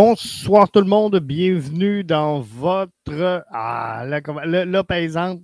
Bonsoir 0.00 0.70
tout 0.70 0.78
le 0.78 0.86
monde, 0.86 1.18
bienvenue 1.18 2.04
dans 2.04 2.38
votre... 2.38 3.44
Ah, 3.50 4.04
là, 4.06 4.20
là, 4.64 4.84
par 4.84 4.96
exemple. 4.96 5.42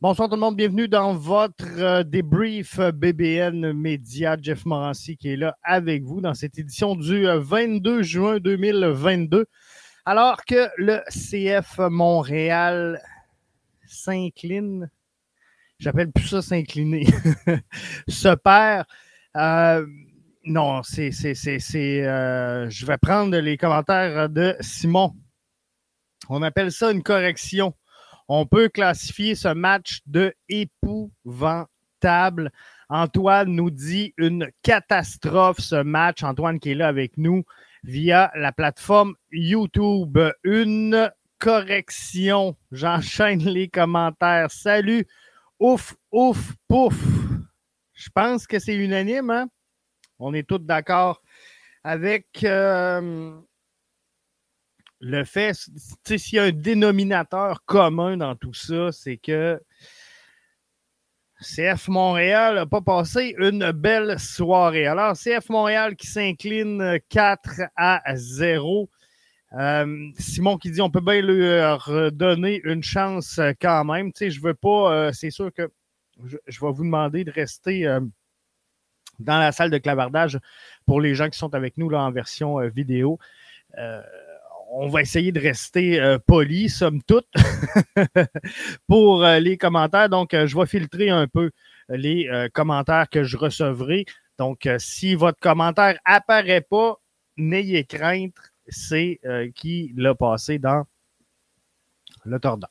Bonsoir 0.00 0.28
tout 0.28 0.36
le 0.36 0.40
monde, 0.40 0.54
bienvenue 0.54 0.86
dans 0.86 1.12
votre 1.12 1.64
euh, 1.76 2.04
débrief 2.04 2.78
BBN 2.78 3.72
Média. 3.72 4.36
Jeff 4.40 4.64
Morancy 4.64 5.16
qui 5.16 5.30
est 5.30 5.36
là 5.36 5.56
avec 5.64 6.04
vous 6.04 6.20
dans 6.20 6.34
cette 6.34 6.56
édition 6.56 6.94
du 6.94 7.26
22 7.26 7.90
euh, 7.90 8.02
juin 8.04 8.38
2022. 8.38 9.46
Alors 10.04 10.44
que 10.44 10.68
le 10.76 11.00
CF 11.10 11.80
Montréal 11.90 13.02
s'incline, 13.88 14.88
j'appelle 15.80 16.12
plus 16.12 16.28
ça 16.28 16.42
s'incliner, 16.42 17.06
se 18.06 18.36
perd. 18.36 18.86
Euh, 19.36 19.84
non, 20.46 20.82
c'est. 20.84 21.10
Euh, 21.74 22.70
je 22.70 22.86
vais 22.86 22.98
prendre 22.98 23.36
les 23.36 23.56
commentaires 23.56 24.28
de 24.28 24.54
Simon. 24.60 25.12
On 26.28 26.40
appelle 26.42 26.70
ça 26.70 26.92
une 26.92 27.02
correction. 27.02 27.74
On 28.28 28.46
peut 28.46 28.68
classifier 28.68 29.34
ce 29.34 29.48
match 29.48 30.02
de 30.06 30.32
épouvantable. 30.48 32.52
Antoine 32.88 33.50
nous 33.50 33.70
dit 33.70 34.14
une 34.16 34.48
catastrophe 34.62 35.58
ce 35.58 35.82
match. 35.82 36.22
Antoine 36.22 36.60
qui 36.60 36.70
est 36.70 36.76
là 36.76 36.86
avec 36.86 37.16
nous 37.16 37.42
via 37.82 38.30
la 38.36 38.52
plateforme 38.52 39.14
YouTube. 39.32 40.16
Une 40.44 41.10
correction. 41.40 42.56
J'enchaîne 42.70 43.40
les 43.44 43.66
commentaires. 43.66 44.52
Salut. 44.52 45.08
Ouf, 45.58 45.96
ouf, 46.12 46.54
pouf. 46.68 46.94
Je 47.94 48.08
pense 48.14 48.46
que 48.46 48.60
c'est 48.60 48.76
unanime, 48.76 49.30
hein? 49.30 49.48
On 50.18 50.34
est 50.34 50.46
tous 50.46 50.58
d'accord 50.58 51.22
avec 51.84 52.42
euh, 52.42 53.38
le 55.00 55.24
fait, 55.24 55.52
s'il 56.04 56.36
y 56.36 56.38
a 56.38 56.44
un 56.44 56.50
dénominateur 56.50 57.64
commun 57.64 58.16
dans 58.16 58.34
tout 58.34 58.54
ça, 58.54 58.90
c'est 58.90 59.18
que 59.18 59.60
CF 61.40 61.88
Montréal 61.88 62.56
n'a 62.56 62.66
pas 62.66 62.80
passé 62.80 63.36
une 63.38 63.70
belle 63.70 64.18
soirée. 64.18 64.86
Alors, 64.86 65.12
CF 65.12 65.48
Montréal 65.50 65.94
qui 65.94 66.06
s'incline 66.06 66.98
4 67.08 67.60
à 67.76 68.02
0. 68.16 68.90
Euh, 69.52 70.08
Simon 70.18 70.56
qui 70.56 70.72
dit 70.72 70.80
on 70.80 70.90
peut 70.90 71.00
bien 71.00 71.22
leur 71.22 72.10
donner 72.10 72.60
une 72.64 72.82
chance 72.82 73.38
quand 73.60 73.84
même. 73.84 74.12
Tu 74.12 74.18
sais, 74.18 74.30
je 74.30 74.40
veux 74.40 74.54
pas, 74.54 74.92
euh, 74.92 75.12
c'est 75.12 75.30
sûr 75.30 75.52
que 75.52 75.70
je, 76.24 76.36
vais 76.36 76.72
vous 76.72 76.82
demander 76.82 77.22
de 77.22 77.30
rester 77.30 77.86
dans 79.18 79.38
la 79.38 79.52
salle 79.52 79.70
de 79.70 79.78
clavardage 79.78 80.38
pour 80.86 81.00
les 81.00 81.14
gens 81.14 81.28
qui 81.28 81.38
sont 81.38 81.54
avec 81.54 81.76
nous 81.76 81.88
là, 81.88 82.00
en 82.02 82.10
version 82.10 82.60
euh, 82.60 82.68
vidéo. 82.68 83.18
Euh, 83.78 84.02
on 84.70 84.88
va 84.88 85.00
essayer 85.00 85.32
de 85.32 85.40
rester 85.40 86.00
euh, 86.00 86.18
poli, 86.18 86.68
somme 86.68 87.02
toute, 87.02 87.28
pour 88.88 89.24
les 89.24 89.56
commentaires. 89.56 90.08
Donc, 90.08 90.30
je 90.32 90.58
vais 90.58 90.66
filtrer 90.66 91.08
un 91.08 91.28
peu 91.28 91.50
les 91.88 92.28
commentaires 92.52 93.08
que 93.08 93.22
je 93.22 93.36
recevrai. 93.36 94.06
Donc, 94.38 94.68
si 94.78 95.14
votre 95.14 95.38
commentaire 95.38 95.98
apparaît 96.04 96.62
pas, 96.62 97.00
n'ayez 97.36 97.84
crainte, 97.84 98.34
c'est 98.68 99.20
qui 99.54 99.94
l'a 99.96 100.16
passé 100.16 100.58
dans 100.58 100.84
le 102.24 102.40
tordant 102.40 102.68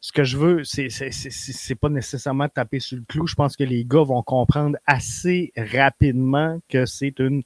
ce 0.00 0.12
que 0.12 0.24
je 0.24 0.36
veux, 0.36 0.62
c'est, 0.64 1.74
pas 1.74 1.88
nécessairement 1.88 2.48
taper 2.48 2.80
sur 2.80 2.98
le 2.98 3.04
clou. 3.08 3.26
Je 3.26 3.34
pense 3.34 3.56
que 3.56 3.64
les 3.64 3.84
gars 3.84 4.04
vont 4.04 4.22
comprendre 4.22 4.76
assez 4.86 5.52
rapidement 5.56 6.58
que 6.68 6.86
c'est 6.86 7.18
une 7.18 7.42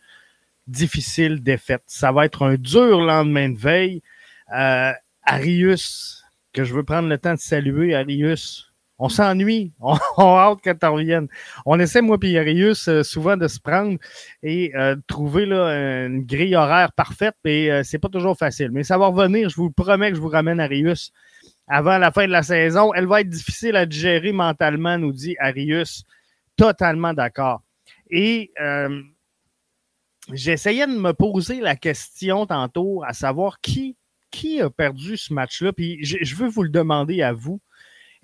difficile 0.67 1.43
défaite. 1.43 1.83
Ça 1.87 2.13
va 2.13 2.27
être 2.27 2.43
un 2.43 2.57
dur 2.57 3.01
lendemain 3.01 3.49
de 3.49 3.59
veille. 3.59 4.03
Euh, 4.55 4.93
Arius, 5.25 6.25
que 6.53 6.65
je 6.65 6.75
veux 6.75 6.85
prendre 6.85 7.09
le 7.09 7.19
temps 7.19 7.35
de 7.35 7.41
saluer, 7.41 7.95
Arius. 7.95 8.71
On 9.01 9.09
s'ennuie. 9.09 9.73
On, 9.81 9.95
a 9.95 9.99
hâte 10.19 10.61
que 10.61 10.71
tu 10.71 10.87
reviennes. 10.87 11.29
On 11.65 11.81
essaie, 11.81 12.03
moi 12.03 12.19
et 12.23 12.39
Arius, 12.39 12.87
euh, 12.89 13.03
souvent 13.03 13.37
de 13.37 13.49
se 13.49 13.59
prendre 13.59 13.99
et 14.43 14.73
euh, 14.77 14.95
trouver 15.07 15.47
là, 15.47 16.07
une 16.07 16.23
grille 16.25 16.55
horaire 16.55 16.93
parfaite, 16.93 17.35
mais 17.43 17.71
euh, 17.71 17.83
c'est 17.83 17.99
pas 17.99 18.11
toujours 18.11 18.37
facile. 18.37 18.71
Mais 18.71 18.85
ça 18.85 18.99
va 18.99 19.07
revenir. 19.07 19.49
Je 19.49 19.57
vous 19.57 19.71
promets 19.71 20.11
que 20.11 20.17
je 20.17 20.21
vous 20.21 20.29
ramène 20.29 20.61
Arius 20.61 21.13
avant 21.71 21.99
la 21.99 22.11
fin 22.11 22.27
de 22.27 22.33
la 22.33 22.43
saison. 22.43 22.93
Elle 22.93 23.07
va 23.07 23.21
être 23.21 23.29
difficile 23.29 23.77
à 23.77 23.87
digérer 23.87 24.33
mentalement, 24.33 24.99
nous 24.99 25.13
dit 25.13 25.37
Arius. 25.39 26.05
Totalement 26.57 27.15
d'accord. 27.15 27.63
Et 28.11 28.51
euh, 28.61 29.03
j'essayais 30.33 30.87
de 30.87 30.99
me 30.99 31.13
poser 31.13 31.61
la 31.61 31.77
question 31.77 32.45
tantôt, 32.45 33.03
à 33.07 33.13
savoir 33.13 33.61
qui, 33.61 33.97
qui 34.33 34.61
a 34.61 34.69
perdu 34.69 35.17
ce 35.17 35.33
match-là? 35.33 35.73
Puis 35.73 36.05
je, 36.05 36.35
veux 36.35 36.49
vous 36.49 36.65
le 36.65 36.71
demander 36.71 37.23
à 37.23 37.33
vous. 37.33 37.61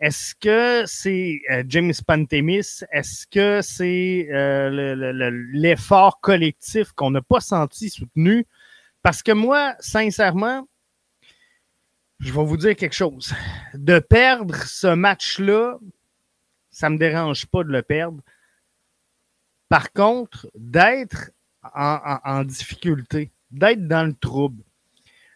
Est-ce 0.01 0.35
que 0.35 0.83
c'est 0.87 1.41
euh, 1.51 1.63
James 1.69 1.95
Pantemis? 2.07 2.83
Est-ce 2.93 3.27
que 3.29 3.63
c'est 3.63 4.29
euh, 4.31 4.95
l'effort 5.53 6.21
collectif 6.21 6.93
qu'on 6.93 7.13
n'a 7.13 7.23
pas 7.23 7.41
senti 7.41 7.89
soutenu? 7.89 8.45
Parce 9.03 9.23
que 9.23 9.33
moi, 9.33 9.75
sincèrement, 9.79 10.67
je 12.19 12.33
vais 12.33 12.45
vous 12.45 12.57
dire 12.57 12.77
quelque 12.77 12.95
chose. 12.95 13.35
De 13.75 13.99
perdre 13.99 14.55
ce 14.55 14.89
match-là, 14.95 15.79
ça 16.71 16.89
ne 16.89 16.95
me 16.95 16.99
dérange 16.99 17.47
pas 17.47 17.65
de 17.65 17.71
le 17.71 17.83
perdre. 17.83 18.23
Par 19.69 19.93
contre, 19.93 20.49
d'être 20.55 21.31
en, 21.75 22.45
difficulté, 22.45 23.33
d'être 23.51 23.87
dans 23.89 24.07
le 24.07 24.15
trouble, 24.15 24.63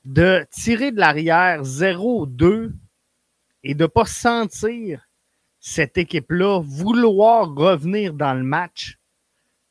de 0.04 0.46
tirer 0.50 0.92
de 0.92 1.00
l'arrière 1.00 1.62
0-2 1.62 2.72
et 3.64 3.74
de 3.74 3.82
ne 3.82 3.86
pas 3.88 4.06
sentir 4.06 5.08
cette 5.58 5.98
équipe-là 5.98 6.60
vouloir 6.62 7.54
revenir 7.54 8.14
dans 8.14 8.34
le 8.34 8.44
match, 8.44 8.98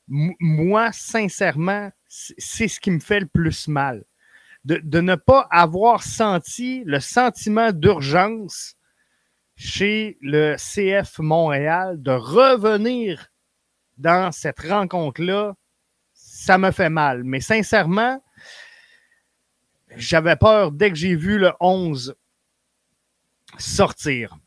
moi, 0.07 0.91
sincèrement, 0.91 1.91
c'est 2.07 2.67
ce 2.67 2.79
qui 2.79 2.91
me 2.91 2.99
fait 2.99 3.21
le 3.21 3.27
plus 3.27 3.67
mal 3.67 4.03
de, 4.65 4.99
ne 4.99 5.15
pas 5.15 5.47
avoir 5.51 6.03
senti 6.03 6.83
le 6.85 6.99
sentiment 6.99 7.71
d'urgence 7.71 8.75
chez 9.55 10.17
le 10.21 10.55
CF 10.57 11.19
Montréal 11.19 12.01
de 12.01 12.11
revenir 12.11 13.27
dans 13.97 14.31
cette 14.31 14.59
rencontre-là, 14.59 15.55
ça 16.13 16.57
me 16.57 16.71
fait 16.71 16.89
mal. 16.89 17.23
Mais 17.23 17.41
sincèrement, 17.41 18.23
j'avais 19.95 20.35
peur 20.35 20.71
dès 20.71 20.89
que 20.89 20.95
j'ai 20.95 21.15
vu 21.15 21.37
le 21.37 21.51
11 21.59 22.15
sortir. 23.57 24.37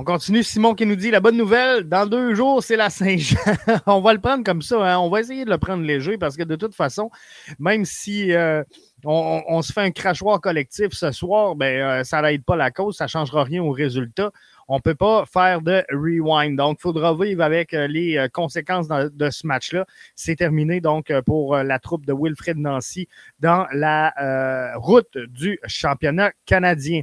On 0.00 0.04
continue. 0.04 0.42
Simon 0.42 0.74
qui 0.74 0.86
nous 0.86 0.96
dit 0.96 1.10
la 1.10 1.20
bonne 1.20 1.36
nouvelle, 1.36 1.84
dans 1.84 2.06
deux 2.06 2.34
jours, 2.34 2.62
c'est 2.62 2.76
la 2.76 2.88
Saint-Jean. 2.88 3.36
on 3.86 4.00
va 4.00 4.14
le 4.14 4.18
prendre 4.18 4.42
comme 4.42 4.62
ça. 4.62 4.94
Hein. 4.94 4.98
On 4.98 5.10
va 5.10 5.20
essayer 5.20 5.44
de 5.44 5.50
le 5.50 5.58
prendre 5.58 5.84
léger 5.84 6.16
parce 6.16 6.38
que 6.38 6.42
de 6.42 6.56
toute 6.56 6.74
façon, 6.74 7.10
même 7.58 7.84
si 7.84 8.32
euh, 8.32 8.64
on, 9.04 9.60
se 9.60 9.74
fait 9.74 9.82
un 9.82 9.90
crachoir 9.90 10.40
collectif 10.40 10.92
ce 10.92 11.12
soir, 11.12 11.54
ben, 11.54 11.82
euh, 11.82 12.02
ça 12.02 12.22
n'aide 12.22 12.44
pas 12.44 12.56
la 12.56 12.70
cause, 12.70 12.96
ça 12.96 13.04
ne 13.04 13.08
changera 13.10 13.44
rien 13.44 13.62
au 13.62 13.72
résultat. 13.72 14.30
On 14.68 14.76
ne 14.76 14.80
peut 14.80 14.94
pas 14.94 15.26
faire 15.26 15.60
de 15.60 15.84
rewind. 15.92 16.56
Donc, 16.56 16.78
il 16.78 16.80
faudra 16.82 17.14
vivre 17.14 17.42
avec 17.42 17.74
euh, 17.74 17.86
les 17.86 18.26
conséquences 18.32 18.88
de 18.88 19.28
ce 19.28 19.46
match-là. 19.46 19.84
C'est 20.14 20.36
terminé 20.36 20.80
donc 20.80 21.12
pour 21.26 21.58
la 21.58 21.78
troupe 21.78 22.06
de 22.06 22.14
Wilfred 22.18 22.56
Nancy 22.56 23.06
dans 23.38 23.66
la 23.74 24.72
route 24.76 25.18
du 25.28 25.60
championnat 25.66 26.32
canadien. 26.46 27.02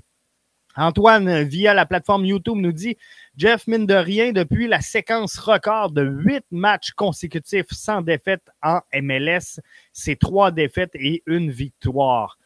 Antoine, 0.77 1.41
via 1.43 1.73
la 1.73 1.85
plateforme 1.85 2.25
YouTube, 2.25 2.57
nous 2.57 2.71
dit 2.71 2.97
Jeff, 3.35 3.65
mine 3.67 3.87
de 3.87 3.95
rien, 3.95 4.31
depuis 4.31 4.67
la 4.67 4.79
séquence 4.79 5.37
record 5.39 5.91
de 5.91 6.03
huit 6.03 6.45
matchs 6.51 6.91
consécutifs 6.91 7.71
sans 7.71 8.01
défaite 8.01 8.43
en 8.61 8.79
MLS, 8.93 9.59
c'est 9.91 10.17
trois 10.17 10.51
défaites 10.51 10.93
et 10.93 11.23
une 11.25 11.49
victoire. 11.49 12.37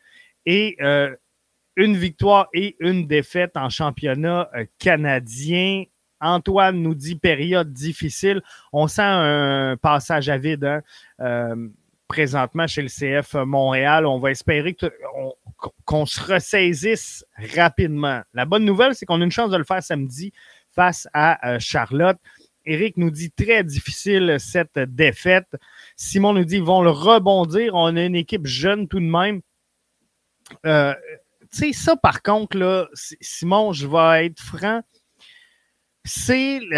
Et 0.45 0.77
euh, 0.81 1.13
une 1.75 1.97
victoire 1.97 2.47
et 2.53 2.77
une 2.79 3.05
défaite 3.05 3.57
en 3.57 3.69
championnat 3.69 4.49
euh, 4.55 4.65
canadien. 4.79 5.83
Antoine 6.21 6.81
nous 6.81 6.95
dit 6.95 7.15
période 7.15 7.73
difficile. 7.73 8.41
On 8.71 8.87
sent 8.87 9.01
un 9.03 9.75
passage 9.81 10.29
à 10.29 10.37
vide. 10.37 10.63
Hein? 10.63 10.81
Euh, 11.19 11.67
présentement 12.11 12.67
chez 12.67 12.81
le 12.81 12.89
CF 12.89 13.35
Montréal. 13.35 14.05
On 14.05 14.19
va 14.19 14.31
espérer 14.31 14.75
qu'on 15.85 16.05
se 16.05 16.19
ressaisisse 16.21 17.23
rapidement. 17.55 18.21
La 18.33 18.43
bonne 18.43 18.65
nouvelle, 18.65 18.95
c'est 18.95 19.05
qu'on 19.05 19.21
a 19.21 19.23
une 19.23 19.31
chance 19.31 19.49
de 19.49 19.55
le 19.55 19.63
faire 19.63 19.81
samedi 19.81 20.33
face 20.75 21.07
à 21.13 21.53
euh, 21.53 21.59
Charlotte. 21.59 22.17
Eric 22.65 22.97
nous 22.97 23.11
dit 23.11 23.31
très 23.31 23.63
difficile 23.63 24.35
cette 24.39 24.77
défaite. 24.77 25.55
Simon 25.95 26.33
nous 26.33 26.43
dit 26.43 26.57
ils 26.57 26.63
vont 26.63 26.81
le 26.81 26.89
rebondir. 26.89 27.75
On 27.75 27.95
a 27.95 28.03
une 28.03 28.17
équipe 28.17 28.45
jeune 28.45 28.89
tout 28.89 28.99
de 28.99 29.05
même. 29.05 29.39
Euh, 30.65 30.93
tu 31.49 31.71
sais, 31.71 31.71
ça 31.71 31.95
par 31.95 32.21
contre, 32.21 32.57
là, 32.57 32.89
Simon, 33.21 33.71
je 33.71 33.87
vais 33.87 34.25
être 34.25 34.41
franc. 34.41 34.81
C'est 36.03 36.59
tu 36.59 36.75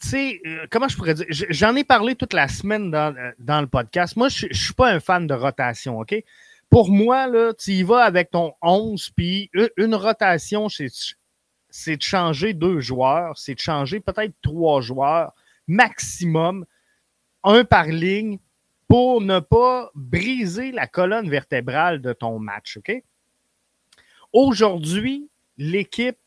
tu 0.00 0.08
sais, 0.08 0.40
euh, 0.46 0.66
comment 0.70 0.88
je 0.88 0.96
pourrais 0.96 1.14
dire? 1.14 1.26
J'en 1.30 1.74
ai 1.76 1.84
parlé 1.84 2.14
toute 2.14 2.32
la 2.32 2.48
semaine 2.48 2.90
dans, 2.90 3.14
euh, 3.16 3.32
dans 3.38 3.60
le 3.60 3.66
podcast. 3.66 4.16
Moi, 4.16 4.28
je 4.28 4.46
ne 4.46 4.52
suis 4.52 4.74
pas 4.74 4.90
un 4.90 5.00
fan 5.00 5.26
de 5.26 5.34
rotation, 5.34 5.98
OK? 5.98 6.14
Pour 6.70 6.90
moi, 6.90 7.26
là, 7.26 7.52
tu 7.54 7.72
y 7.72 7.82
vas 7.82 8.04
avec 8.04 8.30
ton 8.30 8.52
11, 8.62 9.10
puis 9.10 9.50
une 9.76 9.94
rotation, 9.94 10.68
c'est 10.68 11.96
de 11.96 12.02
changer 12.02 12.52
deux 12.52 12.80
joueurs, 12.80 13.38
c'est 13.38 13.54
de 13.54 13.60
changer 13.60 14.00
peut-être 14.00 14.34
trois 14.42 14.80
joueurs 14.80 15.32
maximum, 15.66 16.66
un 17.42 17.64
par 17.64 17.86
ligne, 17.86 18.38
pour 18.88 19.20
ne 19.20 19.38
pas 19.38 19.90
briser 19.94 20.72
la 20.72 20.86
colonne 20.86 21.28
vertébrale 21.28 22.00
de 22.00 22.12
ton 22.12 22.38
match, 22.38 22.78
OK? 22.78 23.02
Aujourd'hui, 24.32 25.30
l'équipe 25.56 26.18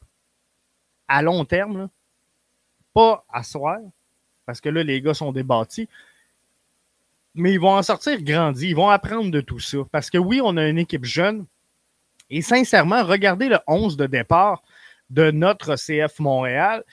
à 1.08 1.22
long 1.22 1.46
terme, 1.46 1.90
pas 2.94 3.26
à 3.32 3.44
parce 4.46 4.60
que 4.60 4.70
là, 4.70 4.84
les 4.84 5.02
gars 5.02 5.14
sont 5.14 5.32
débattis, 5.32 5.88
mais 7.36 7.54
ils 7.54 7.60
vont 7.60 7.76
en 7.76 7.84
sortir 7.84 8.22
grandis, 8.22 8.70
ils 8.70 8.76
vont 8.76 8.90
apprendre 8.90 9.32
de 9.32 9.42
tout 9.42 9.60
ça. 9.60 9.78
Parce 9.92 10.10
que 10.10 10.18
oui, 10.18 10.42
on 10.44 10.58
a 10.58 10.68
une 10.68 10.78
équipe 10.78 11.06
jeune, 11.06 11.46
et 12.30 12.42
sincèrement, 12.42 13.04
regardez 13.04 13.48
le 13.48 13.60
11 13.68 13.98
de 13.98 14.08
départ 14.08 14.64
de 15.10 15.32
notre 15.32 15.76
CF 15.76 16.20
Montréal. 16.20 16.84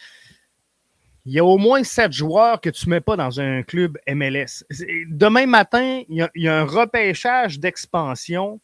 Il 1.25 1.33
y 1.33 1.39
a 1.39 1.45
au 1.45 1.59
moins 1.59 1.85
sept 1.85 2.13
joueurs 2.13 2.61
que 2.61 2.71
tu 2.71 2.87
ne 2.87 2.95
mets 2.95 3.01
pas 3.01 3.17
dans 3.17 3.41
un 3.41 3.63
club 3.63 3.99
MLS. 4.09 4.65
Demain 5.09 5.47
matin, 5.47 6.03
il 6.09 6.29
y 6.35 6.49
a, 6.49 6.59
un 6.59 6.65
repêchage 6.65 7.61
d'expansion 7.61 8.61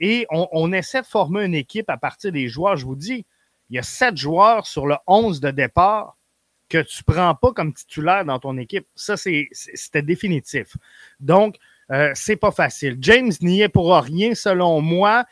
et 0.00 0.26
on, 0.30 0.48
on, 0.52 0.72
essaie 0.72 1.02
de 1.02 1.06
former 1.06 1.44
une 1.44 1.54
équipe 1.54 1.90
à 1.90 1.98
partir 1.98 2.32
des 2.32 2.48
joueurs. 2.48 2.76
Je 2.76 2.86
vous 2.86 2.96
dis, 2.96 3.26
il 3.68 3.76
y 3.76 3.78
a 3.78 3.82
sept 3.82 4.16
joueurs 4.16 4.66
sur 4.66 4.86
le 4.86 4.96
11 5.06 5.40
de 5.40 5.50
départ 5.50 6.16
que 6.70 6.78
tu 6.78 7.02
ne 7.06 7.12
prends 7.12 7.34
pas 7.34 7.52
comme 7.52 7.74
titulaire 7.74 8.24
dans 8.24 8.38
ton 8.38 8.56
équipe. 8.56 8.86
Ça, 8.94 9.16
c'était 9.16 10.02
définitif. 10.02 10.76
Donc, 11.18 11.56
euh, 11.90 12.12
c'est 12.14 12.36
pas 12.36 12.52
facile. 12.52 12.96
James 13.00 13.32
n'y 13.42 13.60
est 13.60 13.68
pour 13.68 13.92
rien, 13.94 14.34
selon 14.34 14.80
moi. 14.80 15.26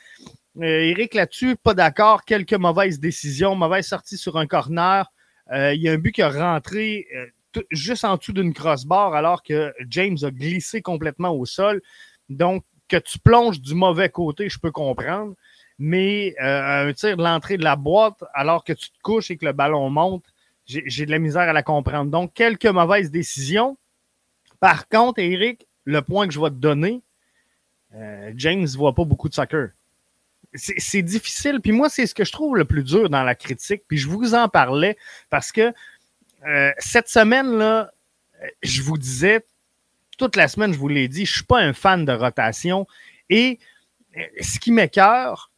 Euh, 0.61 0.81
Eric 0.81 1.15
là-dessus, 1.15 1.57
pas 1.57 1.75
d'accord. 1.75 2.25
Quelques 2.25 2.55
mauvaises 2.55 2.99
décisions, 2.99 3.55
mauvaise 3.55 3.87
sortie 3.87 4.19
sur 4.19 4.37
un 4.37 4.47
corner. 4.47 5.11
Euh, 5.53 5.73
il 5.73 5.81
y 5.81 5.89
a 5.89 5.93
un 5.93 5.99
but 5.99 6.13
qui 6.13 6.23
a 6.23 6.31
rentré 6.31 7.07
euh, 7.15 7.63
juste 7.71 8.05
en 8.05 8.17
dessous 8.17 8.33
d'une 8.33 8.53
crossbar 8.53 9.15
alors 9.15 9.43
que 9.43 9.73
James 9.89 10.19
a 10.23 10.31
glissé 10.31 10.83
complètement 10.83 11.31
au 11.31 11.47
sol. 11.47 11.81
Donc, 12.29 12.65
que 12.89 12.97
tu 12.97 13.19
plonges 13.19 13.61
du 13.61 13.75
mauvais 13.75 14.09
côté, 14.09 14.49
je 14.49 14.59
peux 14.59 14.73
comprendre. 14.73 15.35
Mais 15.79 16.35
un 16.41 16.93
tir 16.93 17.17
de 17.17 17.23
l'entrée 17.23 17.57
de 17.57 17.63
la 17.63 17.77
boîte 17.77 18.25
alors 18.35 18.65
que 18.65 18.73
tu 18.73 18.91
te 18.91 18.99
couches 19.01 19.31
et 19.31 19.37
que 19.37 19.45
le 19.45 19.53
ballon 19.53 19.89
monte, 19.91 20.25
j'ai 20.69 21.07
de 21.07 21.11
la 21.11 21.19
misère 21.19 21.43
à 21.43 21.53
la 21.53 21.63
comprendre. 21.63 22.11
Donc, 22.11 22.35
quelques 22.35 22.67
mauvaises 22.67 23.11
décisions. 23.11 23.77
Par 24.61 24.89
contre, 24.89 25.21
Eric, 25.21 25.67
le 25.85 26.03
point 26.03 26.29
que 26.29 26.35
je 26.35 26.41
vais 26.41 26.51
te 26.51 26.57
donner, 26.57 27.03
euh, 27.95 28.33
James 28.37 28.63
ne 28.63 28.77
voit 28.77 28.95
pas 28.95 29.05
beaucoup 29.05 29.29
de 29.29 29.35
soccer. 29.35 29.71
C'est 30.55 31.03
difficile. 31.03 31.61
Puis 31.63 31.73
moi, 31.73 31.89
c'est 31.89 32.07
ce 32.07 32.15
que 32.15 32.25
je 32.25 32.33
trouve 32.33 32.57
le 32.57 32.65
plus 32.65 32.83
dur 32.83 33.11
dans 33.11 33.23
la 33.23 33.35
critique. 33.35 33.83
Puis 33.87 33.99
je 33.99 34.09
vous 34.09 34.35
en 34.35 34.49
parlais 34.49 34.97
parce 35.31 35.53
que 35.53 35.73
euh, 36.47 36.73
cette 36.79 37.09
semaine-là, 37.09 37.91
je 38.63 38.83
vous 38.83 38.99
disais, 38.99 39.45
toute 40.17 40.37
la 40.37 40.49
semaine, 40.49 40.73
je 40.73 40.79
vous 40.79 40.89
l'ai 40.89 41.09
dit, 41.09 41.25
je 41.25 41.33
ne 41.33 41.35
suis 41.37 41.45
pas 41.45 41.61
un 41.61 41.73
fan 41.73 42.05
de 42.05 42.13
rotation. 42.13 42.87
Et 43.31 43.59
euh, 44.17 44.23
ce 44.41 44.59
qui 44.59 44.73
m'écœure, 44.73 45.51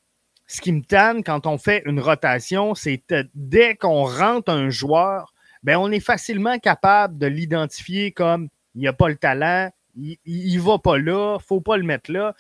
ce 0.50 0.60
qui 0.60 0.72
me 0.72 0.82
tanne 0.82 1.22
quand 1.22 1.46
on 1.46 1.58
fait 1.58 1.80
une 1.86 2.00
rotation, 2.00 2.74
c'est 2.74 3.04
dès 3.34 3.76
qu'on 3.76 4.02
rentre 4.02 4.50
un 4.50 4.68
joueur, 4.68 5.32
ben 5.62 5.76
on 5.76 5.92
est 5.92 6.00
facilement 6.00 6.58
capable 6.58 7.18
de 7.18 7.28
l'identifier 7.28 8.10
comme 8.10 8.48
il 8.74 8.82
n'a 8.82 8.92
pas 8.92 9.08
le 9.08 9.16
talent, 9.16 9.70
il 9.94 10.18
ne 10.26 10.60
va 10.60 10.78
pas 10.78 10.98
là, 10.98 11.34
il 11.34 11.42
ne 11.42 11.46
faut 11.46 11.60
pas 11.60 11.76
le 11.76 11.84
mettre 11.84 12.10
là. 12.10 12.34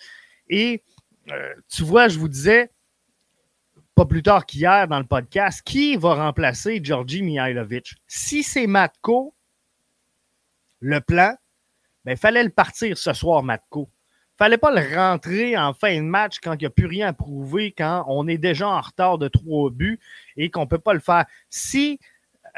Et 0.48 0.82
euh, 1.30 1.54
tu 1.68 1.84
vois, 1.84 2.08
je 2.08 2.18
vous 2.18 2.26
disais, 2.26 2.72
pas 3.94 4.06
plus 4.06 4.24
tard 4.24 4.44
qu'hier 4.44 4.88
dans 4.88 4.98
le 4.98 5.06
podcast, 5.06 5.62
qui 5.64 5.94
va 5.94 6.14
remplacer 6.14 6.80
Georgi 6.82 7.22
Mihailovic? 7.22 7.94
Si 8.08 8.42
c'est 8.42 8.66
Matko, 8.66 9.34
le 10.80 11.00
plan, 11.00 11.36
il 11.36 12.06
ben, 12.06 12.16
fallait 12.16 12.42
le 12.42 12.50
partir 12.50 12.98
ce 12.98 13.12
soir, 13.12 13.44
Matko 13.44 13.88
fallait 14.40 14.56
pas 14.56 14.70
le 14.70 14.96
rentrer 14.96 15.58
en 15.58 15.74
fin 15.74 15.94
de 15.96 16.00
match 16.00 16.38
quand 16.42 16.54
il 16.54 16.60
n'y 16.60 16.66
a 16.66 16.70
plus 16.70 16.86
rien 16.86 17.08
à 17.08 17.12
prouver, 17.12 17.74
quand 17.76 18.06
on 18.08 18.26
est 18.26 18.38
déjà 18.38 18.68
en 18.68 18.80
retard 18.80 19.18
de 19.18 19.28
trois 19.28 19.70
buts 19.70 20.00
et 20.38 20.50
qu'on 20.50 20.62
ne 20.62 20.66
peut 20.66 20.78
pas 20.78 20.94
le 20.94 21.00
faire. 21.00 21.26
Si 21.50 22.00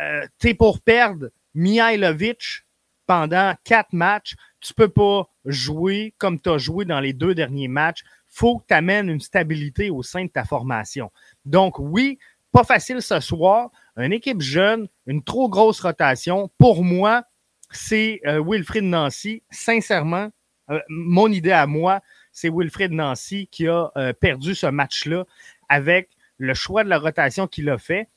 euh, 0.00 0.24
tu 0.38 0.50
es 0.50 0.54
pour 0.54 0.80
perdre 0.80 1.30
Mihailovic 1.54 2.64
pendant 3.04 3.54
quatre 3.64 3.92
matchs, 3.92 4.36
tu 4.60 4.72
ne 4.72 4.84
peux 4.84 4.92
pas 4.92 5.28
jouer 5.44 6.14
comme 6.18 6.40
tu 6.40 6.50
as 6.50 6.58
joué 6.58 6.84
dans 6.84 7.00
les 7.00 7.12
deux 7.12 7.34
derniers 7.34 7.66
matchs. 7.66 8.04
faut 8.28 8.58
que 8.58 8.66
tu 8.68 8.74
amènes 8.74 9.08
une 9.08 9.20
stabilité 9.20 9.90
au 9.90 10.04
sein 10.04 10.26
de 10.26 10.30
ta 10.30 10.44
formation. 10.44 11.10
Donc, 11.44 11.80
oui, 11.80 12.16
pas 12.52 12.62
facile 12.62 13.02
ce 13.02 13.18
soir. 13.18 13.70
Une 13.96 14.12
équipe 14.12 14.40
jeune, 14.40 14.86
une 15.06 15.24
trop 15.24 15.48
grosse 15.48 15.80
rotation. 15.80 16.48
Pour 16.58 16.84
moi, 16.84 17.24
c'est 17.72 18.20
euh, 18.24 18.40
Wilfried 18.46 18.84
Nancy. 18.84 19.42
Sincèrement, 19.50 20.30
euh, 20.70 20.80
mon 20.88 21.28
idée 21.28 21.52
à 21.52 21.66
moi, 21.66 22.02
c'est 22.32 22.50
Wilfred 22.50 22.92
Nancy 22.92 23.48
qui 23.48 23.68
a 23.68 23.90
euh, 23.96 24.12
perdu 24.12 24.54
ce 24.54 24.66
match-là 24.66 25.24
avec 25.68 26.10
le 26.38 26.54
choix 26.54 26.84
de 26.84 26.88
la 26.88 26.98
rotation 26.98 27.46
qu'il 27.46 27.68
a 27.68 27.78
fait. 27.78 28.08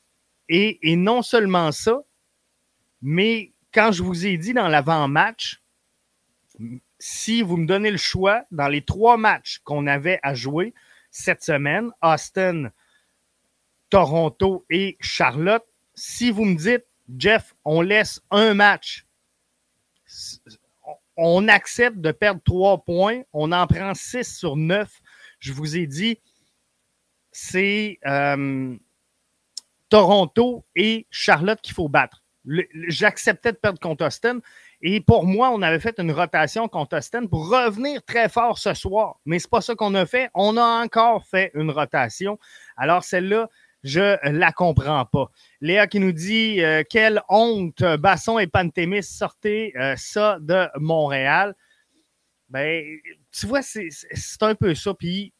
Et, 0.47 0.95
non 0.95 1.21
seulement 1.21 1.71
ça, 1.71 2.01
mais 3.01 3.51
quand 3.73 3.91
je 3.91 4.03
vous 4.03 4.25
ai 4.25 4.37
dit 4.37 4.53
dans 4.53 4.67
l'avant-match, 4.67 5.61
si 6.99 7.41
vous 7.41 7.57
me 7.57 7.65
donnez 7.65 7.91
le 7.91 7.97
choix 7.97 8.45
dans 8.51 8.67
les 8.67 8.83
trois 8.83 9.17
matchs 9.17 9.59
qu'on 9.63 9.87
avait 9.87 10.19
à 10.21 10.33
jouer 10.33 10.73
cette 11.09 11.43
semaine, 11.43 11.91
Austin, 12.01 12.71
Toronto 13.89 14.65
et 14.69 14.97
Charlotte, 14.99 15.65
si 15.95 16.29
vous 16.29 16.45
me 16.45 16.55
dites, 16.55 16.85
Jeff, 17.17 17.55
on 17.65 17.81
laisse 17.81 18.21
un 18.31 18.53
match, 18.53 19.05
on 21.17 21.47
accepte 21.47 21.97
de 21.97 22.11
perdre 22.11 22.41
trois 22.43 22.83
points, 22.83 23.21
on 23.33 23.51
en 23.51 23.67
prend 23.67 23.93
six 23.93 24.37
sur 24.37 24.55
neuf. 24.55 25.01
Je 25.39 25.53
vous 25.53 25.77
ai 25.77 25.87
dit, 25.87 26.19
c'est 27.31 27.99
euh, 28.05 28.75
Toronto 29.89 30.65
et 30.75 31.07
Charlotte 31.09 31.59
qu'il 31.61 31.73
faut 31.73 31.89
battre. 31.89 32.23
J'acceptais 32.87 33.51
de 33.51 33.57
perdre 33.57 33.79
contre 33.79 34.05
Austin. 34.05 34.39
Et 34.81 35.01
pour 35.01 35.25
moi, 35.25 35.49
on 35.49 35.61
avait 35.61 35.79
fait 35.79 35.99
une 35.99 36.11
rotation 36.11 36.67
contre 36.67 36.97
Austin 36.97 37.25
pour 37.25 37.49
revenir 37.49 38.03
très 38.03 38.29
fort 38.29 38.59
ce 38.59 38.73
soir. 38.73 39.19
Mais 39.25 39.39
ce 39.39 39.47
n'est 39.47 39.49
pas 39.49 39.61
ça 39.61 39.73
qu'on 39.73 39.95
a 39.95 40.05
fait. 40.05 40.29
On 40.35 40.57
a 40.57 40.83
encore 40.83 41.25
fait 41.25 41.51
une 41.55 41.71
rotation. 41.71 42.37
Alors, 42.77 43.03
celle-là, 43.03 43.49
je 43.85 44.17
la 44.31 44.51
comprends 44.51 45.05
pas. 45.05 45.29
Léa 45.61 45.85
qui 45.85 45.99
nous 45.99 46.11
dit 46.11 46.59
euh, 46.61 46.81
quelle 46.89 47.21
honte, 47.29 47.83
Basson 47.99 48.39
et 48.39 48.47
Pantémis, 48.47 49.03
sortez 49.03 49.77
euh, 49.77 49.93
ça 49.95 50.39
de 50.41 50.67
Montréal. 50.79 51.55
Ben, 52.49 52.83
tu 53.31 53.45
vois, 53.45 53.61
c'est 53.61 53.87
un 54.41 54.55
peu 54.55 54.73
ça. 54.73 54.95
Puis, 54.95 55.33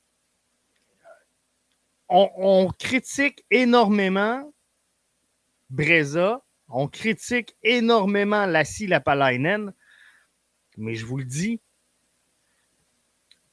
on, 2.08 2.72
critique 2.78 3.44
énormément 3.50 4.54
Breza, 5.72 6.44
on 6.70 6.88
critique 6.88 7.56
énormément 7.64 8.46
Lassie 8.46 8.86
Lapalainen, 8.86 9.74
mais 10.78 10.94
je 10.94 11.04
vous 11.04 11.18
le 11.18 11.26
dis, 11.26 11.60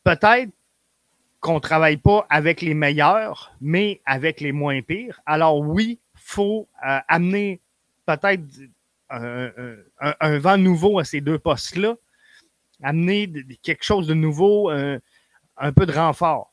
peut-être 0.05 0.51
qu'on 1.43 1.57
ne 1.57 1.61
travaille 1.61 1.99
pas 1.99 2.27
avec 2.31 2.63
les 2.63 2.73
meilleurs, 2.73 3.55
mais 3.61 4.01
avec 4.07 4.41
les 4.41 4.53
moins 4.53 4.81
pires. 4.81 5.21
Alors 5.27 5.61
oui, 5.61 6.01
il 6.15 6.21
faut 6.21 6.69
euh, 6.89 6.99
amener 7.09 7.61
peut-être 8.07 8.43
un, 9.11 10.39
vent 10.39 10.57
nouveau 10.57 10.99
à 10.99 11.05
ces 11.05 11.21
deux 11.21 11.39
postes-là, 11.39 11.97
amener 12.83 13.31
quelque 13.63 13.85
chose 13.85 14.07
de 14.07 14.15
nouveau, 14.15 14.71
un 14.71 15.73
peu 15.73 15.85
de 15.85 15.93
renfort. 15.93 16.53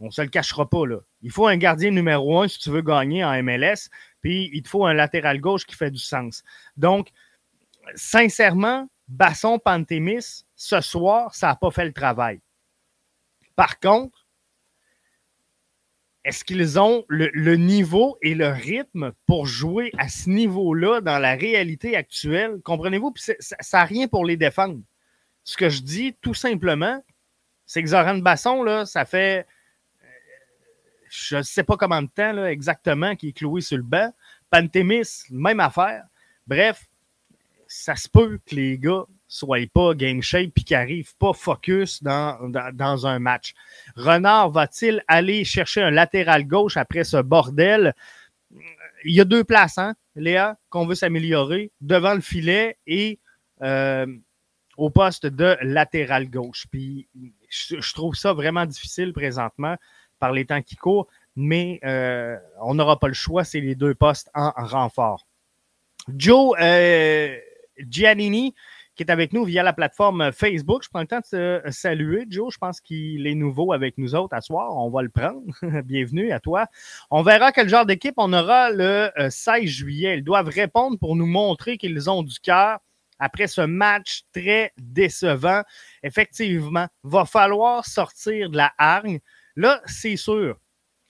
On 0.00 0.06
ne 0.06 0.10
se 0.10 0.22
le 0.22 0.28
cachera 0.28 0.68
pas. 0.68 0.86
Là. 0.86 0.96
Il 1.22 1.30
faut 1.30 1.46
un 1.46 1.56
gardien 1.56 1.90
numéro 1.90 2.40
un 2.40 2.48
si 2.48 2.58
tu 2.58 2.70
veux 2.70 2.80
gagner 2.80 3.22
en 3.22 3.42
MLS, 3.42 3.90
puis 4.22 4.50
il 4.52 4.62
te 4.62 4.68
faut 4.68 4.86
un 4.86 4.94
latéral 4.94 5.40
gauche 5.40 5.66
qui 5.66 5.76
fait 5.76 5.90
du 5.90 5.98
sens. 5.98 6.42
Donc, 6.76 7.10
sincèrement, 7.94 8.88
Basson 9.08 9.58
Pantémis, 9.58 10.44
ce 10.56 10.80
soir, 10.80 11.34
ça 11.34 11.48
n'a 11.48 11.56
pas 11.56 11.70
fait 11.70 11.84
le 11.84 11.92
travail. 11.92 12.40
Par 13.56 13.78
contre, 13.78 14.19
est-ce 16.24 16.44
qu'ils 16.44 16.78
ont 16.78 17.04
le, 17.08 17.56
niveau 17.56 18.18
et 18.22 18.34
le 18.34 18.48
rythme 18.48 19.12
pour 19.26 19.46
jouer 19.46 19.90
à 19.96 20.08
ce 20.08 20.28
niveau-là 20.28 21.00
dans 21.00 21.18
la 21.18 21.34
réalité 21.34 21.96
actuelle? 21.96 22.60
Comprenez-vous? 22.62 23.14
ça 23.16 23.78
n'a 23.78 23.84
rien 23.84 24.06
pour 24.06 24.24
les 24.24 24.36
défendre. 24.36 24.80
Ce 25.44 25.56
que 25.56 25.70
je 25.70 25.80
dis, 25.80 26.14
tout 26.20 26.34
simplement, 26.34 27.02
c'est 27.64 27.82
que 27.82 27.88
Zoran 27.88 28.18
Basson, 28.18 28.62
là, 28.62 28.84
ça 28.84 29.04
fait 29.06 29.46
euh, 30.02 30.06
je 31.08 31.36
ne 31.36 31.42
sais 31.42 31.64
pas 31.64 31.78
combien 31.78 32.02
de 32.02 32.08
temps 32.08 32.44
exactement 32.44 33.16
qu'il 33.16 33.30
est 33.30 33.36
cloué 33.36 33.62
sur 33.62 33.78
le 33.78 33.82
banc. 33.82 34.12
Pantémis, 34.50 35.24
même 35.30 35.60
affaire. 35.60 36.04
Bref, 36.46 36.86
ça 37.66 37.96
se 37.96 38.08
peut 38.08 38.38
que 38.44 38.54
les 38.54 38.78
gars 38.78 39.04
soient 39.30 39.66
pas 39.72 39.94
game 39.94 40.20
shape 40.20 40.50
et 40.56 40.62
qu'ils 40.62 40.76
n'arrivent 40.76 41.16
pas 41.16 41.32
focus 41.32 42.02
dans, 42.02 42.50
dans, 42.74 43.06
un 43.06 43.18
match. 43.20 43.54
Renard 43.94 44.50
va-t-il 44.50 45.02
aller 45.08 45.44
chercher 45.44 45.82
un 45.82 45.90
latéral 45.90 46.46
gauche 46.46 46.76
après 46.76 47.04
ce 47.04 47.22
bordel? 47.22 47.94
Il 49.04 49.14
y 49.14 49.20
a 49.20 49.24
deux 49.24 49.44
places, 49.44 49.78
hein, 49.78 49.94
Léa, 50.16 50.58
qu'on 50.68 50.84
veut 50.84 50.96
s'améliorer, 50.96 51.70
devant 51.80 52.12
le 52.12 52.20
filet 52.20 52.76
et 52.86 53.20
euh, 53.62 54.06
au 54.76 54.90
poste 54.90 55.26
de 55.26 55.56
latéral 55.62 56.28
gauche. 56.28 56.66
Puis 56.70 57.08
je, 57.48 57.92
trouve 57.94 58.16
ça 58.16 58.32
vraiment 58.32 58.66
difficile 58.66 59.12
présentement 59.12 59.76
par 60.18 60.32
les 60.32 60.44
temps 60.44 60.60
qui 60.60 60.74
courent, 60.74 61.06
mais 61.36 61.78
euh, 61.84 62.36
on 62.60 62.74
n'aura 62.74 62.98
pas 62.98 63.08
le 63.08 63.14
choix, 63.14 63.44
c'est 63.44 63.60
les 63.60 63.76
deux 63.76 63.94
postes 63.94 64.28
en 64.34 64.50
renfort. 64.56 65.24
Joe 66.08 66.56
euh, 66.60 67.36
Giannini, 67.88 68.54
qui 68.94 69.02
est 69.02 69.10
avec 69.10 69.32
nous 69.32 69.44
via 69.44 69.62
la 69.62 69.72
plateforme 69.72 70.32
Facebook. 70.32 70.82
Je 70.84 70.88
prends 70.88 71.00
le 71.00 71.06
temps 71.06 71.20
de 71.32 71.60
te 71.62 71.70
saluer, 71.70 72.26
Joe. 72.28 72.52
Je 72.52 72.58
pense 72.58 72.80
qu'il 72.80 73.26
est 73.26 73.34
nouveau 73.34 73.72
avec 73.72 73.98
nous 73.98 74.14
autres 74.14 74.34
à 74.34 74.40
soir. 74.40 74.76
On 74.76 74.90
va 74.90 75.02
le 75.02 75.08
prendre. 75.08 75.42
Bienvenue 75.84 76.32
à 76.32 76.40
toi. 76.40 76.66
On 77.10 77.22
verra 77.22 77.52
quel 77.52 77.68
genre 77.68 77.86
d'équipe 77.86 78.14
on 78.16 78.32
aura 78.32 78.70
le 78.70 79.10
16 79.28 79.62
euh, 79.62 79.66
juillet. 79.66 80.18
Ils 80.18 80.24
doivent 80.24 80.48
répondre 80.48 80.98
pour 80.98 81.16
nous 81.16 81.26
montrer 81.26 81.78
qu'ils 81.78 82.10
ont 82.10 82.22
du 82.22 82.38
cœur 82.40 82.78
après 83.18 83.46
ce 83.46 83.60
match 83.60 84.22
très 84.32 84.72
décevant. 84.78 85.62
Effectivement, 86.02 86.88
va 87.02 87.24
falloir 87.24 87.86
sortir 87.86 88.50
de 88.50 88.56
la 88.56 88.72
hargne. 88.78 89.20
Là, 89.56 89.80
c'est 89.86 90.16
sûr, 90.16 90.58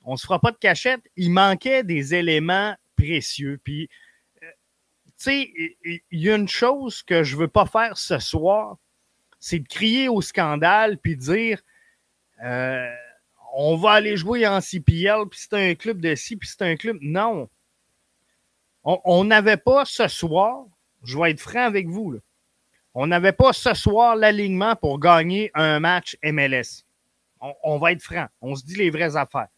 on 0.04 0.12
ne 0.12 0.16
se 0.16 0.26
fera 0.26 0.40
pas 0.40 0.50
de 0.50 0.56
cachette. 0.56 1.00
Il 1.16 1.30
manquait 1.30 1.84
des 1.84 2.14
éléments 2.14 2.74
précieux. 2.96 3.60
Puis 3.62 3.88
sais, 5.24 5.52
il 5.84 6.20
y 6.20 6.30
a 6.30 6.36
une 6.36 6.48
chose 6.48 7.02
que 7.02 7.22
je 7.22 7.36
veux 7.36 7.48
pas 7.48 7.66
faire 7.66 7.96
ce 7.96 8.18
soir, 8.18 8.76
c'est 9.38 9.58
de 9.58 9.68
crier 9.68 10.08
au 10.08 10.20
scandale 10.20 10.98
puis 10.98 11.16
dire 11.16 11.60
euh, 12.44 12.94
on 13.52 13.76
va 13.76 13.92
aller 13.92 14.16
jouer 14.16 14.46
en 14.46 14.60
CPL, 14.60 15.26
puis 15.28 15.40
c'est 15.40 15.70
un 15.70 15.74
club 15.74 16.00
de 16.00 16.14
ci, 16.14 16.36
puis 16.36 16.48
c'est 16.48 16.62
un 16.62 16.76
club. 16.76 16.98
Non. 17.00 17.48
On 18.82 19.24
n'avait 19.24 19.56
pas 19.56 19.84
ce 19.84 20.08
soir, 20.08 20.64
je 21.02 21.18
vais 21.18 21.32
être 21.32 21.40
franc 21.40 21.64
avec 21.64 21.86
vous, 21.86 22.18
on 22.94 23.06
n'avait 23.06 23.32
pas 23.32 23.52
ce 23.52 23.74
soir 23.74 24.16
l'alignement 24.16 24.74
pour 24.74 24.98
gagner 24.98 25.50
un 25.54 25.80
match 25.80 26.16
MLS. 26.22 26.84
On, 27.40 27.54
on 27.62 27.78
va 27.78 27.92
être 27.92 28.02
franc, 28.02 28.26
on 28.40 28.54
se 28.54 28.64
dit 28.64 28.76
les 28.76 28.90
vraies 28.90 29.16
affaires. 29.16 29.48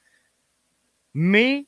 Mais 1.14 1.66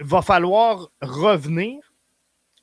va 0.00 0.22
falloir 0.22 0.90
revenir 1.00 1.92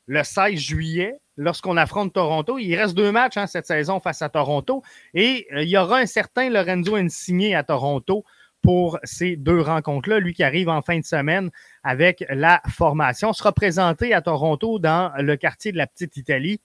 le 0.07 0.23
16 0.23 0.55
juillet 0.55 1.19
lorsqu'on 1.37 1.77
affronte 1.77 2.13
Toronto. 2.13 2.57
Il 2.57 2.75
reste 2.75 2.95
deux 2.95 3.11
matchs 3.11 3.37
hein, 3.37 3.47
cette 3.47 3.65
saison 3.65 3.99
face 3.99 4.21
à 4.21 4.29
Toronto 4.29 4.83
et 5.13 5.47
euh, 5.53 5.63
il 5.63 5.69
y 5.69 5.77
aura 5.77 5.97
un 5.97 6.05
certain 6.05 6.49
Lorenzo 6.49 6.95
Insigné 6.95 7.55
à 7.55 7.63
Toronto 7.63 8.23
pour 8.61 8.99
ces 9.03 9.35
deux 9.35 9.61
rencontres-là. 9.61 10.19
Lui 10.19 10.33
qui 10.33 10.43
arrive 10.43 10.69
en 10.69 10.81
fin 10.81 10.99
de 10.99 11.05
semaine 11.05 11.51
avec 11.83 12.25
la 12.29 12.61
formation, 12.69 13.33
sera 13.33 13.51
présenté 13.51 14.13
à 14.13 14.21
Toronto 14.21 14.79
dans 14.79 15.11
le 15.17 15.35
quartier 15.35 15.71
de 15.71 15.77
la 15.77 15.87
Petite 15.87 16.17
Italie. 16.17 16.61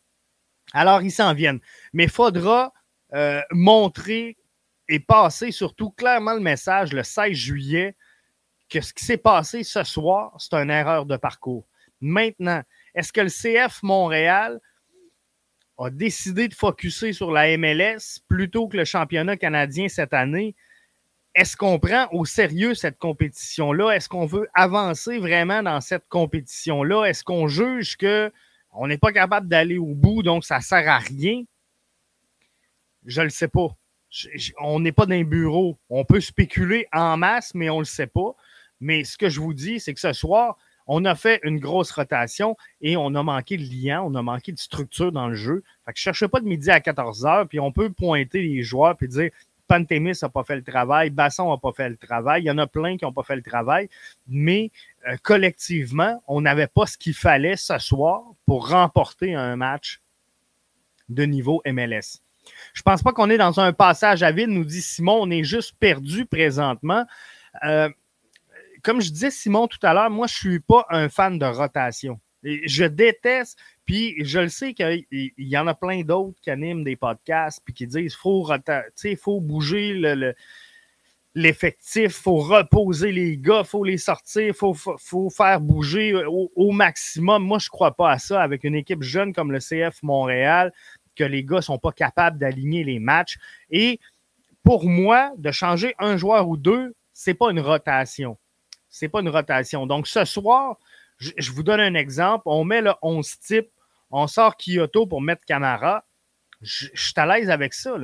Alors, 0.73 1.03
ils 1.03 1.11
s'en 1.11 1.35
viennent. 1.35 1.61
Mais 1.93 2.05
il 2.05 2.11
faudra 2.11 2.73
euh, 3.12 3.43
montrer 3.50 4.39
et 4.89 5.00
passer 5.00 5.50
surtout 5.50 5.91
clairement 5.91 6.35
le 6.35 6.41
message 6.41 6.93
le 6.93 7.03
16 7.03 7.33
juillet 7.33 7.97
que 8.71 8.81
ce 8.81 8.95
qui 8.95 9.05
s'est 9.05 9.17
passé 9.17 9.65
ce 9.65 9.83
soir, 9.85 10.35
c'est 10.39 10.55
une 10.55 10.71
erreur 10.71 11.05
de 11.05 11.17
parcours. 11.17 11.67
Maintenant, 12.00 12.62
est-ce 12.95 13.12
que 13.12 13.21
le 13.21 13.29
CF 13.29 13.83
Montréal 13.83 14.61
a 15.79 15.91
décidé 15.91 16.49
de 16.49 16.55
focuser 16.55 17.12
sur 17.12 17.31
la 17.33 17.57
MLS 17.59 18.21
plutôt 18.29 18.69
que 18.69 18.77
le 18.77 18.85
championnat 18.85 19.37
canadien 19.37 19.89
cette 19.89 20.15
année? 20.15 20.55
Est-ce 21.35 21.57
qu'on 21.57 21.79
prend 21.79 22.09
au 22.12 22.25
sérieux 22.25 22.75
cette 22.75 22.99
compétition-là? 22.99 23.93
Est-ce 23.93 24.09
qu'on 24.09 24.27
veut 24.27 24.49
avancer 24.55 25.19
vraiment 25.19 25.62
dans 25.62 25.81
cette 25.81 26.09
compétition-là? 26.09 27.05
Est-ce 27.05 27.23
qu'on 27.23 27.49
juge 27.49 27.97
qu'on 27.97 28.87
n'est 28.87 28.99
pas 28.99 29.12
capable 29.12 29.49
d'aller 29.49 29.79
au 29.79 29.95
bout, 29.95 30.23
donc 30.23 30.45
ça 30.45 30.59
ne 30.59 30.62
sert 30.62 30.89
à 30.89 30.99
rien? 30.99 31.45
Je 33.07 33.21
ne 33.21 33.25
le 33.25 33.31
sais 33.31 33.49
pas. 33.49 33.69
on 34.61 34.81
n'est 34.81 34.93
pas 34.93 35.07
dans 35.07 35.15
un 35.15 35.25
bureau. 35.25 35.79
On 35.89 36.05
peut 36.05 36.21
spéculer 36.21 36.87
en 36.93 37.17
masse, 37.17 37.55
mais 37.55 37.71
on 37.71 37.77
ne 37.77 37.83
le 37.83 37.87
sait 37.87 38.07
pas. 38.07 38.35
Mais 38.80 39.04
ce 39.04 39.18
que 39.18 39.28
je 39.28 39.40
vous 39.40 39.54
dis, 39.54 39.80
c'est 39.80 39.94
que 39.94 40.00
ce 40.00 40.12
soir, 40.12 40.56
on 40.87 41.04
a 41.04 41.14
fait 41.14 41.40
une 41.44 41.58
grosse 41.58 41.92
rotation 41.92 42.56
et 42.80 42.96
on 42.96 43.14
a 43.14 43.22
manqué 43.22 43.56
de 43.56 43.62
lien, 43.62 44.02
on 44.02 44.14
a 44.14 44.22
manqué 44.22 44.52
de 44.52 44.58
structure 44.58 45.12
dans 45.12 45.28
le 45.28 45.34
jeu. 45.34 45.62
Fait 45.84 45.92
que 45.92 45.99
je 45.99 46.08
ne 46.08 46.14
cherche 46.14 46.26
pas 46.26 46.40
de 46.40 46.46
midi 46.46 46.70
à 46.70 46.80
14 46.80 47.26
heures, 47.26 47.49
puis 47.49 47.60
on 47.60 47.72
peut 47.72 47.90
pointer 47.90 48.42
les 48.42 48.62
joueurs 48.62 48.96
puis 48.96 49.08
dire 49.08 49.30
Pantémis 49.70 50.18
n'a 50.20 50.28
pas 50.28 50.42
fait 50.42 50.56
le 50.56 50.64
travail, 50.64 51.10
Basson 51.10 51.49
n'a 51.49 51.56
pas 51.56 51.70
fait 51.70 51.88
le 51.88 51.96
travail. 51.96 52.42
Il 52.42 52.46
y 52.46 52.50
en 52.50 52.58
a 52.58 52.66
plein 52.66 52.96
qui 52.96 53.04
n'ont 53.04 53.12
pas 53.12 53.22
fait 53.22 53.37
le 53.37 53.42
travail, 53.42 53.88
mais 54.26 54.72
euh, 55.06 55.16
collectivement, 55.22 56.20
on 56.26 56.40
n'avait 56.40 56.66
pas 56.66 56.87
ce 56.87 56.99
qu'il 56.99 57.14
fallait 57.14 57.54
ce 57.54 57.78
soir 57.78 58.25
pour 58.46 58.70
remporter 58.70 59.37
un 59.37 59.54
match 59.54 60.00
de 61.08 61.22
niveau 61.22 61.62
MLS. 61.66 62.18
Je 62.75 62.82
pense 62.82 63.00
pas 63.00 63.12
qu'on 63.12 63.30
est 63.30 63.38
dans 63.38 63.60
un 63.60 63.72
passage 63.72 64.25
à 64.25 64.32
vide, 64.32 64.50
nous 64.50 64.64
dit 64.64 64.82
Simon, 64.82 65.20
on 65.22 65.30
est 65.30 65.44
juste 65.44 65.76
perdu 65.78 66.26
présentement. 66.26 67.04
Euh, 67.64 67.88
comme 68.82 69.00
je 69.00 69.10
disais, 69.10 69.30
Simon, 69.30 69.66
tout 69.66 69.78
à 69.82 69.94
l'heure, 69.94 70.10
moi, 70.10 70.26
je 70.26 70.34
ne 70.34 70.52
suis 70.52 70.60
pas 70.60 70.87
un 70.90 71.08
fan 71.08 71.38
de 71.38 71.46
rotation. 71.46 72.20
je 72.42 72.84
déteste, 72.84 73.58
puis 73.84 74.14
je 74.25 74.40
le 74.40 74.49
sais 74.49 74.75
qu'il 74.75 75.04
y 75.10 75.58
en 75.58 75.66
a 75.66 75.75
plein 75.75 76.02
d'autres 76.02 76.38
qui 76.40 76.50
animent 76.50 76.84
des 76.84 76.96
podcasts, 76.96 77.62
puis 77.64 77.75
qui 77.75 77.87
disent 77.87 78.14
faut 78.14 78.49
il 79.04 79.16
faut 79.16 79.40
bouger 79.40 79.94
le, 79.94 80.34
l'effectif, 81.34 82.04
il 82.04 82.10
faut 82.10 82.37
reposer 82.37 83.12
les 83.12 83.37
gars, 83.37 83.60
il 83.60 83.66
faut 83.66 83.84
les 83.84 83.99
sortir, 83.99 84.42
il 84.42 84.54
faut, 84.54 84.75
faut, 84.75 85.30
faire 85.30 85.60
bouger 85.60 86.14
au, 86.26 86.70
maximum. 86.70 87.44
Moi, 87.44 87.58
je 87.58 87.66
ne 87.66 87.70
crois 87.70 87.94
pas 87.94 88.12
à 88.12 88.18
ça 88.18 88.42
avec 88.42 88.64
une 88.64 88.75
équipe 88.75 89.02
jeune 89.02 89.32
comme 89.32 89.52
le 89.52 89.58
CF 89.58 90.02
Montréal, 90.02 90.72
que 91.16 91.25
les 91.25 91.44
gars 91.44 91.56
ne 91.56 91.62
sont 91.62 91.78
pas 91.78 91.92
capables 91.92 92.38
d'aligner 92.38 92.84
les 92.84 92.99
matchs. 92.99 93.38
Et 93.70 94.00
pour 94.62 94.88
moi, 94.88 95.32
de 95.37 95.50
changer 95.50 95.94
un 95.99 96.16
joueur 96.16 96.49
ou 96.49 96.56
deux, 96.56 96.94
ce 97.12 97.30
n'est 97.30 97.34
pas 97.34 97.50
une 97.50 97.60
rotation 97.60 98.38
c'est 98.90 99.09
pas 99.09 99.20
une 99.20 99.28
rotation. 99.28 99.87
Donc, 99.87 100.06
ce 100.06 100.25
soir, 100.25 100.76
je, 101.18 101.52
vous 101.52 101.62
donne 101.62 101.80
un 101.80 101.94
exemple. 101.94 102.42
On 102.47 102.64
met 102.64 102.82
le 102.82 102.92
11 103.02 103.38
type, 103.38 103.68
on 104.11 104.26
sort 104.26 104.56
Kyoto 104.56 105.06
pour 105.06 105.23
mettre 105.23 105.44
Camara. 105.44 106.04
Je, 106.61 106.88
suis 106.94 107.14
à 107.16 107.26
l'aise 107.26 107.49
avec 107.49 107.73
ça. 107.73 107.94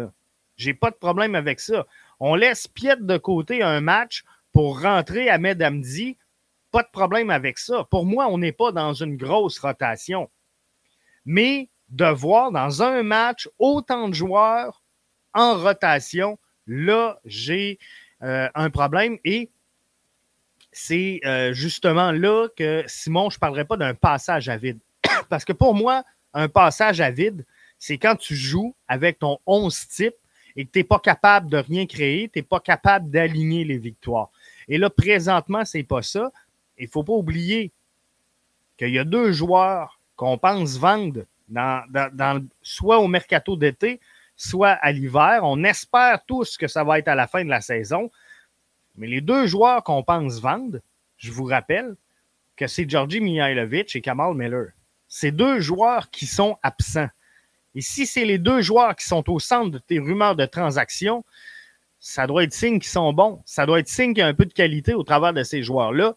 Je 0.56 0.66
n'ai 0.66 0.74
pas 0.74 0.90
de 0.90 0.96
problème 0.96 1.34
avec 1.34 1.60
ça. 1.60 1.86
On 2.20 2.34
laisse 2.34 2.68
Piet 2.68 2.96
de 2.98 3.16
côté 3.18 3.62
un 3.62 3.80
match 3.80 4.24
pour 4.52 4.80
rentrer 4.80 5.28
à 5.28 5.38
Medamdi. 5.38 6.16
Pas 6.70 6.82
de 6.82 6.88
problème 6.90 7.30
avec 7.30 7.58
ça. 7.58 7.84
Pour 7.90 8.06
moi, 8.06 8.28
on 8.28 8.38
n'est 8.38 8.52
pas 8.52 8.72
dans 8.72 8.94
une 8.94 9.16
grosse 9.16 9.58
rotation. 9.58 10.30
Mais 11.24 11.68
de 11.88 12.06
voir 12.06 12.52
dans 12.52 12.82
un 12.82 13.02
match 13.02 13.48
autant 13.58 14.08
de 14.08 14.14
joueurs 14.14 14.82
en 15.34 15.54
rotation, 15.58 16.38
là, 16.66 17.18
j'ai 17.24 17.78
euh, 18.22 18.48
un 18.54 18.70
problème. 18.70 19.18
Et 19.24 19.50
c'est 20.78 21.20
euh, 21.24 21.54
justement 21.54 22.12
là 22.12 22.48
que, 22.54 22.84
Simon, 22.86 23.30
je 23.30 23.36
ne 23.36 23.40
parlerai 23.40 23.64
pas 23.64 23.78
d'un 23.78 23.94
passage 23.94 24.50
à 24.50 24.58
vide. 24.58 24.78
Parce 25.30 25.42
que 25.42 25.54
pour 25.54 25.74
moi, 25.74 26.04
un 26.34 26.48
passage 26.48 27.00
à 27.00 27.10
vide, 27.10 27.46
c'est 27.78 27.96
quand 27.96 28.14
tu 28.14 28.36
joues 28.36 28.74
avec 28.86 29.18
ton 29.18 29.38
11 29.46 29.88
type 29.88 30.14
et 30.54 30.66
que 30.66 30.70
tu 30.70 30.80
n'es 30.80 30.84
pas 30.84 30.98
capable 30.98 31.48
de 31.48 31.56
rien 31.56 31.86
créer, 31.86 32.28
tu 32.28 32.38
n'es 32.38 32.42
pas 32.42 32.60
capable 32.60 33.10
d'aligner 33.10 33.64
les 33.64 33.78
victoires. 33.78 34.28
Et 34.68 34.76
là, 34.76 34.90
présentement, 34.90 35.64
c'est 35.64 35.82
pas 35.82 36.02
ça. 36.02 36.30
Il 36.76 36.84
ne 36.84 36.90
faut 36.90 37.04
pas 37.04 37.14
oublier 37.14 37.72
qu'il 38.76 38.90
y 38.90 38.98
a 38.98 39.04
deux 39.04 39.32
joueurs 39.32 39.98
qu'on 40.14 40.36
pense 40.36 40.76
vendre 40.76 41.24
soit 42.60 42.98
au 42.98 43.08
mercato 43.08 43.56
d'été, 43.56 43.98
soit 44.36 44.72
à 44.72 44.92
l'hiver. 44.92 45.40
On 45.42 45.64
espère 45.64 46.22
tous 46.26 46.58
que 46.58 46.68
ça 46.68 46.84
va 46.84 46.98
être 46.98 47.08
à 47.08 47.14
la 47.14 47.26
fin 47.26 47.42
de 47.46 47.48
la 47.48 47.62
saison. 47.62 48.10
Mais 48.96 49.06
les 49.06 49.20
deux 49.20 49.46
joueurs 49.46 49.82
qu'on 49.82 50.02
pense 50.02 50.40
vendre, 50.40 50.78
je 51.16 51.32
vous 51.32 51.44
rappelle 51.44 51.96
que 52.56 52.66
c'est 52.66 52.88
Georgi 52.88 53.20
Mihailovic 53.20 53.94
et 53.94 54.00
Kamal 54.00 54.34
Miller. 54.34 54.68
C'est 55.08 55.30
deux 55.30 55.60
joueurs 55.60 56.10
qui 56.10 56.26
sont 56.26 56.58
absents. 56.62 57.08
Et 57.74 57.82
si 57.82 58.06
c'est 58.06 58.24
les 58.24 58.38
deux 58.38 58.62
joueurs 58.62 58.96
qui 58.96 59.04
sont 59.04 59.28
au 59.30 59.38
centre 59.38 59.70
de 59.70 59.78
tes 59.78 59.98
rumeurs 59.98 60.34
de 60.34 60.46
transaction, 60.46 61.24
ça 62.00 62.26
doit 62.26 62.44
être 62.44 62.54
signe 62.54 62.78
qu'ils 62.78 62.90
sont 62.90 63.12
bons. 63.12 63.42
Ça 63.44 63.66
doit 63.66 63.80
être 63.80 63.88
signe 63.88 64.14
qu'il 64.14 64.20
y 64.20 64.22
a 64.22 64.26
un 64.26 64.34
peu 64.34 64.46
de 64.46 64.52
qualité 64.52 64.94
au 64.94 65.02
travers 65.02 65.34
de 65.34 65.42
ces 65.42 65.62
joueurs-là. 65.62 66.14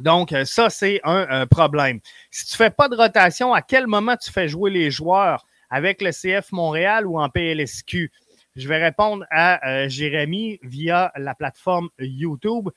Donc, 0.00 0.32
euh, 0.32 0.44
ça, 0.44 0.70
c'est 0.70 1.00
un, 1.04 1.26
un, 1.28 1.46
problème. 1.46 2.00
Si 2.30 2.46
tu 2.46 2.54
ne 2.54 2.56
fais 2.56 2.70
pas 2.70 2.88
de 2.88 2.96
rotation, 2.96 3.54
à 3.54 3.62
quel 3.62 3.86
moment 3.86 4.16
tu 4.16 4.30
fais 4.30 4.48
jouer 4.48 4.70
les 4.70 4.90
joueurs 4.90 5.46
avec 5.70 6.02
le 6.02 6.10
CF 6.10 6.52
Montréal 6.52 7.06
ou 7.06 7.18
en 7.18 7.28
PLSQ? 7.28 8.10
Je 8.54 8.68
vais 8.68 8.82
répondre 8.82 9.24
à 9.30 9.66
euh, 9.66 9.88
Jérémy 9.88 10.58
via 10.62 11.10
la 11.16 11.34
plateforme 11.34 11.88
YouTube. 11.98 12.68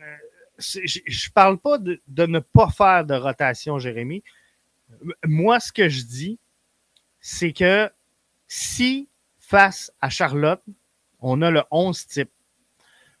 Euh, 0.00 0.16
je 0.58 1.00
ne 1.00 1.32
parle 1.32 1.58
pas 1.58 1.78
de, 1.78 2.00
ne 2.26 2.38
pas 2.38 2.70
faire 2.70 3.04
de 3.04 3.14
rotation, 3.14 3.78
Jérémy. 3.78 4.22
Moi, 5.24 5.58
ce 5.58 5.72
que 5.72 5.88
je 5.88 6.02
dis, 6.02 6.38
c'est 7.20 7.52
que 7.52 7.90
si 8.46 9.08
face 9.38 9.92
à 10.00 10.10
Charlotte, 10.10 10.62
on 11.18 11.42
a 11.42 11.50
le 11.50 11.62
11 11.70 12.06
type, 12.06 12.30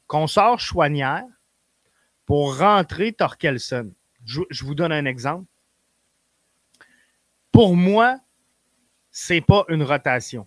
qu'on 0.06 0.26
sort 0.26 0.60
Chouanière 0.60 1.24
pour 2.24 2.58
rentrer 2.58 3.12
Torkelson. 3.12 3.92
Je, 4.24 4.42
je, 4.50 4.64
vous 4.64 4.74
donne 4.74 4.92
un 4.92 5.06
exemple. 5.06 5.46
Pour 7.52 7.74
moi, 7.74 8.18
c'est 9.10 9.40
pas 9.40 9.64
une 9.68 9.82
rotation. 9.82 10.46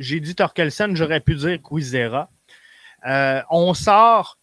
J'ai 0.00 0.18
dit 0.18 0.34
Torkelson, 0.34 0.92
j'aurais 0.94 1.20
pu 1.20 1.34
dire 1.34 1.60
Quizera. 1.60 2.30
Euh, 3.06 3.42
on 3.50 3.74
sort 3.74 4.38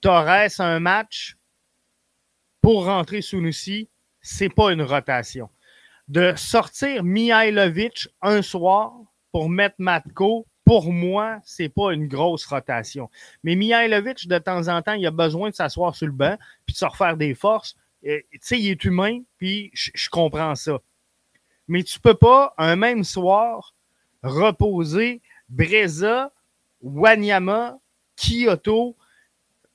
Torres 0.00 0.60
un 0.60 0.78
match 0.78 1.36
pour 2.60 2.84
rentrer 2.84 3.22
Sunusi, 3.22 3.88
c'est 4.20 4.48
pas 4.48 4.72
une 4.72 4.82
rotation. 4.82 5.50
De 6.06 6.32
sortir 6.36 7.02
Mihailovic 7.02 8.08
un 8.22 8.40
soir 8.40 8.92
pour 9.32 9.48
mettre 9.48 9.74
Matko, 9.80 10.46
pour 10.64 10.92
moi, 10.92 11.40
c'est 11.44 11.68
pas 11.68 11.92
une 11.92 12.06
grosse 12.06 12.46
rotation. 12.46 13.10
Mais 13.42 13.56
Mihailovic, 13.56 14.28
de 14.28 14.38
temps 14.38 14.68
en 14.68 14.80
temps, 14.80 14.92
il 14.92 15.04
a 15.08 15.10
besoin 15.10 15.50
de 15.50 15.56
s'asseoir 15.56 15.96
sur 15.96 16.06
le 16.06 16.12
banc 16.12 16.38
puis 16.64 16.72
de 16.72 16.78
se 16.78 16.84
refaire 16.84 17.16
des 17.16 17.34
forces. 17.34 17.74
Tu 18.00 18.22
sais, 18.40 18.60
il 18.60 18.70
est 18.70 18.84
humain, 18.84 19.22
puis 19.38 19.72
je 19.74 20.08
comprends 20.08 20.54
ça. 20.54 20.78
Mais 21.66 21.82
tu 21.82 21.98
peux 21.98 22.14
pas, 22.14 22.54
un 22.58 22.76
même 22.76 23.02
soir, 23.02 23.75
reposer 24.22 25.20
Breza, 25.48 26.32
Wanyama, 26.82 27.78
Kyoto, 28.16 28.96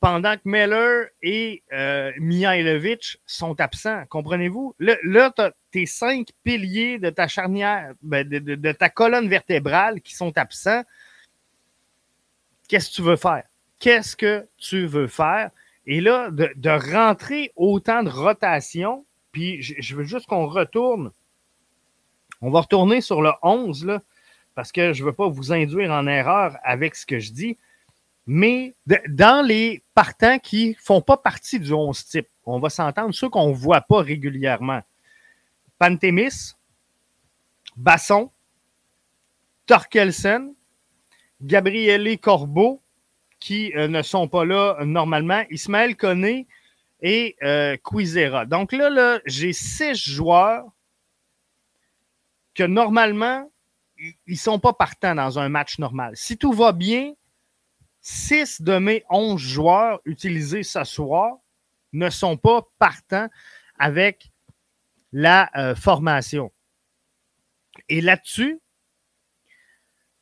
pendant 0.02 0.36
que 0.36 0.42
Meller 0.46 1.06
et 1.22 1.64
euh, 1.72 2.12
Mihailovic 2.18 3.20
sont 3.28 3.60
absents. 3.62 4.04
Comprenez-vous? 4.10 4.76
Là, 4.80 5.32
tu 5.32 5.42
as 5.42 5.54
tes 5.70 5.86
cinq 5.86 6.30
piliers 6.44 6.98
de 6.98 7.12
ta 7.12 7.28
charnière, 7.28 7.94
ben, 8.02 8.28
de, 8.28 8.72
ta 8.72 8.90
colonne 8.90 9.30
vertébrale 9.30 10.02
qui 10.02 10.16
sont 10.16 10.36
absents. 10.40 10.84
Qu'est-ce 12.68 12.90
que 12.90 12.96
tu 12.96 13.02
veux 13.04 13.16
faire? 13.16 13.44
Qu'est-ce 13.78 14.16
que 14.16 14.48
tu 14.58 14.88
veux 14.88 15.08
faire? 15.08 15.52
Et 15.86 16.02
là, 16.02 16.30
de, 16.32 16.94
rentrer 16.94 17.52
autant 17.56 18.02
de 18.02 18.10
rotation, 18.10 19.06
puis 19.32 19.62
je, 19.62 19.96
veux 19.96 20.04
juste 20.04 20.26
qu'on 20.26 20.48
retourne. 20.48 21.12
On 22.42 22.50
va 22.50 22.62
retourner 22.62 23.02
sur 23.02 23.22
le 23.22 23.32
11, 23.44 23.86
là, 23.86 24.02
parce 24.56 24.72
que 24.72 24.94
je 24.94 25.02
ne 25.02 25.08
veux 25.08 25.14
pas 25.14 25.28
vous 25.28 25.52
induire 25.52 25.92
en 25.92 26.08
erreur 26.08 26.58
avec 26.64 26.96
ce 26.96 27.06
que 27.06 27.20
je 27.20 27.32
dis. 27.32 27.58
Mais 28.28 28.76
dans 29.08 29.46
les 29.46 29.84
partants 29.94 30.40
qui 30.40 30.70
ne 30.70 30.76
font 30.76 31.02
pas 31.02 31.18
partie 31.18 31.60
du 31.60 31.74
11 31.74 32.06
type, 32.06 32.28
on 32.46 32.60
va 32.60 32.70
s'entendre, 32.70 33.14
ceux 33.14 33.30
qu'on 33.30 33.50
ne 33.50 33.54
voit 33.54 33.82
pas 33.82 34.02
régulièrement. 34.02 34.82
Pantémis, 35.80 36.54
Basson, 37.76 38.32
Torkelsen, 39.66 40.54
Gabriele 41.42 42.20
Corbeau, 42.20 42.82
qui 43.40 43.74
euh, 43.76 43.88
ne 43.88 44.02
sont 44.02 44.28
pas 44.28 44.46
là 44.46 44.78
normalement, 44.86 45.44
Ismaël 45.50 45.98
Koné 45.98 46.48
et 47.02 47.36
euh, 47.44 47.76
Quizera. 47.84 48.46
Donc 48.46 48.72
là, 48.72 48.90
là 48.90 49.20
j'ai 49.26 49.52
six 49.52 49.96
joueurs 49.96 50.66
que 52.54 52.64
normalement, 52.64 53.51
ils 54.02 54.34
ne 54.34 54.36
sont 54.36 54.60
pas 54.60 54.74
partants 54.74 55.16
dans 55.16 55.40
un 55.40 55.50
match 55.50 55.80
normal. 55.80 56.14
Si 56.16 56.38
tout 56.38 56.54
va 56.54 56.72
bien, 56.72 57.14
6 58.02 58.62
de 58.62 58.78
mes 58.78 59.04
11 59.10 59.40
joueurs 59.40 60.02
utilisés 60.06 60.64
ce 60.64 60.84
soir 60.84 61.38
ne 61.94 62.10
sont 62.10 62.38
pas 62.38 62.68
partants 62.80 63.28
avec 63.78 64.32
la 65.12 65.50
euh, 65.56 65.76
formation. 65.76 66.52
Et 67.90 68.02
là-dessus, 68.02 68.60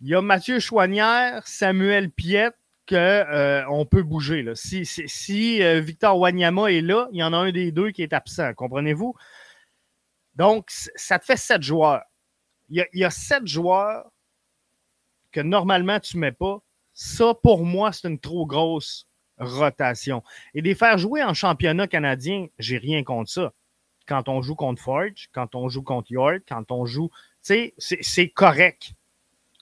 il 0.01 0.09
y 0.09 0.15
a 0.15 0.21
Mathieu 0.21 0.59
Chouanière, 0.59 1.45
Samuel 1.47 2.09
Piette, 2.09 2.55
qu'on 2.87 2.95
euh, 2.95 3.85
peut 3.85 4.01
bouger. 4.01 4.43
Si, 4.55 5.61
euh, 5.61 5.79
Victor 5.79 6.17
Wanyama 6.17 6.71
est 6.71 6.81
là, 6.81 7.07
il 7.11 7.19
y 7.19 7.23
en 7.23 7.33
a 7.33 7.37
un 7.37 7.51
des 7.51 7.71
deux 7.71 7.91
qui 7.91 8.01
est 8.01 8.13
absent, 8.13 8.53
comprenez-vous? 8.55 9.15
Donc, 10.35 10.69
ça 10.69 11.19
te 11.19 11.25
fait 11.25 11.37
sept 11.37 11.61
joueurs. 11.61 12.01
Il 12.69 12.85
y, 12.93 13.03
a, 13.03 13.09
sept 13.09 13.47
joueurs 13.47 14.11
que 15.31 15.41
normalement 15.41 15.99
tu 15.99 16.17
ne 16.17 16.21
mets 16.21 16.31
pas 16.31 16.61
ça, 17.01 17.33
pour 17.33 17.63
moi, 17.63 17.93
c'est 17.93 18.09
une 18.09 18.19
trop 18.19 18.45
grosse 18.45 19.07
rotation. 19.37 20.21
Et 20.53 20.61
les 20.61 20.75
faire 20.75 20.97
jouer 20.97 21.23
en 21.23 21.33
championnat 21.33 21.87
canadien, 21.87 22.47
j'ai 22.59 22.77
rien 22.77 23.03
contre 23.03 23.31
ça. 23.31 23.53
Quand 24.05 24.27
on 24.27 24.41
joue 24.41 24.55
contre 24.55 24.81
Forge, 24.81 25.29
quand 25.31 25.55
on 25.55 25.69
joue 25.69 25.81
contre 25.81 26.11
York, 26.11 26.41
quand 26.47 26.71
on 26.73 26.85
joue, 26.85 27.09
tu 27.41 27.71
sais, 27.77 27.97
c'est 28.01 28.27
correct. 28.27 28.91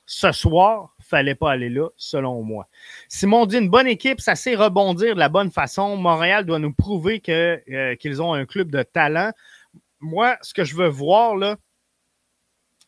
Ce 0.07 0.31
soir, 0.31 0.95
fallait 0.99 1.35
pas 1.35 1.51
aller 1.51 1.69
là, 1.69 1.89
selon 1.95 2.41
moi. 2.41 2.67
Simon 3.07 3.45
dit 3.45 3.57
une 3.57 3.69
bonne 3.69 3.87
équipe, 3.87 4.19
ça 4.19 4.35
sait 4.35 4.55
rebondir 4.55 5.13
de 5.13 5.19
la 5.19 5.29
bonne 5.29 5.51
façon. 5.51 5.95
Montréal 5.95 6.43
doit 6.43 6.59
nous 6.59 6.73
prouver 6.73 7.21
euh, 7.29 7.95
qu'ils 7.97 8.21
ont 8.21 8.33
un 8.33 8.47
club 8.47 8.71
de 8.71 8.81
talent. 8.81 9.31
Moi, 9.99 10.37
ce 10.41 10.55
que 10.55 10.63
je 10.63 10.75
veux 10.75 10.87
voir, 10.87 11.35
là, 11.35 11.57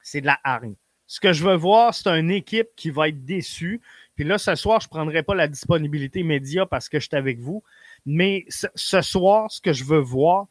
c'est 0.09 0.21
de 0.21 0.25
la 0.25 0.39
hargne. 0.43 0.75
Ce 1.07 1.19
que 1.19 1.33
je 1.33 1.43
veux 1.43 1.55
voir, 1.55 1.93
c'est 1.93 2.09
une 2.09 2.29
équipe 2.31 2.69
qui 2.75 2.91
va 2.91 3.09
être 3.09 3.25
déçue, 3.25 3.81
puis 4.19 4.27
là, 4.27 4.37
ce 4.37 4.53
soir, 4.55 4.81
je 4.81 4.87
ne 4.87 4.89
prendrai 4.89 5.23
pas 5.23 5.33
la 5.33 5.47
disponibilité 5.47 6.23
média 6.23 6.65
parce 6.65 6.89
que 6.89 6.99
je 6.99 7.07
suis 7.07 7.15
avec 7.15 7.39
vous. 7.39 7.63
Mais 8.05 8.45
ce, 8.49 9.01
soir, 9.01 9.49
ce 9.49 9.61
que 9.61 9.71
je 9.71 9.85
veux 9.85 10.01
voir, 10.01 10.47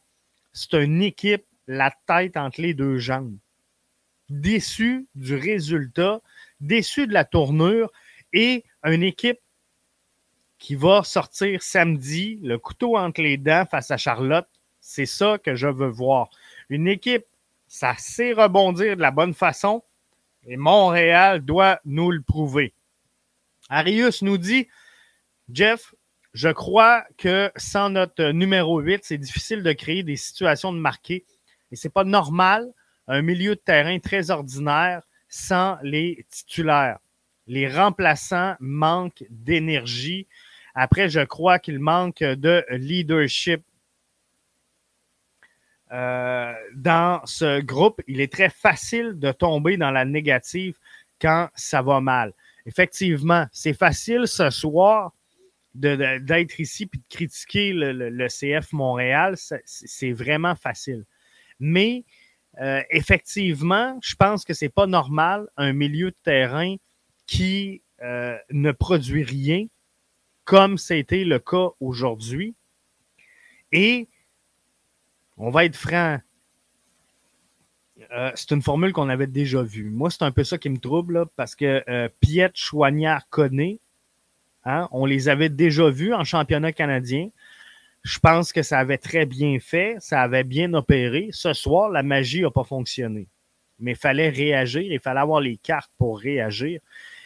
c'est 0.53 0.73
une 0.73 1.03
équipe, 1.03 1.45
la 1.67 1.93
tête 2.07 2.35
entre 2.35 2.61
les 2.61 2.73
deux 2.73 2.97
jambes. 2.97 3.37
Déçu 4.29 5.07
du 5.13 5.35
résultat, 5.35 6.19
déçu 6.59 7.05
de 7.05 7.13
la 7.13 7.25
tournure 7.25 7.91
et 8.33 8.63
une 8.83 9.03
équipe 9.03 9.39
qui 10.57 10.73
va 10.73 11.03
sortir 11.03 11.61
samedi, 11.61 12.39
le 12.41 12.57
couteau 12.57 12.97
entre 12.97 13.21
les 13.21 13.37
dents 13.37 13.67
face 13.69 13.91
à 13.91 13.97
Charlotte. 13.97 14.49
C'est 14.81 15.05
ça 15.05 15.37
que 15.37 15.53
je 15.53 15.67
veux 15.67 15.89
voir. 15.89 16.31
Une 16.69 16.87
équipe, 16.87 17.27
ça 17.69 17.93
sait 17.97 18.33
rebondir 18.33 18.97
de 18.97 19.01
la 19.01 19.11
bonne 19.11 19.33
façon 19.33 19.83
et 20.45 20.57
Montréal 20.57 21.41
doit 21.41 21.79
nous 21.85 22.11
le 22.11 22.21
prouver. 22.21 22.73
Arius 23.69 24.23
nous 24.23 24.37
dit 24.37 24.67
Jeff, 25.51 25.93
je 26.33 26.49
crois 26.49 27.05
que 27.17 27.51
sans 27.55 27.89
notre 27.89 28.31
numéro 28.31 28.79
8, 28.79 29.01
c'est 29.03 29.17
difficile 29.17 29.63
de 29.63 29.71
créer 29.71 30.03
des 30.03 30.15
situations 30.15 30.73
de 30.73 30.79
marquer. 30.79 31.25
Et 31.71 31.75
c'est 31.75 31.93
pas 31.93 32.03
normal, 32.03 32.67
un 33.07 33.21
milieu 33.21 33.55
de 33.55 33.61
terrain 33.61 33.99
très 33.99 34.31
ordinaire 34.31 35.03
sans 35.27 35.77
les 35.83 36.25
titulaires. 36.29 36.99
Les 37.45 37.67
remplaçants 37.67 38.55
manquent 38.59 39.23
d'énergie. 39.29 40.27
Après, 40.73 41.09
je 41.09 41.21
crois 41.21 41.59
qu'il 41.59 41.79
manque 41.79 42.23
de 42.23 42.63
leadership 42.69 43.63
euh, 45.91 46.53
dans 46.75 47.21
ce 47.25 47.61
groupe. 47.61 48.01
Il 48.07 48.21
est 48.21 48.31
très 48.31 48.49
facile 48.49 49.17
de 49.17 49.31
tomber 49.31 49.77
dans 49.77 49.91
la 49.91 50.05
négative 50.05 50.75
quand 51.19 51.49
ça 51.55 51.81
va 51.81 51.99
mal 52.01 52.33
effectivement, 52.69 53.47
c'est 53.51 53.73
facile 53.73 54.27
ce 54.27 54.51
soir 54.51 55.11
d'être 55.73 56.59
ici 56.59 56.83
et 56.83 56.97
de 56.97 57.03
critiquer 57.09 57.73
le, 57.73 58.27
CF 58.27 58.71
Montréal. 58.73 59.35
C'est 59.65 60.11
vraiment 60.11 60.55
facile. 60.55 61.05
Mais 61.59 62.05
euh, 62.61 62.81
effectivement, 62.91 63.97
je 64.03 64.15
pense 64.15 64.45
que 64.45 64.53
c'est 64.53 64.69
pas 64.69 64.85
normal 64.85 65.47
un 65.57 65.73
milieu 65.73 66.11
de 66.11 66.17
terrain 66.23 66.75
qui 67.25 67.81
euh, 68.01 68.37
ne 68.51 68.71
produit 68.71 69.23
rien, 69.23 69.65
comme 70.43 70.77
c'était 70.77 71.25
le 71.25 71.39
cas 71.39 71.69
aujourd'hui. 71.79 72.55
Et 73.71 74.07
on 75.39 75.49
va 75.49 75.65
être 75.65 75.77
franc, 75.77 76.19
euh, 78.11 78.31
c'est 78.35 78.51
une 78.51 78.61
formule 78.61 78.93
qu'on 78.93 79.09
avait 79.09 79.27
déjà 79.27 79.63
vue. 79.63 79.89
Moi, 79.89 80.09
c'est 80.09 80.23
un 80.23 80.31
peu 80.31 80.43
ça 80.43 80.57
qui 80.57 80.69
me 80.69 80.77
trouble, 80.77 81.25
parce 81.35 81.55
que 81.55 81.83
euh, 81.89 82.09
Piet, 82.19 82.51
Chouanière, 82.53 83.27
connaît. 83.29 83.79
Hein, 84.65 84.89
on 84.91 85.05
les 85.05 85.29
avait 85.29 85.49
déjà 85.49 85.89
vus 85.89 86.13
en 86.13 86.25
championnat 86.25 86.73
canadien. 86.73 87.29
Je 88.03 88.19
pense 88.19 88.51
que 88.51 88.61
ça 88.61 88.79
avait 88.79 88.97
très 88.97 89.25
bien 89.25 89.59
fait, 89.59 89.95
ça 89.99 90.21
avait 90.21 90.43
bien 90.43 90.73
opéré. 90.73 91.29
Ce 91.31 91.53
soir, 91.53 91.89
la 91.89 92.03
magie 92.03 92.41
n'a 92.41 92.51
pas 92.51 92.63
fonctionné. 92.63 93.27
Mais 93.79 93.91
il 93.91 93.97
fallait 93.97 94.29
réagir, 94.29 94.81
il 94.81 94.99
fallait 94.99 95.21
avoir 95.21 95.39
les 95.39 95.57
cartes 95.57 95.91
pour 95.97 96.19
réagir. 96.19 96.81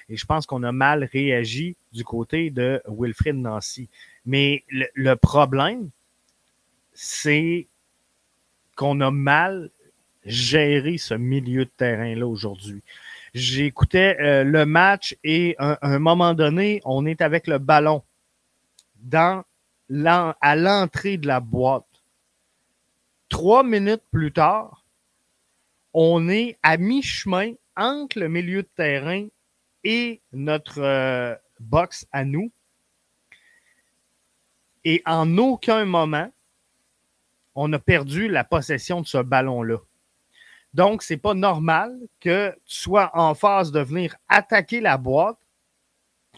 Et 0.09 0.17
je 0.17 0.25
pense 0.25 0.45
qu'on 0.45 0.61
a 0.63 0.71
mal 0.71 1.09
réagi 1.11 1.75
du 1.91 2.03
côté 2.03 2.51
de 2.51 2.81
Wilfrid 2.87 3.35
Nancy. 3.35 3.89
Mais 4.25 4.63
le 4.69 5.15
problème, 5.15 5.89
c'est 6.93 7.67
qu'on 8.75 9.01
a 9.01 9.11
mal 9.11 9.69
gérer 10.25 10.97
ce 10.97 11.13
milieu 11.13 11.65
de 11.65 11.71
terrain-là 11.77 12.27
aujourd'hui. 12.27 12.81
J'écoutais 13.33 14.17
euh, 14.19 14.43
le 14.43 14.65
match 14.65 15.15
et 15.23 15.55
à 15.57 15.79
un 15.81 15.99
moment 15.99 16.33
donné, 16.33 16.81
on 16.85 17.05
est 17.05 17.21
avec 17.21 17.47
le 17.47 17.57
ballon 17.57 18.03
dans 18.97 19.43
à 20.41 20.55
l'entrée 20.55 21.17
de 21.17 21.27
la 21.27 21.39
boîte. 21.39 21.85
trois 23.29 23.63
minutes 23.63 24.03
plus 24.11 24.31
tard, 24.31 24.85
on 25.93 26.29
est 26.29 26.57
à 26.63 26.77
mi-chemin 26.77 27.53
entre 27.75 28.19
le 28.19 28.27
milieu 28.27 28.63
de 28.63 28.69
terrain 28.75 29.27
et 29.83 30.21
notre 30.31 30.81
euh, 30.81 31.35
box 31.59 32.07
à 32.11 32.25
nous. 32.25 32.51
Et 34.85 35.01
en 35.05 35.37
aucun 35.37 35.85
moment, 35.85 36.31
on 37.55 37.71
a 37.73 37.79
perdu 37.79 38.27
la 38.27 38.43
possession 38.43 39.01
de 39.01 39.07
ce 39.07 39.17
ballon-là. 39.17 39.77
Donc, 40.73 41.03
c'est 41.03 41.17
pas 41.17 41.35
normal 41.35 41.95
que 42.19 42.51
tu 42.65 42.75
sois 42.75 43.11
en 43.13 43.35
phase 43.35 43.71
de 43.71 43.79
venir 43.79 44.15
attaquer 44.27 44.81
la 44.81 44.97
boîte 44.97 45.37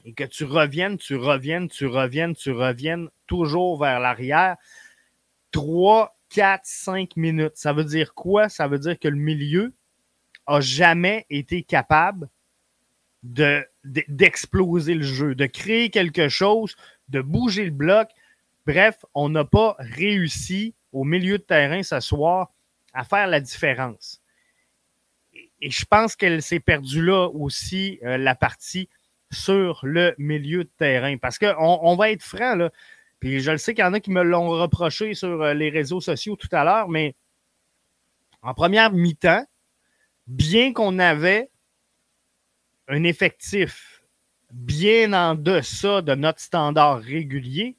et 0.04 0.14
que 0.14 0.26
tu 0.26 0.44
reviennes, 0.44 0.98
tu 0.98 1.16
reviennes, 1.16 1.70
tu 1.70 1.88
reviennes, 1.88 2.36
tu 2.36 2.52
reviennes 2.52 3.10
toujours 3.28 3.80
vers 3.80 4.00
l'arrière. 4.00 4.58
Trois, 5.52 6.18
quatre, 6.30 6.66
cinq 6.66 7.16
minutes. 7.16 7.56
Ça 7.56 7.72
veut 7.72 7.86
dire 7.86 8.14
quoi? 8.14 8.50
Ça 8.50 8.68
veut 8.68 8.80
dire 8.80 9.00
que 9.00 9.08
le 9.08 9.16
milieu 9.16 9.74
a 10.48 10.60
jamais 10.60 11.26
été 11.30 11.64
capable 11.64 12.30
de, 13.24 13.66
d'exploser 13.84 14.94
le 14.94 15.04
jeu, 15.04 15.34
de 15.34 15.46
créer 15.46 15.90
quelque 15.90 16.30
chose, 16.30 16.76
de 17.10 17.22
bouger 17.22 17.66
le 17.66 17.72
bloc. 17.72 18.10
Bref, 18.68 19.06
on 19.14 19.30
n'a 19.30 19.46
pas 19.46 19.76
réussi 19.80 20.76
au 20.96 21.04
milieu 21.04 21.38
de 21.38 21.44
terrain 21.44 21.84
ce 21.84 22.00
soir 22.00 22.54
à 22.94 23.04
faire 23.04 23.28
la 23.28 23.42
différence. 23.42 24.22
Et 25.62 25.70
je 25.70 25.84
pense 25.84 26.16
qu'elle 26.16 26.42
s'est 26.42 26.62
perdue 26.62 27.04
là 27.04 27.28
aussi, 27.28 28.00
euh, 28.04 28.18
la 28.18 28.34
partie 28.34 28.90
sur 29.30 29.82
le 29.84 30.16
milieu 30.18 30.64
de 30.64 30.72
terrain. 30.78 31.18
Parce 31.18 31.38
qu'on 31.38 31.54
on 31.58 31.96
va 31.98 32.12
être 32.12 32.24
franc, 32.24 32.56
là. 32.56 32.72
Puis 33.20 33.42
je 33.42 33.52
le 33.52 33.58
sais 33.58 33.74
qu'il 33.74 33.84
y 33.84 33.88
en 33.88 33.94
a 33.94 34.00
qui 34.00 34.12
me 34.12 34.24
l'ont 34.24 34.50
reproché 34.50 35.14
sur 35.14 35.42
euh, 35.42 35.54
les 35.54 35.70
réseaux 35.70 36.00
sociaux 36.00 36.38
tout 36.38 36.50
à 36.54 36.64
l'heure, 36.64 36.88
mais 36.88 37.16
en 38.42 38.54
première 38.54 38.92
mi-temps, 38.92 39.46
bien 40.28 40.72
qu'on 40.72 40.98
avait 41.00 41.50
un 42.88 43.04
effectif 43.04 44.04
bien 44.52 45.12
en 45.12 45.36
deçà 45.36 46.02
de 46.02 46.16
notre 46.16 46.40
standard 46.40 47.00
régulier, 47.00 47.76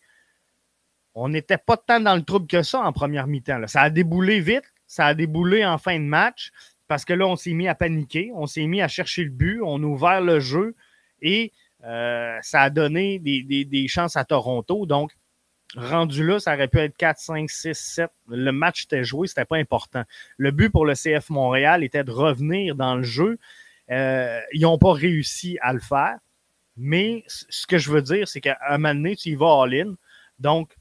on 1.17 1.31
n'était 1.31 1.59
pas 1.59 1.79
tant 1.79 1.99
dans 1.99 2.15
le 2.15 2.23
trouble 2.23 2.47
que 2.47 2.63
ça 2.63 2.81
en 2.81 2.93
première 2.93 3.27
mi-temps. 3.27 3.67
Ça 3.67 3.81
a 3.81 3.91
déboulé 3.91 4.39
vite, 4.41 4.71
ça 4.87 5.07
a 5.07 5.15
déboulé 5.15 5.65
en 5.65 5.79
fin 5.79 5.99
de 5.99 6.05
match, 6.05 6.53
parce 6.89 7.07
que 7.07 7.15
là, 7.15 7.27
on 7.27 7.37
s'est 7.37 7.55
mis 7.55 7.69
à 7.69 7.75
paniquer, 7.75 8.31
on 8.35 8.47
s'est 8.47 8.67
mis 8.67 8.83
à 8.83 8.87
chercher 8.87 9.25
le 9.25 9.31
but, 9.31 9.61
on 9.65 9.83
a 9.83 9.87
ouvert 9.87 10.21
le 10.21 10.41
jeu 10.41 10.77
et 11.23 11.53
euh, 11.85 12.37
ça 12.43 12.61
a 12.61 12.71
donné 12.71 13.19
des, 13.19 13.89
chances 13.89 14.17
à 14.17 14.25
Toronto. 14.27 14.85
Donc, 14.85 15.17
rendu 15.75 16.25
là, 16.25 16.39
ça 16.39 16.55
aurait 16.55 16.69
pu 16.69 16.79
être 16.79 16.97
4, 16.99 17.19
5, 17.19 17.51
6, 17.51 17.75
7. 17.75 18.11
Le 18.29 18.51
match 18.51 18.85
était 18.85 19.03
joué, 19.03 19.27
c'était 19.27 19.47
pas 19.47 19.57
important. 19.57 20.05
Le 20.37 20.51
but 20.51 20.69
pour 20.69 20.85
le 20.85 20.93
CF 20.93 21.31
Montréal 21.31 21.83
était 21.83 22.05
de 22.05 22.11
revenir 22.11 22.77
dans 22.77 22.95
le 22.95 23.03
jeu. 23.03 23.39
Euh, 23.91 24.39
ils 24.53 24.61
n'ont 24.61 24.79
pas 24.79 24.93
réussi 24.93 25.57
à 25.63 25.73
le 25.73 25.81
faire. 25.81 26.19
Mais 26.77 27.25
ce 27.27 27.67
que 27.67 27.79
je 27.79 27.91
veux 27.91 28.03
dire, 28.03 28.29
c'est 28.29 28.43
qu'à 28.43 28.59
un 28.69 28.77
moment 28.77 28.95
donné, 28.95 29.17
tu 29.17 29.31
y 29.31 29.35
vas 29.35 29.63
all-in. 29.63 29.95
Donc, 30.39 30.77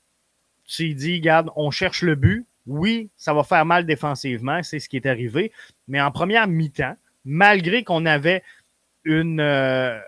tu 0.66 0.94
dis, 0.94 1.18
regarde, 1.18 1.50
on 1.56 1.72
cherche 1.72 2.02
le 2.02 2.16
but. 2.16 2.46
Oui, 2.66 3.10
ça 3.16 3.34
va 3.34 3.44
faire 3.44 3.66
mal 3.66 3.86
défensivement, 3.86 4.64
c'est 4.64 4.80
ce 4.80 4.90
qui 4.90 4.98
est 4.98 5.06
arrivé. 5.06 5.52
Mais 5.88 6.02
en 6.02 6.12
première 6.12 6.48
mi-temps, 6.48 6.96
malgré 7.24 7.84
qu'on 7.84 8.06
avait 8.08 8.44
une, 9.04 9.40
euh, 9.40 10.00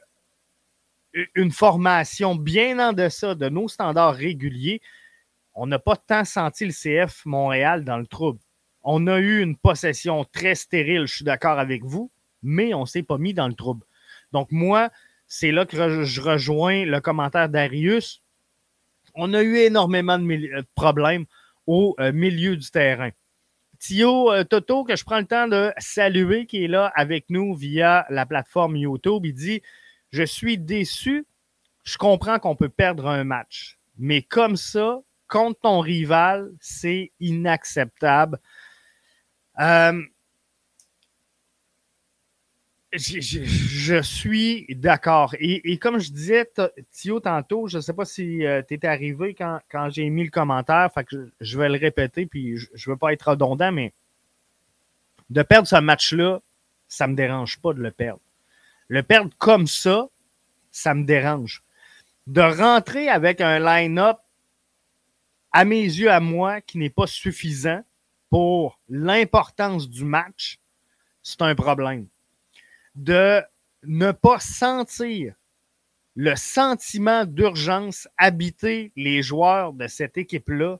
une 1.35 1.51
formation 1.51 2.35
bien 2.35 2.79
en 2.79 2.93
deçà 2.93 3.35
de 3.35 3.49
nos 3.49 3.67
standards 3.67 4.15
réguliers, 4.15 4.81
on 5.53 5.67
n'a 5.67 5.79
pas 5.79 5.95
tant 5.95 6.25
senti 6.25 6.65
le 6.65 6.71
CF 6.71 7.25
Montréal 7.25 7.83
dans 7.83 7.97
le 7.97 8.07
trouble. 8.07 8.39
On 8.83 9.07
a 9.07 9.19
eu 9.19 9.41
une 9.41 9.57
possession 9.57 10.23
très 10.25 10.55
stérile, 10.55 11.07
je 11.07 11.15
suis 11.15 11.25
d'accord 11.25 11.59
avec 11.59 11.83
vous, 11.83 12.11
mais 12.41 12.73
on 12.73 12.81
ne 12.81 12.85
s'est 12.85 13.03
pas 13.03 13.17
mis 13.17 13.33
dans 13.33 13.47
le 13.47 13.53
trouble. 13.53 13.85
Donc, 14.31 14.51
moi, 14.51 14.89
c'est 15.27 15.51
là 15.51 15.65
que 15.65 16.03
je 16.03 16.21
rejoins 16.21 16.85
le 16.85 17.01
commentaire 17.01 17.49
d'Arius. 17.49 18.21
On 19.17 19.33
a 19.33 19.41
eu 19.41 19.57
énormément 19.57 20.19
de 20.19 20.65
problèmes 20.75 21.25
au 21.65 21.95
euh, 21.99 22.13
milieu 22.13 22.55
du 22.55 22.69
terrain. 22.69 23.09
Thio 23.79 24.31
euh, 24.31 24.43
Toto, 24.43 24.83
que 24.83 24.95
je 24.95 25.03
prends 25.03 25.19
le 25.19 25.25
temps 25.25 25.47
de 25.47 25.73
saluer, 25.77 26.45
qui 26.45 26.63
est 26.63 26.67
là 26.67 26.91
avec 26.95 27.25
nous 27.29 27.55
via 27.55 28.05
la 28.09 28.25
plateforme 28.25 28.75
YouTube, 28.77 29.25
il 29.25 29.33
dit 29.33 29.61
Je 30.11 30.23
suis 30.23 30.57
déçu. 30.57 31.25
Je 31.83 31.97
comprends 31.97 32.37
qu'on 32.37 32.55
peut 32.55 32.69
perdre 32.69 33.07
un 33.07 33.23
match, 33.23 33.79
mais 33.97 34.21
comme 34.21 34.55
ça, 34.55 34.99
contre 35.27 35.59
ton 35.61 35.79
rival, 35.79 36.51
c'est 36.59 37.11
inacceptable. 37.19 38.39
Euh, 39.59 40.01
je, 42.93 44.01
suis 44.01 44.65
d'accord. 44.69 45.35
Et, 45.39 45.77
comme 45.77 45.99
je 45.99 46.11
disais, 46.11 46.49
Thio, 46.91 47.19
tantôt, 47.19 47.67
je 47.67 47.77
ne 47.77 47.81
sais 47.81 47.93
pas 47.93 48.05
si 48.05 48.45
euh, 48.45 48.61
tu 48.65 48.75
étais 48.75 48.87
arrivé 48.87 49.35
quand, 49.35 49.89
j'ai 49.89 50.09
mis 50.09 50.23
le 50.23 50.29
commentaire, 50.29 50.89
fait 50.93 51.03
que 51.03 51.31
je, 51.41 51.57
vais 51.57 51.69
le 51.69 51.77
répéter, 51.77 52.25
puis 52.25 52.57
je 52.57 52.67
ne 52.71 52.93
veux 52.93 52.97
pas 52.97 53.11
être 53.11 53.31
redondant, 53.31 53.71
mais 53.71 53.93
de 55.29 55.41
perdre 55.41 55.67
ce 55.67 55.75
match-là, 55.75 56.39
ça 56.87 57.07
ne 57.07 57.11
me 57.11 57.17
dérange 57.17 57.59
pas 57.59 57.73
de 57.73 57.81
le 57.81 57.91
perdre. 57.91 58.21
Le 58.87 59.03
perdre 59.03 59.31
comme 59.37 59.67
ça, 59.67 60.07
ça 60.71 60.93
me 60.93 61.03
dérange. 61.03 61.63
De 62.25 62.41
rentrer 62.41 63.09
avec 63.09 63.41
un 63.41 63.59
line-up, 63.59 64.17
à 65.51 65.65
mes 65.65 65.81
yeux, 65.81 66.11
à 66.11 66.21
moi, 66.21 66.61
qui 66.61 66.77
n'est 66.77 66.89
pas 66.89 67.07
suffisant 67.07 67.83
pour 68.29 68.79
l'importance 68.87 69.89
du 69.89 70.05
match, 70.05 70.59
c'est 71.21 71.41
un 71.41 71.55
problème 71.55 72.07
de 72.97 73.43
ne 73.83 74.11
pas 74.11 74.39
sentir 74.39 75.35
le 76.15 76.35
sentiment 76.35 77.25
d'urgence 77.25 78.07
habiter 78.17 78.91
les 78.95 79.21
joueurs 79.21 79.73
de 79.73 79.87
cette 79.87 80.17
équipe-là, 80.17 80.79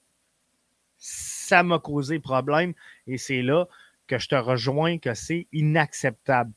ça 0.97 1.61
m'a 1.61 1.77
causé 1.77 2.19
problème 2.19 2.73
et 3.05 3.19
c'est 3.19 3.43
là 3.43 3.67
que 4.07 4.17
je 4.17 4.27
te 4.29 4.35
rejoins 4.35 4.97
que 4.97 5.13
c'est 5.13 5.47
inacceptable. 5.51 6.51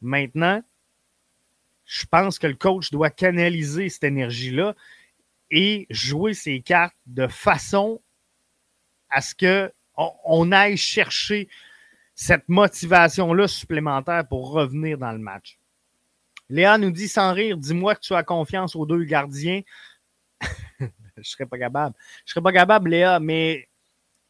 Maintenant, 0.00 0.62
je 1.84 2.06
pense 2.06 2.38
que 2.38 2.46
le 2.46 2.54
coach 2.54 2.90
doit 2.90 3.10
canaliser 3.10 3.90
cette 3.90 4.04
énergie-là 4.04 4.74
et 5.50 5.86
jouer 5.90 6.32
ses 6.32 6.62
cartes 6.62 6.96
de 7.04 7.26
façon 7.26 8.00
à 9.10 9.20
ce 9.20 9.34
qu'on 9.34 10.52
aille 10.52 10.78
chercher 10.78 11.50
cette 12.14 12.48
motivation-là 12.48 13.48
supplémentaire 13.48 14.26
pour 14.26 14.50
revenir 14.50 14.98
dans 14.98 15.12
le 15.12 15.18
match. 15.18 15.58
Léa 16.48 16.76
nous 16.78 16.90
dit 16.90 17.08
sans 17.08 17.32
rire, 17.32 17.56
dis-moi 17.56 17.94
que 17.94 18.00
tu 18.00 18.14
as 18.14 18.22
confiance 18.22 18.76
aux 18.76 18.84
deux 18.84 19.04
gardiens. 19.04 19.62
je 20.80 20.88
serais 21.22 21.46
pas 21.46 21.58
capable. 21.58 21.94
Je 22.18 22.30
ne 22.30 22.30
serais 22.32 22.42
pas 22.42 22.52
capable, 22.52 22.90
Léa, 22.90 23.20
mais 23.20 23.68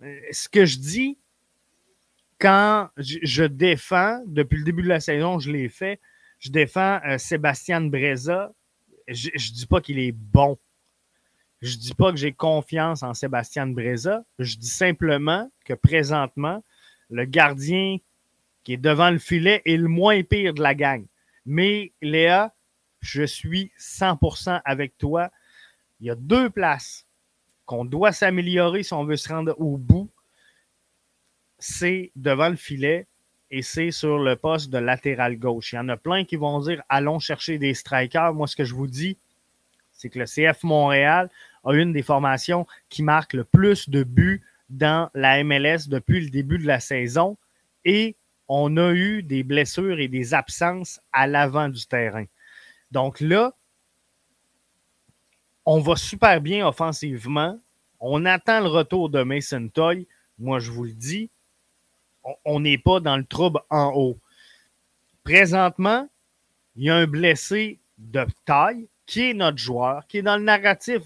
euh, 0.03 0.21
ce 0.31 0.49
que 0.49 0.65
je 0.65 0.79
dis 0.79 1.19
quand 2.39 2.89
je 2.97 3.45
défends, 3.45 4.21
depuis 4.27 4.59
le 4.59 4.65
début 4.65 4.83
de 4.83 4.89
la 4.89 4.99
saison, 4.99 5.39
je 5.39 5.51
l'ai 5.53 5.69
fait, 5.69 6.01
je 6.41 6.51
défends 6.51 7.01
euh, 7.07 7.17
Sébastien 7.17 7.81
Breza. 7.83 8.53
Je 9.07 9.29
ne 9.29 9.55
dis 9.55 9.67
pas 9.67 9.81
qu'il 9.81 10.01
est 10.01 10.13
bon. 10.13 10.59
Je 11.61 11.77
ne 11.77 11.81
dis 11.81 11.95
pas 11.95 12.11
que 12.11 12.19
j'ai 12.19 12.33
confiance 12.33 13.05
en 13.05 13.15
Sébastien 13.15 13.69
Breza. 13.69 14.25
Je 14.41 14.57
dis 14.57 14.69
simplement 14.69 15.49
que 15.65 15.75
présentement, 15.75 16.65
le 17.13 17.27
gardien 17.27 17.99
qui 18.65 18.73
est 18.73 18.79
devant 18.79 19.11
le 19.11 19.19
filet 19.19 19.63
est 19.67 19.77
le 19.77 19.89
moins 19.89 20.23
pire 20.23 20.55
de 20.55 20.63
la 20.63 20.75
gang. 20.75 21.05
Mais 21.45 21.93
Léa, 22.01 22.55
je 23.01 23.23
suis 23.25 23.71
100% 23.79 24.61
avec 24.65 24.97
toi. 24.97 25.31
Il 26.01 26.07
y 26.07 26.11
a 26.11 26.15
deux 26.15 26.49
places 26.49 27.07
qu'on 27.67 27.85
doit 27.85 28.13
s'améliorer 28.13 28.83
si 28.83 28.95
on 28.95 29.05
veut 29.05 29.17
se 29.17 29.29
rendre 29.29 29.55
au 29.61 29.77
bout. 29.77 30.11
C'est 31.59 32.13
devant 32.17 32.49
le 32.49 32.57
filet 32.57 33.07
et 33.51 33.63
c'est 33.63 33.91
sur 33.91 34.19
le 34.19 34.37
poste 34.37 34.71
de 34.71 34.79
latéral 34.79 35.37
gauche. 35.39 35.73
Il 35.73 35.77
y 35.77 35.79
en 35.79 35.89
a 35.89 35.97
plein 35.97 36.25
qui 36.25 36.37
vont 36.37 36.61
dire 36.61 36.83
allons 36.89 37.19
chercher 37.19 37.59
des 37.59 37.75
strikers. 37.75 38.33
Moi, 38.33 38.47
ce 38.47 38.57
que 38.57 38.65
je 38.65 38.75
vous 38.75 38.87
dis, 38.87 39.19
c'est 39.93 40.09
que 40.09 40.19
le 40.19 40.25
CF 40.25 40.63
Montréal 40.63 41.31
a 41.65 41.73
une 41.75 41.93
des 41.93 42.03
formations 42.03 42.67
qui 42.89 43.03
marque 43.03 43.35
le 43.35 43.45
plus 43.45 43.89
de 43.91 44.03
buts 44.03 44.43
dans 44.73 45.11
la 45.15 45.45
MLS 45.45 45.89
depuis 45.89 46.21
le 46.21 46.31
début 46.31 46.59
de 46.59 46.67
la 46.67 46.81
saison 46.81 47.37
et 47.85 48.17
on 48.49 48.77
a 48.77 48.93
eu 48.93 49.23
des 49.23 49.43
blessures 49.45 50.01
et 50.01 50.09
des 50.09 50.35
absences 50.35 51.01
à 51.13 51.27
l'avant 51.27 51.69
du 51.69 51.87
terrain. 51.87 52.25
Donc 52.91 53.21
là, 53.21 53.55
on 55.65 55.81
va 55.81 55.97
super 55.97 56.41
bien 56.41 56.67
offensivement. 56.67 57.61
On 58.01 58.25
attend 58.25 58.61
le 58.61 58.69
retour 58.69 59.11
de 59.11 59.23
Mason 59.23 59.69
Toy. 59.69 60.07
Moi, 60.39 60.59
je 60.59 60.71
vous 60.71 60.85
le 60.85 60.93
dis, 60.93 61.31
on 62.45 62.61
n'est 62.61 62.79
pas 62.79 63.01
dans 63.01 63.17
le 63.17 63.25
trouble 63.25 63.61
en 63.71 63.93
haut. 63.95 64.19
Présentement, 65.23 66.09
il 66.77 66.85
y 66.85 66.91
a 66.91 66.97
un 66.97 67.07
blessé 67.07 67.79
de 67.99 68.27
taille 68.45 68.89
qui 69.07 69.31
est 69.31 69.35
notre 69.35 69.59
joueur, 69.59 70.07
qui 70.07 70.19
est 70.19 70.23
dans 70.23 70.37
le 70.37 70.45
narratif 70.45 71.03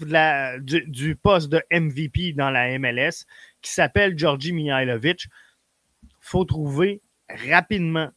du, 0.61 1.15
poste 1.15 1.49
de 1.49 1.61
MVP 1.71 2.33
dans 2.33 2.49
la 2.49 2.77
MLS, 2.79 3.25
qui 3.61 3.71
s'appelle 3.71 4.17
Georgi 4.17 4.53
Mihailovic. 4.53 5.27
faut 6.19 6.45
trouver 6.45 7.01
rapidement, 7.29 8.09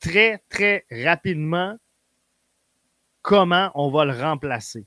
très, 0.00 0.42
très 0.48 0.84
rapidement, 0.90 1.76
comment 3.22 3.70
on 3.74 3.90
va 3.90 4.04
le 4.04 4.12
remplacer. 4.12 4.86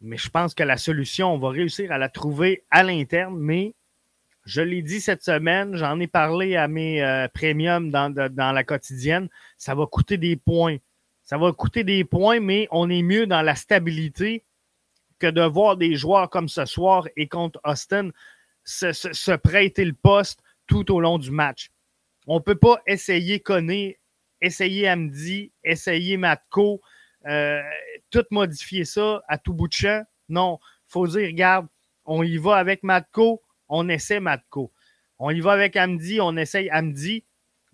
Mais 0.00 0.16
je 0.16 0.28
pense 0.28 0.54
que 0.54 0.62
la 0.62 0.76
solution, 0.76 1.32
on 1.34 1.38
va 1.38 1.50
réussir 1.50 1.90
à 1.90 1.98
la 1.98 2.08
trouver 2.08 2.64
à 2.70 2.82
l'interne, 2.82 3.36
mais 3.38 3.74
je 4.44 4.60
l'ai 4.60 4.82
dit 4.82 5.00
cette 5.00 5.22
semaine, 5.22 5.74
j'en 5.74 5.98
ai 5.98 6.06
parlé 6.06 6.54
à 6.56 6.68
mes 6.68 7.02
euh, 7.02 7.26
premiums 7.28 7.90
dans, 7.90 8.10
dans, 8.10 8.52
la 8.52 8.64
quotidienne, 8.64 9.28
ça 9.58 9.74
va 9.74 9.86
coûter 9.86 10.18
des 10.18 10.36
points. 10.36 10.76
Ça 11.24 11.38
va 11.38 11.50
coûter 11.52 11.82
des 11.82 12.04
points, 12.04 12.38
mais 12.38 12.68
on 12.70 12.88
est 12.88 13.02
mieux 13.02 13.26
dans 13.26 13.42
la 13.42 13.56
stabilité 13.56 14.44
que 15.18 15.26
de 15.26 15.42
voir 15.42 15.76
des 15.76 15.96
joueurs 15.96 16.30
comme 16.30 16.48
ce 16.48 16.64
soir 16.64 17.08
et 17.16 17.26
contre 17.26 17.58
Austin 17.64 18.10
se, 18.66 19.36
prêter 19.36 19.84
le 19.84 19.94
poste 19.94 20.40
tout 20.66 20.92
au 20.92 21.00
long 21.00 21.18
du 21.18 21.30
match. 21.30 21.70
On 22.26 22.36
ne 22.36 22.40
peut 22.40 22.56
pas 22.56 22.82
essayer 22.86 23.40
Koné, 23.40 23.98
essayer 24.40 24.88
Amdi, 24.88 25.52
essayer 25.64 26.16
Matko, 26.16 26.82
euh, 27.26 27.62
tout 28.10 28.24
modifier 28.30 28.84
ça 28.84 29.22
à 29.28 29.38
tout 29.38 29.54
bout 29.54 29.68
de 29.68 29.72
champ. 29.72 30.04
Non, 30.28 30.58
il 30.62 30.92
faut 30.92 31.06
dire, 31.06 31.26
regarde, 31.26 31.68
on 32.04 32.22
y 32.22 32.36
va 32.36 32.56
avec 32.56 32.82
Matko, 32.82 33.42
on 33.68 33.88
essaie 33.88 34.20
Matko. 34.20 34.72
On 35.18 35.30
y 35.30 35.40
va 35.40 35.52
avec 35.52 35.76
Amdi, 35.76 36.20
on 36.20 36.36
essaye 36.36 36.68
Amdi. 36.70 37.24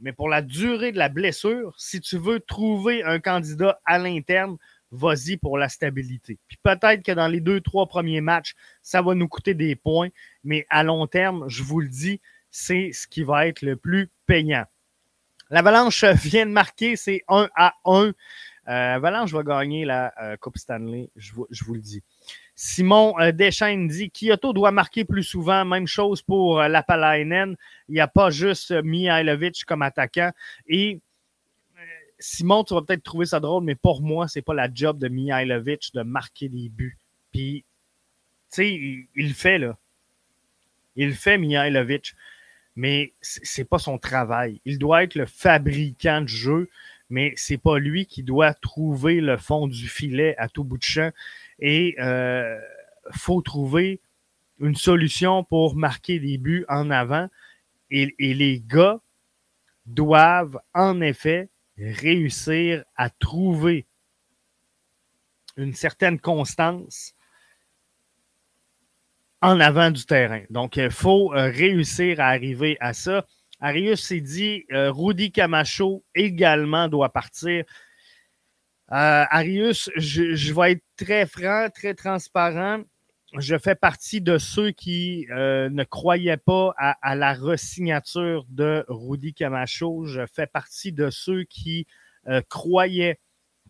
Mais 0.01 0.13
pour 0.13 0.29
la 0.29 0.43
durée 0.43 0.93
de 0.93 0.99
la 0.99 1.09
blessure, 1.09 1.75
si 1.79 2.01
tu 2.01 2.19
veux 2.19 2.41
trouver 2.41 3.03
un 3.05 3.21
candidat 3.21 3.81
à 3.85 3.99
l'interne, 3.99 4.57
vas-y 4.93 5.39
pour 5.39 5.59
la 5.59 5.69
stabilité. 5.69 6.39
Puis 6.47 6.59
peut-être 6.63 7.03
que 7.03 7.13
dans 7.13 7.27
les 7.27 7.41
deux, 7.41 7.61
trois 7.61 7.87
premiers 7.87 8.21
matchs, 8.21 8.55
ça 8.83 9.03
va 9.03 9.15
nous 9.15 9.27
coûter 9.27 9.55
des 9.55 9.75
points, 9.75 10.11
mais 10.45 10.67
à 10.71 10.85
long 10.85 11.07
terme, 11.07 11.49
je 11.49 11.63
vous 11.63 11.81
le 11.81 11.89
dis, 11.89 12.21
c'est 12.51 12.93
ce 12.93 13.09
qui 13.09 13.23
va 13.23 13.47
être 13.47 13.63
le 13.63 13.77
plus 13.77 14.11
payant. 14.27 14.67
L'Avalanche 15.51 16.05
vient 16.25 16.47
de 16.47 16.53
marquer, 16.53 16.97
c'est 16.97 17.25
1 17.29 17.49
à 17.57 17.75
1. 17.85 18.13
Euh, 18.69 18.95
Avalanche 18.95 19.33
va 19.33 19.43
gagner 19.43 19.85
la 19.85 20.13
euh, 20.23 20.37
Coupe 20.37 20.57
Stanley, 20.57 21.11
je 21.17 21.33
vous, 21.35 21.75
le 21.75 21.81
dis. 21.81 22.03
Simon 22.55 23.19
euh, 23.19 23.33
Deschênes 23.33 23.89
dit 23.89 24.11
Kyoto 24.11 24.53
doit 24.53 24.71
marquer 24.71 25.05
plus 25.05 25.25
souvent. 25.25 25.65
Même 25.65 25.87
chose 25.87 26.23
pour 26.23 26.61
euh, 26.61 26.69
Lapalainen. 26.69 27.57
Il 27.89 27.95
n'y 27.95 28.01
a 28.01 28.07
pas 28.07 28.31
juste 28.31 28.71
Mihailovic 28.71 29.65
comme 29.65 29.83
attaquant. 29.83 30.31
Et 30.69 31.01
Simon, 32.23 32.63
tu 32.63 32.75
vas 32.75 32.83
peut-être 32.83 33.03
trouver 33.03 33.27
ça 33.27 33.41
drôle, 33.41 33.65
mais 33.65 33.75
pour 33.75 34.01
moi, 34.01 34.29
c'est 34.29 34.43
pas 34.43 34.55
la 34.55 34.69
job 34.73 34.99
de 34.99 35.09
Mihailovic 35.09 35.93
de 35.93 36.03
marquer 36.03 36.49
des 36.49 36.69
buts. 36.69 36.97
Puis, 37.33 37.65
tu 38.51 38.57
sais, 38.57 38.71
il, 38.73 39.09
le 39.17 39.35
fait, 39.35 39.59
là. 39.59 39.77
Il 40.95 41.09
le 41.09 41.15
fait, 41.15 41.37
Mihailovic. 41.37 42.15
Mais 42.77 43.13
c'est 43.21 43.69
pas 43.69 43.79
son 43.79 43.99
travail. 43.99 44.61
Il 44.65 44.79
doit 44.79 45.03
être 45.03 45.17
le 45.17 45.27
fabricant 45.27 46.23
de 46.23 46.29
jeu, 46.29 46.71
mais 47.11 47.35
c'est 47.37 47.59
pas 47.59 47.79
lui 47.79 48.07
qui 48.07 48.23
doit 48.23 48.55
trouver 48.55 49.21
le 49.21 49.37
fond 49.37 49.67
du 49.67 49.89
filet 49.89 50.37
à 50.39 50.49
tout 50.49 50.65
bout 50.65 50.79
de 50.79 50.83
champ. 50.83 51.11
Et 51.59 51.97
euh, 51.99 52.59
faut 53.11 53.43
trouver 53.43 54.01
une 54.61 54.77
solution 54.77 55.43
pour 55.45 55.75
marquer 55.75 56.21
des 56.21 56.39
buts 56.39 56.65
en 56.69 56.91
avant. 56.91 57.29
Et, 57.91 58.15
les 58.19 58.63
gars 58.67 59.01
doivent 59.87 60.59
en 60.73 61.01
effet 61.01 61.51
réussir 61.79 62.85
à 62.97 63.11
trouver 63.11 63.87
une 65.57 65.75
certaine 65.75 66.19
constance 66.19 67.15
en 69.41 69.59
avant 69.61 69.91
du 69.91 70.07
terrain. 70.07 70.43
Donc, 70.51 70.77
il 70.77 70.91
faut 70.91 71.35
euh, 71.35 71.51
réussir 71.51 72.21
à 72.21 72.29
arriver 72.29 72.77
à 72.81 72.93
ça. 72.93 73.27
Arius 73.61 74.07
s'est 74.07 74.21
dit, 74.21 74.65
euh, 74.73 74.91
Rudy 74.93 75.33
Camacho 75.33 76.05
également 76.15 76.89
doit 76.89 77.13
partir. 77.13 77.65
Euh, 78.93 79.25
Arius, 79.31 79.91
je, 79.97 80.53
vais 80.53 80.73
être 80.73 80.85
très 80.97 81.27
franc, 81.27 81.69
très 81.75 81.95
transparent. 81.95 82.83
Je 83.39 83.57
fais 83.57 83.75
partie 83.75 84.21
de 84.21 84.37
ceux 84.39 84.73
qui 84.73 85.27
euh, 85.31 85.71
ne 85.71 85.85
croyaient 85.85 86.37
pas 86.37 86.75
à, 86.77 87.15
la 87.15 87.33
resignature 87.33 88.45
de 88.49 88.85
Rudy 88.89 89.33
Camacho. 89.33 90.05
Je 90.05 90.27
fais 90.27 90.47
partie 90.47 90.93
de 90.93 91.09
ceux 91.09 91.45
qui 91.45 91.87
euh, 92.29 92.43
croyaient 92.49 93.19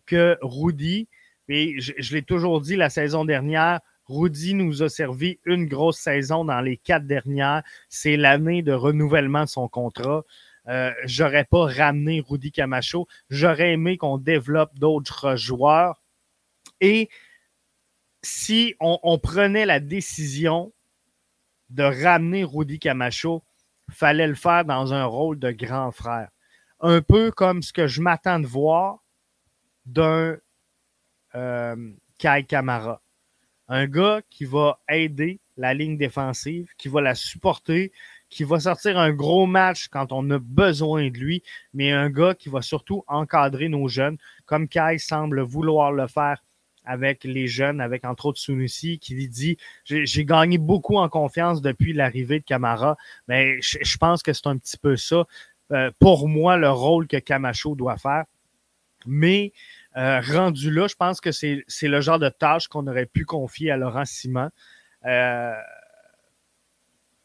que 0.05 0.37
Rudy, 0.41 1.07
et 1.47 1.79
je, 1.79 1.93
je 1.97 2.13
l'ai 2.13 2.23
toujours 2.23 2.59
dit 2.59 2.75
la 2.75 2.89
saison 2.89 3.23
dernière, 3.23 3.79
Rudy 4.07 4.53
nous 4.53 4.83
a 4.83 4.89
servi 4.89 5.39
une 5.45 5.65
grosse 5.65 5.97
saison 5.97 6.43
dans 6.43 6.59
les 6.59 6.77
quatre 6.77 7.07
dernières. 7.07 7.63
C'est 7.89 8.17
l'année 8.17 8.61
de 8.61 8.73
renouvellement 8.73 9.43
de 9.43 9.49
son 9.49 9.67
contrat. 9.69 10.23
Euh, 10.67 10.91
j'aurais 11.05 11.45
pas 11.45 11.65
ramené 11.65 12.23
Rudy 12.27 12.51
Camacho. 12.51 13.07
J'aurais 13.29 13.73
aimé 13.73 13.97
qu'on 13.97 14.17
développe 14.17 14.77
d'autres 14.77 15.35
joueurs. 15.35 16.01
Et 16.81 17.09
si 18.23 18.75
on, 18.79 19.19
prenait 19.19 19.65
la 19.65 19.79
décision 19.79 20.71
de 21.69 21.83
ramener 21.83 22.43
Rudy 22.43 22.79
Camacho, 22.79 23.43
fallait 23.91 24.27
le 24.27 24.35
faire 24.35 24.63
dans 24.63 24.93
un 24.93 25.05
rôle 25.05 25.37
de 25.37 25.51
grand 25.51 25.91
frère. 25.91 26.29
Un 26.79 27.01
peu 27.01 27.31
comme 27.31 27.61
ce 27.61 27.73
que 27.73 27.85
je 27.85 28.01
m'attends 28.01 28.39
de 28.39 28.47
voir 28.47 29.03
d'un 29.85 30.37
euh, 31.35 31.91
Kai 32.17 32.45
Kamara. 32.47 33.01
Un 33.67 33.87
gars 33.87 34.21
qui 34.29 34.45
va 34.45 34.79
aider 34.89 35.39
la 35.57 35.73
ligne 35.73 35.97
défensive, 35.97 36.69
qui 36.77 36.87
va 36.87 37.01
la 37.01 37.15
supporter, 37.15 37.91
qui 38.29 38.43
va 38.43 38.59
sortir 38.59 38.97
un 38.97 39.11
gros 39.11 39.45
match 39.45 39.87
quand 39.89 40.11
on 40.11 40.29
a 40.31 40.39
besoin 40.39 41.09
de 41.09 41.17
lui, 41.17 41.43
mais 41.73 41.91
un 41.91 42.09
gars 42.09 42.35
qui 42.35 42.49
va 42.49 42.61
surtout 42.61 43.03
encadrer 43.07 43.69
nos 43.69 43.87
jeunes, 43.87 44.17
comme 44.45 44.67
Kai 44.67 44.97
semble 44.97 45.41
vouloir 45.41 45.91
le 45.91 46.07
faire 46.07 46.41
avec 46.85 47.23
les 47.23 47.47
jeunes, 47.47 47.81
avec 47.81 48.05
entre 48.05 48.27
autres 48.27 48.39
Sunusi, 48.39 48.99
qui 48.99 49.27
dit 49.27 49.57
J'ai 49.85 50.25
gagné 50.25 50.57
beaucoup 50.57 50.97
en 50.97 51.09
confiance 51.09 51.61
depuis 51.61 51.93
l'arrivée 51.93 52.39
de 52.39 52.45
Camara, 52.45 52.97
mais 53.27 53.61
je, 53.61 53.97
pense 53.97 54.23
que 54.23 54.33
c'est 54.33 54.47
un 54.47 54.57
petit 54.57 54.77
peu 54.77 54.95
ça, 54.95 55.25
euh, 55.71 55.91
pour 55.99 56.27
moi, 56.27 56.57
le 56.57 56.69
rôle 56.69 57.07
que 57.07 57.17
Camacho 57.17 57.75
doit 57.75 57.97
faire. 57.97 58.25
Mais 59.05 59.51
euh, 59.97 60.21
rendu 60.21 60.71
là, 60.71 60.87
je 60.87 60.95
pense 60.95 61.19
que 61.19 61.31
c'est 61.31 61.63
le 61.81 62.01
genre 62.01 62.19
de 62.19 62.29
tâche 62.29 62.67
qu'on 62.67 62.87
aurait 62.87 63.05
pu 63.05 63.25
confier 63.25 63.71
à 63.71 63.77
Laurent 63.77 64.05
Simon. 64.05 64.49
Euh, 65.05 65.53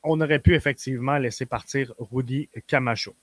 on 0.03 0.21
aurait 0.21 0.38
pu 0.38 0.55
effectivement 0.55 1.18
laisser 1.18 1.47
partir 1.47 1.92
Rudy 1.99 2.49
Camacho. 2.66 3.14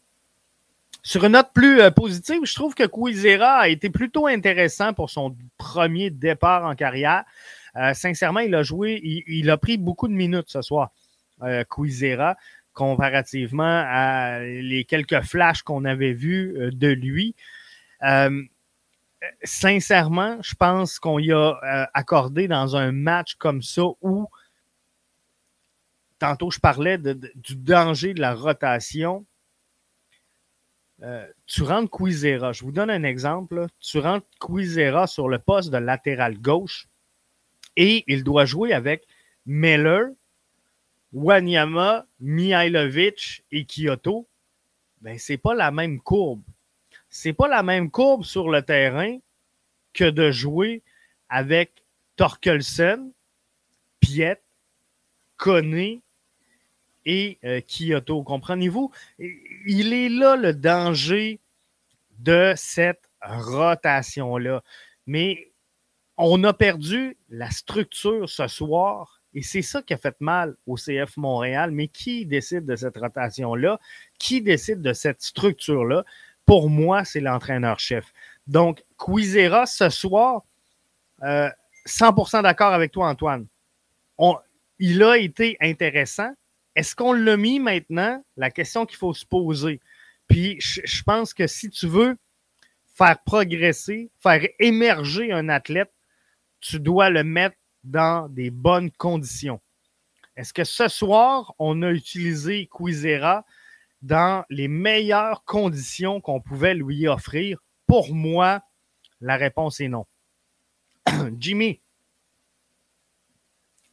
Sur 1.08 1.24
une 1.24 1.34
note 1.34 1.52
plus 1.54 1.82
euh, 1.82 1.92
positive, 1.92 2.42
je 2.46 2.56
trouve 2.56 2.74
que 2.74 2.88
Cuisera 2.88 3.58
a 3.60 3.68
été 3.68 3.92
plutôt 3.92 4.26
intéressant 4.26 4.92
pour 4.92 5.12
son 5.12 5.38
premier 5.56 6.10
départ 6.10 6.66
en 6.66 6.74
carrière. 6.74 7.26
Euh, 7.76 7.94
sincèrement, 7.94 8.40
il 8.40 8.56
a 8.56 8.64
joué, 8.64 9.00
il, 9.28 9.52
a 9.52 9.58
pris 9.58 9.78
beaucoup 9.78 10.08
de 10.08 10.14
minutes 10.14 10.50
ce 10.50 10.64
soir, 10.64 10.90
euh, 11.44 11.64
comparativement 12.74 13.84
à 13.88 14.40
les 14.40 14.84
quelques 14.84 15.22
flashs 15.22 15.62
qu'on 15.62 15.86
avait 15.86 16.14
vus 16.14 16.56
euh, 16.58 16.72
de 16.72 16.88
lui. 16.88 17.36
sincèrement, 19.44 20.40
je 20.42 20.56
pense 20.56 20.98
qu'on 20.98 21.20
y 21.20 21.32
a 21.32 21.88
accordé 21.94 22.48
dans 22.48 22.76
un 22.76 22.92
match 22.92 23.36
comme 23.36 23.62
ça 23.62 23.84
où 24.02 24.28
tantôt, 26.18 26.50
je 26.50 26.60
parlais 26.60 26.98
du 26.98 27.56
danger 27.56 28.16
de 28.16 28.22
la 28.22 28.34
rotation. 28.34 29.24
Euh, 31.04 31.28
tu 31.46 31.64
rentres 31.64 31.92
Quizera. 31.92 32.54
Je 32.54 32.64
vous 32.64 32.72
donne 32.72 32.90
un 32.90 33.04
exemple. 33.04 33.68
Tu 33.80 34.00
rentres 34.00 34.28
Quizera 34.40 35.08
sur 35.08 35.28
le 35.28 35.40
poste 35.40 35.72
de 35.72 35.78
latéral 35.78 36.40
gauche 36.40 36.88
et 37.76 38.04
il 38.08 38.24
doit 38.24 38.46
jouer 38.46 38.74
avec 38.74 39.06
Meller, 39.46 40.06
Wanyama, 41.14 42.06
Mihailovic 42.20 43.44
et 43.52 43.66
Kyoto. 43.66 44.28
Ben, 45.02 45.20
c'est 45.20 45.38
pas 45.38 45.54
la 45.54 45.72
même 45.72 46.00
courbe. 46.00 46.44
C'est 47.10 47.34
pas 47.34 47.48
la 47.48 47.64
même 47.64 47.92
courbe 47.92 48.24
sur 48.24 48.50
le 48.50 48.62
terrain 48.62 49.18
que 49.94 50.10
de 50.10 50.32
jouer 50.32 50.82
avec 51.30 51.84
Torkelsen, 52.16 53.12
Piet, 54.00 54.42
Koné 55.38 56.02
et 57.06 57.40
euh, 57.44 57.62
Kyoto. 57.62 58.24
Comprenez-vous? 58.24 58.92
Il 59.20 59.94
est 59.94 60.10
là 60.10 60.36
le 60.36 60.54
danger 60.54 61.40
de 62.20 62.54
cette 62.56 63.10
rotation-là. 63.22 64.64
Mais 65.08 65.52
on 66.18 66.44
a 66.44 66.54
perdu 66.54 67.18
la 67.30 67.52
structure 67.52 68.30
ce 68.30 68.48
soir 68.48 69.22
et 69.36 69.42
c'est 69.42 69.62
ça 69.62 69.82
qui 69.82 69.94
a 69.94 69.98
fait 69.98 70.16
mal 70.22 70.56
au 70.66 70.76
CF 70.76 71.18
Montréal. 71.18 71.72
Mais 71.72 71.90
qui 71.90 72.26
décide 72.26 72.66
de 72.66 72.76
cette 72.78 72.98
rotation-là? 72.98 73.80
Qui 74.18 74.42
décide 74.42 74.82
de 74.82 74.94
cette 74.94 75.22
structure-là? 75.22 76.06
Pour 76.46 76.70
moi, 76.70 77.04
c'est 77.04 77.20
l'entraîneur-chef. 77.20 78.14
Donc, 78.48 78.84
Quizera, 78.98 79.66
ce 79.66 79.90
soir, 79.90 80.44
100% 81.22 82.38
euh, 82.38 82.42
d'accord 82.42 82.74
avec 82.74 82.92
toi, 82.92 83.10
Antoine. 83.10 83.48
il 84.80 85.04
a 85.04 85.18
été 85.18 85.58
intéressant, 85.60 86.32
est-ce 86.76 86.96
qu'on 86.96 87.14
l'a 87.14 87.38
mis 87.38 87.60
maintenant? 87.60 88.24
La 88.36 88.52
question 88.52 88.86
qu'il 88.86 88.98
faut 88.98 89.14
se 89.14 89.26
poser. 89.26 89.80
Puis 90.28 90.58
je, 90.60 91.04
pense 91.04 91.34
que 91.34 91.48
si 91.48 91.70
tu 91.70 91.88
veux 91.88 92.18
faire 92.94 93.22
progresser, 93.24 94.12
faire 94.22 94.46
émerger 94.60 95.32
un 95.32 95.50
athlète, 95.50 95.92
tu 96.60 96.80
dois 96.80 97.10
le 97.10 97.24
mettre 97.24 97.58
dans 97.84 98.28
des 98.30 98.50
bonnes 98.50 98.92
conditions. 98.92 99.62
Est-ce 100.36 100.54
que 100.54 100.64
ce 100.64 100.88
soir, 100.88 101.54
on 101.60 101.82
a 101.82 101.92
utilisé 101.92 102.68
Quizera 102.68 103.46
dans 104.02 104.44
les 104.50 104.68
meilleures 104.68 105.46
conditions 105.46 106.20
qu'on 106.20 106.42
pouvait 106.42 106.74
lui 106.74 107.08
offrir? 107.08 107.60
Pour 107.88 108.14
moi, 108.14 108.62
la 109.22 109.38
réponse 109.38 109.80
est 109.80 109.88
non. 109.88 110.06
Jimmy, 111.40 111.80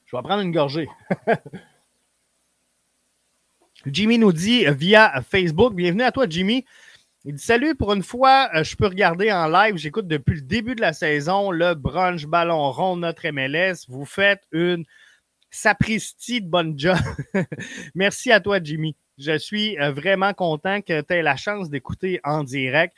je 0.06 0.16
vais 0.16 0.22
prendre 0.22 0.42
une 0.42 0.52
gorgée. 0.52 0.88
Jimmy 3.86 4.18
nous 4.18 4.32
dit 4.32 4.64
via 4.66 5.20
Facebook, 5.28 5.74
bienvenue 5.74 6.04
à 6.04 6.12
toi 6.12 6.26
Jimmy. 6.28 6.64
Il 7.24 7.34
dit 7.34 7.42
Salut, 7.42 7.74
pour 7.74 7.92
une 7.92 8.02
fois, 8.02 8.48
euh, 8.54 8.62
je 8.62 8.76
peux 8.76 8.86
regarder 8.86 9.32
en 9.32 9.48
live. 9.48 9.76
J'écoute 9.76 10.06
depuis 10.06 10.36
le 10.36 10.40
début 10.42 10.74
de 10.76 10.80
la 10.80 10.92
saison 10.92 11.50
le 11.50 11.74
brunch 11.74 12.26
ballon 12.26 12.70
rond, 12.70 12.96
notre 12.96 13.28
MLS. 13.28 13.86
Vous 13.88 14.04
faites 14.04 14.42
une 14.52 14.84
sapristi 15.50 16.40
de 16.40 16.48
bonne 16.48 16.78
job. 16.78 16.96
Merci 17.96 18.30
à 18.30 18.40
toi, 18.40 18.60
Jimmy. 18.62 18.94
Je 19.18 19.36
suis 19.36 19.76
euh, 19.80 19.90
vraiment 19.90 20.32
content 20.32 20.80
que 20.80 21.00
tu 21.00 21.14
aies 21.14 21.22
la 21.22 21.36
chance 21.36 21.68
d'écouter 21.68 22.20
en 22.22 22.44
direct. 22.44 22.96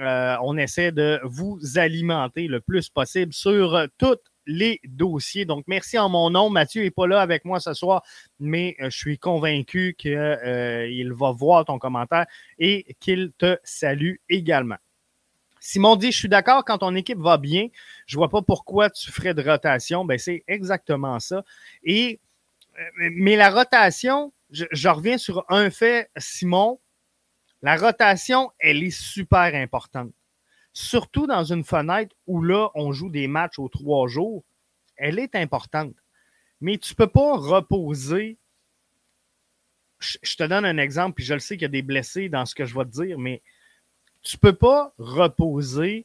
Euh, 0.00 0.36
on 0.42 0.58
essaie 0.58 0.90
de 0.90 1.20
vous 1.22 1.60
alimenter 1.76 2.48
le 2.48 2.60
plus 2.60 2.88
possible 2.88 3.32
sur 3.32 3.86
toutes 3.96 4.24
les 4.46 4.80
dossiers. 4.84 5.44
Donc, 5.44 5.64
merci 5.66 5.98
en 5.98 6.08
mon 6.08 6.30
nom. 6.30 6.50
Mathieu 6.50 6.82
n'est 6.82 6.90
pas 6.90 7.06
là 7.06 7.20
avec 7.20 7.44
moi 7.44 7.60
ce 7.60 7.74
soir, 7.74 8.02
mais 8.38 8.76
euh, 8.80 8.90
je 8.90 8.96
suis 8.96 9.18
convaincu 9.18 9.94
qu'il 9.98 10.16
euh, 10.16 11.12
va 11.14 11.32
voir 11.32 11.64
ton 11.64 11.78
commentaire 11.78 12.26
et 12.58 12.96
qu'il 13.00 13.32
te 13.36 13.58
salue 13.64 14.14
également. 14.28 14.76
Simon 15.60 15.96
dit, 15.96 16.12
je 16.12 16.18
suis 16.18 16.28
d'accord, 16.28 16.64
quand 16.64 16.78
ton 16.78 16.94
équipe 16.94 17.18
va 17.18 17.38
bien, 17.38 17.68
je 18.06 18.16
vois 18.16 18.28
pas 18.28 18.42
pourquoi 18.42 18.88
tu 18.88 19.10
ferais 19.10 19.34
de 19.34 19.42
rotation. 19.42 20.04
Ben, 20.04 20.18
c'est 20.18 20.44
exactement 20.46 21.18
ça. 21.18 21.44
Et, 21.82 22.20
euh, 22.78 23.10
mais 23.12 23.36
la 23.36 23.50
rotation, 23.50 24.32
je 24.50 24.88
reviens 24.88 25.18
sur 25.18 25.44
un 25.48 25.70
fait, 25.70 26.08
Simon. 26.16 26.78
La 27.62 27.76
rotation, 27.76 28.52
elle 28.60 28.84
est 28.84 28.90
super 28.90 29.54
importante 29.54 30.12
surtout 30.76 31.26
dans 31.26 31.42
une 31.42 31.64
fenêtre 31.64 32.14
où 32.26 32.42
là, 32.42 32.68
on 32.74 32.92
joue 32.92 33.08
des 33.08 33.28
matchs 33.28 33.58
aux 33.58 33.70
trois 33.70 34.08
jours, 34.08 34.44
elle 34.96 35.18
est 35.18 35.34
importante. 35.34 35.94
Mais 36.60 36.76
tu 36.76 36.92
ne 36.92 36.96
peux 36.96 37.06
pas 37.06 37.34
reposer. 37.34 38.36
Je, 40.00 40.36
te 40.36 40.42
donne 40.42 40.66
un 40.66 40.76
exemple, 40.76 41.14
puis 41.14 41.24
je 41.24 41.32
le 41.32 41.40
sais 41.40 41.56
qu'il 41.56 41.62
y 41.62 41.64
a 41.64 41.68
des 41.68 41.80
blessés 41.80 42.28
dans 42.28 42.44
ce 42.44 42.54
que 42.54 42.66
je 42.66 42.76
vais 42.76 42.84
te 42.84 42.90
dire, 42.90 43.18
mais 43.18 43.40
tu 44.20 44.36
ne 44.36 44.40
peux 44.40 44.52
pas 44.52 44.92
reposer 44.98 46.04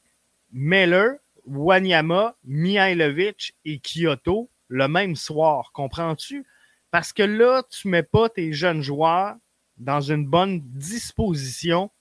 Meller, 0.53 1.15
Wanyama, 1.45 2.37
Mihailovic 2.45 3.57
et 3.65 3.77
Kyoto 3.79 4.49
le 4.69 4.87
même 4.87 5.17
soir. 5.17 5.73
Comprends-tu? 5.73 6.45
Parce 6.91 7.11
que 7.11 7.23
là, 7.23 7.63
tu 7.69 7.89
ne 7.89 7.91
mets 7.91 8.03
pas 8.03 8.29
tes 8.29 8.53
jeunes 8.53 8.81
joueurs 8.81 9.35
dans 9.75 9.99
une 9.99 10.25
bonne 10.25 10.61
disposition 10.61 11.91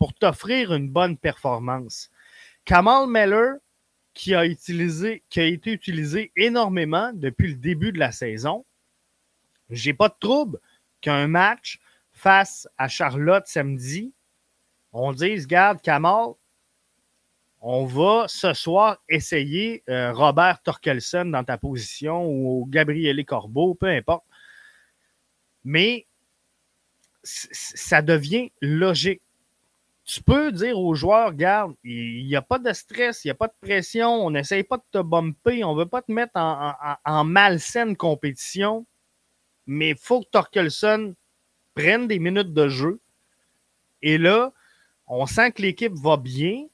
pour 0.00 0.12
t'offrir 0.12 0.74
une 0.74 0.90
bonne 0.90 1.16
performance. 1.16 2.10
Kamal 2.66 3.06
Meller, 3.06 3.52
qui 4.12 4.34
a, 4.34 4.44
été 4.44 5.72
utilisé 5.72 6.32
énormément 6.36 7.12
depuis 7.14 7.48
le 7.48 7.54
début 7.54 7.92
de 7.92 7.98
la 7.98 8.12
saison, 8.12 8.66
j'ai 9.70 9.94
pas 9.94 10.08
de 10.08 10.16
trouble 10.18 10.58
qu'un 11.00 11.28
match 11.28 11.78
face 12.12 12.68
à 12.76 12.88
Charlotte 12.88 13.46
samedi, 13.46 14.12
on 14.92 15.12
dise, 15.12 15.46
garde 15.46 15.80
Kamal, 15.80 16.30
on 17.60 17.84
va 17.84 18.26
ce 18.28 18.52
soir 18.52 18.98
essayer 19.08 19.82
euh, 19.88 20.12
Robert 20.12 20.62
Torkelson 20.62 21.26
dans 21.26 21.44
ta 21.44 21.58
position 21.58 22.26
ou 22.26 22.66
Gabriele 22.68 23.24
Corbeau, 23.24 23.74
peu 23.74 23.86
importe. 23.86 24.24
Mais 25.64 26.06
ça 27.22 28.02
devient 28.02 28.50
logique 28.60 29.22
tu 30.06 30.22
peux 30.22 30.52
dire 30.52 30.78
aux 30.78 30.94
joueurs, 30.94 31.28
regarde, 31.28 31.74
il 31.82 32.26
n'y 32.26 32.36
a 32.36 32.42
pas 32.42 32.60
de 32.60 32.72
stress, 32.72 33.24
il 33.24 33.26
n'y 33.26 33.32
a 33.32 33.34
pas 33.34 33.48
de 33.48 33.54
pression, 33.60 34.24
on 34.24 34.30
n'essaye 34.30 34.62
pas 34.62 34.76
de 34.76 34.84
te 34.92 35.02
bumper, 35.02 35.64
on 35.64 35.74
ne 35.74 35.80
veut 35.80 35.88
pas 35.88 36.00
te 36.00 36.12
mettre 36.12 36.36
en, 36.36 37.24
malsaine 37.24 37.96
compétition, 37.96 38.86
mais 39.66 39.90
il 39.90 39.96
faut 39.96 40.20
que 40.20 40.28
Torkelson 40.30 41.16
prenne 41.74 42.06
des 42.06 42.20
minutes 42.20 42.54
de 42.54 42.68
jeu. 42.68 43.00
Et 44.00 44.16
là, 44.16 44.52
on 45.08 45.26
sent 45.26 45.50
que 45.50 45.62
l'équipe 45.62 45.94
va 45.94 46.16
bien. 46.16 46.66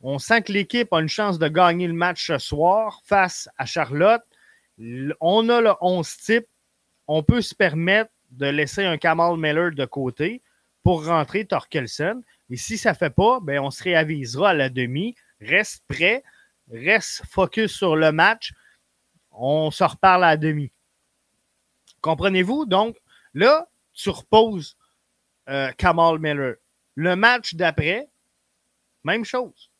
On 0.00 0.20
sent 0.20 0.42
que 0.42 0.52
l'équipe 0.52 0.92
a 0.92 1.00
une 1.00 1.08
chance 1.08 1.40
de 1.40 1.48
gagner 1.48 1.88
le 1.88 1.94
match 1.94 2.28
ce 2.28 2.38
soir 2.38 3.00
face 3.04 3.48
à 3.58 3.66
Charlotte. 3.66 4.22
On 5.20 5.48
a 5.48 5.60
le 5.60 5.72
11 5.80 6.16
type. 6.18 6.46
On 7.08 7.24
peut 7.24 7.42
se 7.42 7.56
permettre 7.56 8.12
de 8.30 8.46
laisser 8.46 8.84
un 8.84 8.98
Kamal 8.98 9.36
Miller 9.36 9.72
de 9.72 9.84
côté 9.84 10.42
pour 10.84 11.04
rentrer 11.04 11.44
Torkelson. 11.44 12.22
Et 12.50 12.56
si 12.56 12.78
ça 12.78 12.92
ne 12.92 12.96
fait 12.96 13.10
pas, 13.10 13.40
ben, 13.40 13.60
on 13.60 13.70
se 13.70 13.82
réavisera 13.82 14.50
à 14.50 14.54
la 14.54 14.70
demi. 14.70 15.14
Reste 15.40 15.84
prêt, 15.86 16.22
reste 16.70 17.22
focus 17.28 17.72
sur 17.72 17.96
le 17.96 18.12
match. 18.12 18.52
On 19.30 19.70
se 19.70 19.84
reparle 19.84 20.24
à 20.24 20.30
la 20.30 20.36
demi. 20.36 20.72
Comprenez-vous? 22.00 22.66
Donc, 22.66 22.96
là, 23.34 23.68
tu 23.92 24.10
reposes 24.10 24.76
euh, 25.48 25.70
Kamal 25.72 26.18
Miller. 26.18 26.56
Le 26.94 27.16
match 27.16 27.54
d'après, 27.54 28.08
même 29.04 29.24
chose. 29.24 29.70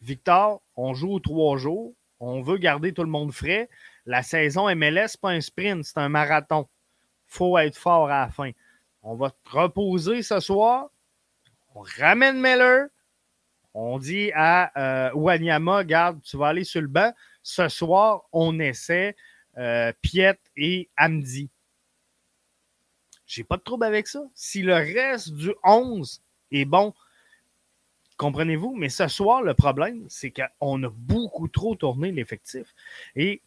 Victor, 0.00 0.62
on 0.76 0.94
joue 0.94 1.18
trois 1.20 1.56
jours. 1.56 1.94
On 2.20 2.42
veut 2.42 2.58
garder 2.58 2.92
tout 2.92 3.02
le 3.02 3.10
monde 3.10 3.32
frais. 3.32 3.68
La 4.06 4.22
saison 4.22 4.74
MLS, 4.74 5.16
pas 5.20 5.30
un 5.30 5.40
sprint, 5.40 5.84
c'est 5.84 5.98
un 5.98 6.08
marathon. 6.08 6.68
Faut 7.26 7.58
être 7.58 7.76
fort 7.76 8.06
à 8.06 8.26
la 8.26 8.30
fin. 8.30 8.50
On 9.02 9.14
va 9.16 9.30
te 9.30 9.50
reposer 9.50 10.22
ce 10.22 10.40
soir. 10.40 10.90
On 11.74 11.82
ramène 11.98 12.40
Miller. 12.40 12.88
On 13.74 13.98
dit 13.98 14.30
à 14.34 15.08
euh, 15.08 15.12
Wanyama, 15.14 15.82
garde, 15.82 16.22
tu 16.22 16.36
vas 16.36 16.48
aller 16.48 16.62
sur 16.62 16.80
le 16.80 16.86
banc. 16.86 17.12
Ce 17.42 17.68
soir, 17.68 18.22
on 18.32 18.60
essaie 18.60 19.16
euh, 19.58 19.92
Piet 20.00 20.38
et 20.56 20.88
Amdi. 20.96 21.50
J'ai 23.26 23.42
pas 23.42 23.56
de 23.56 23.62
trouble 23.62 23.84
avec 23.84 24.06
ça. 24.06 24.22
Si 24.34 24.62
le 24.62 24.74
reste 24.74 25.32
du 25.32 25.52
11 25.64 26.22
est 26.52 26.64
bon, 26.64 26.94
comprenez-vous? 28.16 28.76
Mais 28.76 28.88
ce 28.88 29.08
soir, 29.08 29.42
le 29.42 29.54
problème, 29.54 30.04
c'est 30.08 30.32
qu'on 30.32 30.82
a 30.84 30.90
beaucoup 30.90 31.48
trop 31.48 31.74
tourné 31.74 32.12
l'effectif. 32.12 32.74
Et 33.16 33.42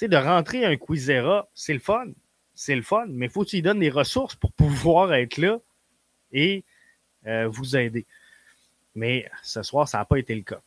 de 0.00 0.16
rentrer 0.16 0.64
un 0.64 0.76
Quizera, 0.76 1.48
c'est 1.54 1.72
le 1.72 1.80
fun. 1.80 2.12
C'est 2.54 2.76
le 2.76 2.82
fun, 2.82 3.06
mais 3.08 3.26
il 3.26 3.32
faut 3.32 3.44
lui 3.44 3.62
donnes 3.62 3.80
des 3.80 3.90
ressources 3.90 4.34
pour 4.36 4.52
pouvoir 4.52 5.12
être 5.14 5.38
là. 5.38 5.58
Et 6.32 6.64
euh, 7.26 7.48
vous 7.48 7.76
aider. 7.76 8.06
Mais 8.94 9.28
ce 9.42 9.62
soir, 9.62 9.88
ça 9.88 9.98
n'a 9.98 10.04
pas 10.04 10.18
été 10.18 10.34
le 10.34 10.42
cas. 10.42 10.60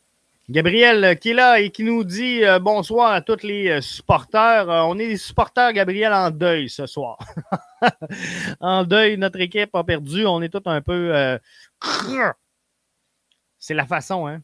Gabriel 0.50 1.04
euh, 1.04 1.16
qui 1.16 1.30
est 1.30 1.34
là 1.34 1.60
et 1.60 1.70
qui 1.70 1.84
nous 1.84 2.04
dit 2.04 2.44
euh, 2.44 2.60
bonsoir 2.60 3.12
à 3.12 3.22
tous 3.22 3.44
les 3.44 3.82
supporters. 3.82 4.68
on 4.68 4.98
est 5.00 5.08
des 5.08 5.18
supporters, 5.18 5.74
Gabriel, 5.74 6.14
en 6.14 6.32
deuil 6.32 6.70
ce 6.70 6.86
soir. 6.86 7.18
en 8.60 8.84
deuil, 8.84 9.18
notre 9.18 9.40
équipe 9.40 9.74
a 9.76 9.84
perdu. 9.84 10.26
On 10.26 10.42
est 10.42 10.50
tous 10.50 10.68
un 10.70 10.82
peu. 10.82 11.40
C'est 13.58 13.74
la 13.74 13.86
façon, 13.86 14.28
hein? 14.28 14.42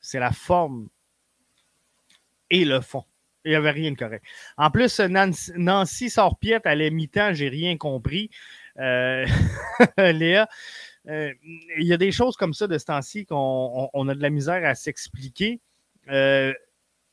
C'est 0.00 0.18
la 0.18 0.32
forme 0.32 0.88
et 2.50 2.64
le 2.64 2.80
fond. 2.80 3.04
Il 3.44 3.50
n'y 3.50 3.56
avait 3.56 3.70
rien 3.72 3.90
de 3.90 3.96
correct. 3.96 4.24
En 4.56 4.70
plus, 4.70 5.00
Nancy, 5.00 5.52
Nancy 5.56 6.10
sort 6.10 6.38
piète 6.38 6.66
à 6.66 6.74
la 6.74 6.90
mi-temps, 6.90 7.32
j'ai 7.32 7.48
rien 7.48 7.76
compris. 7.76 8.30
Euh, 8.78 9.26
Léa, 9.98 10.48
euh, 11.08 11.32
il 11.78 11.86
y 11.86 11.92
a 11.92 11.96
des 11.96 12.12
choses 12.12 12.36
comme 12.36 12.54
ça 12.54 12.66
de 12.66 12.78
ce 12.78 12.84
temps-ci 12.84 13.26
qu'on 13.26 14.08
a 14.08 14.14
de 14.14 14.22
la 14.22 14.30
misère 14.30 14.64
à 14.64 14.74
s'expliquer. 14.74 15.60
Euh, 16.08 16.52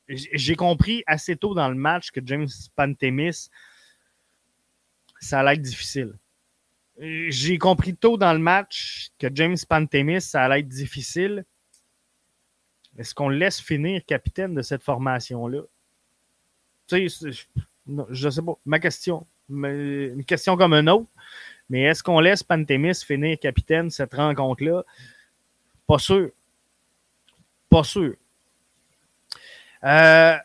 j'ai 0.07 0.55
compris 0.55 1.03
assez 1.05 1.35
tôt 1.35 1.53
dans 1.53 1.69
le 1.69 1.75
match 1.75 2.11
que 2.11 2.19
James 2.25 2.47
Pantemis, 2.75 3.49
ça 5.19 5.39
allait 5.39 5.53
être 5.53 5.61
difficile. 5.61 6.17
J'ai 6.99 7.57
compris 7.57 7.95
tôt 7.95 8.17
dans 8.17 8.33
le 8.33 8.39
match 8.39 9.09
que 9.19 9.27
James 9.33 9.57
Pantemis, 9.67 10.21
ça 10.21 10.43
allait 10.43 10.59
être 10.59 10.67
difficile. 10.67 11.45
Est-ce 12.97 13.13
qu'on 13.13 13.29
laisse 13.29 13.61
finir 13.61 14.03
capitaine 14.05 14.53
de 14.53 14.61
cette 14.61 14.83
formation-là? 14.83 15.61
Tu 16.87 17.07
sais, 17.09 17.29
je 17.87 18.25
ne 18.25 18.31
sais 18.31 18.41
pas. 18.41 18.53
Ma 18.65 18.79
question. 18.79 19.25
Une 19.49 20.23
question 20.25 20.57
comme 20.57 20.73
un 20.73 20.87
autre. 20.87 21.07
Mais 21.69 21.83
est-ce 21.83 22.01
qu'on 22.01 22.19
laisse 22.19 22.43
Pantémis 22.43 22.95
finir 23.05 23.37
capitaine 23.39 23.89
cette 23.89 24.13
rencontre-là? 24.13 24.83
Pas 25.87 25.99
sûr. 25.99 26.29
Pas 27.69 27.83
sûr. 27.83 28.15
Euh, 29.83 30.35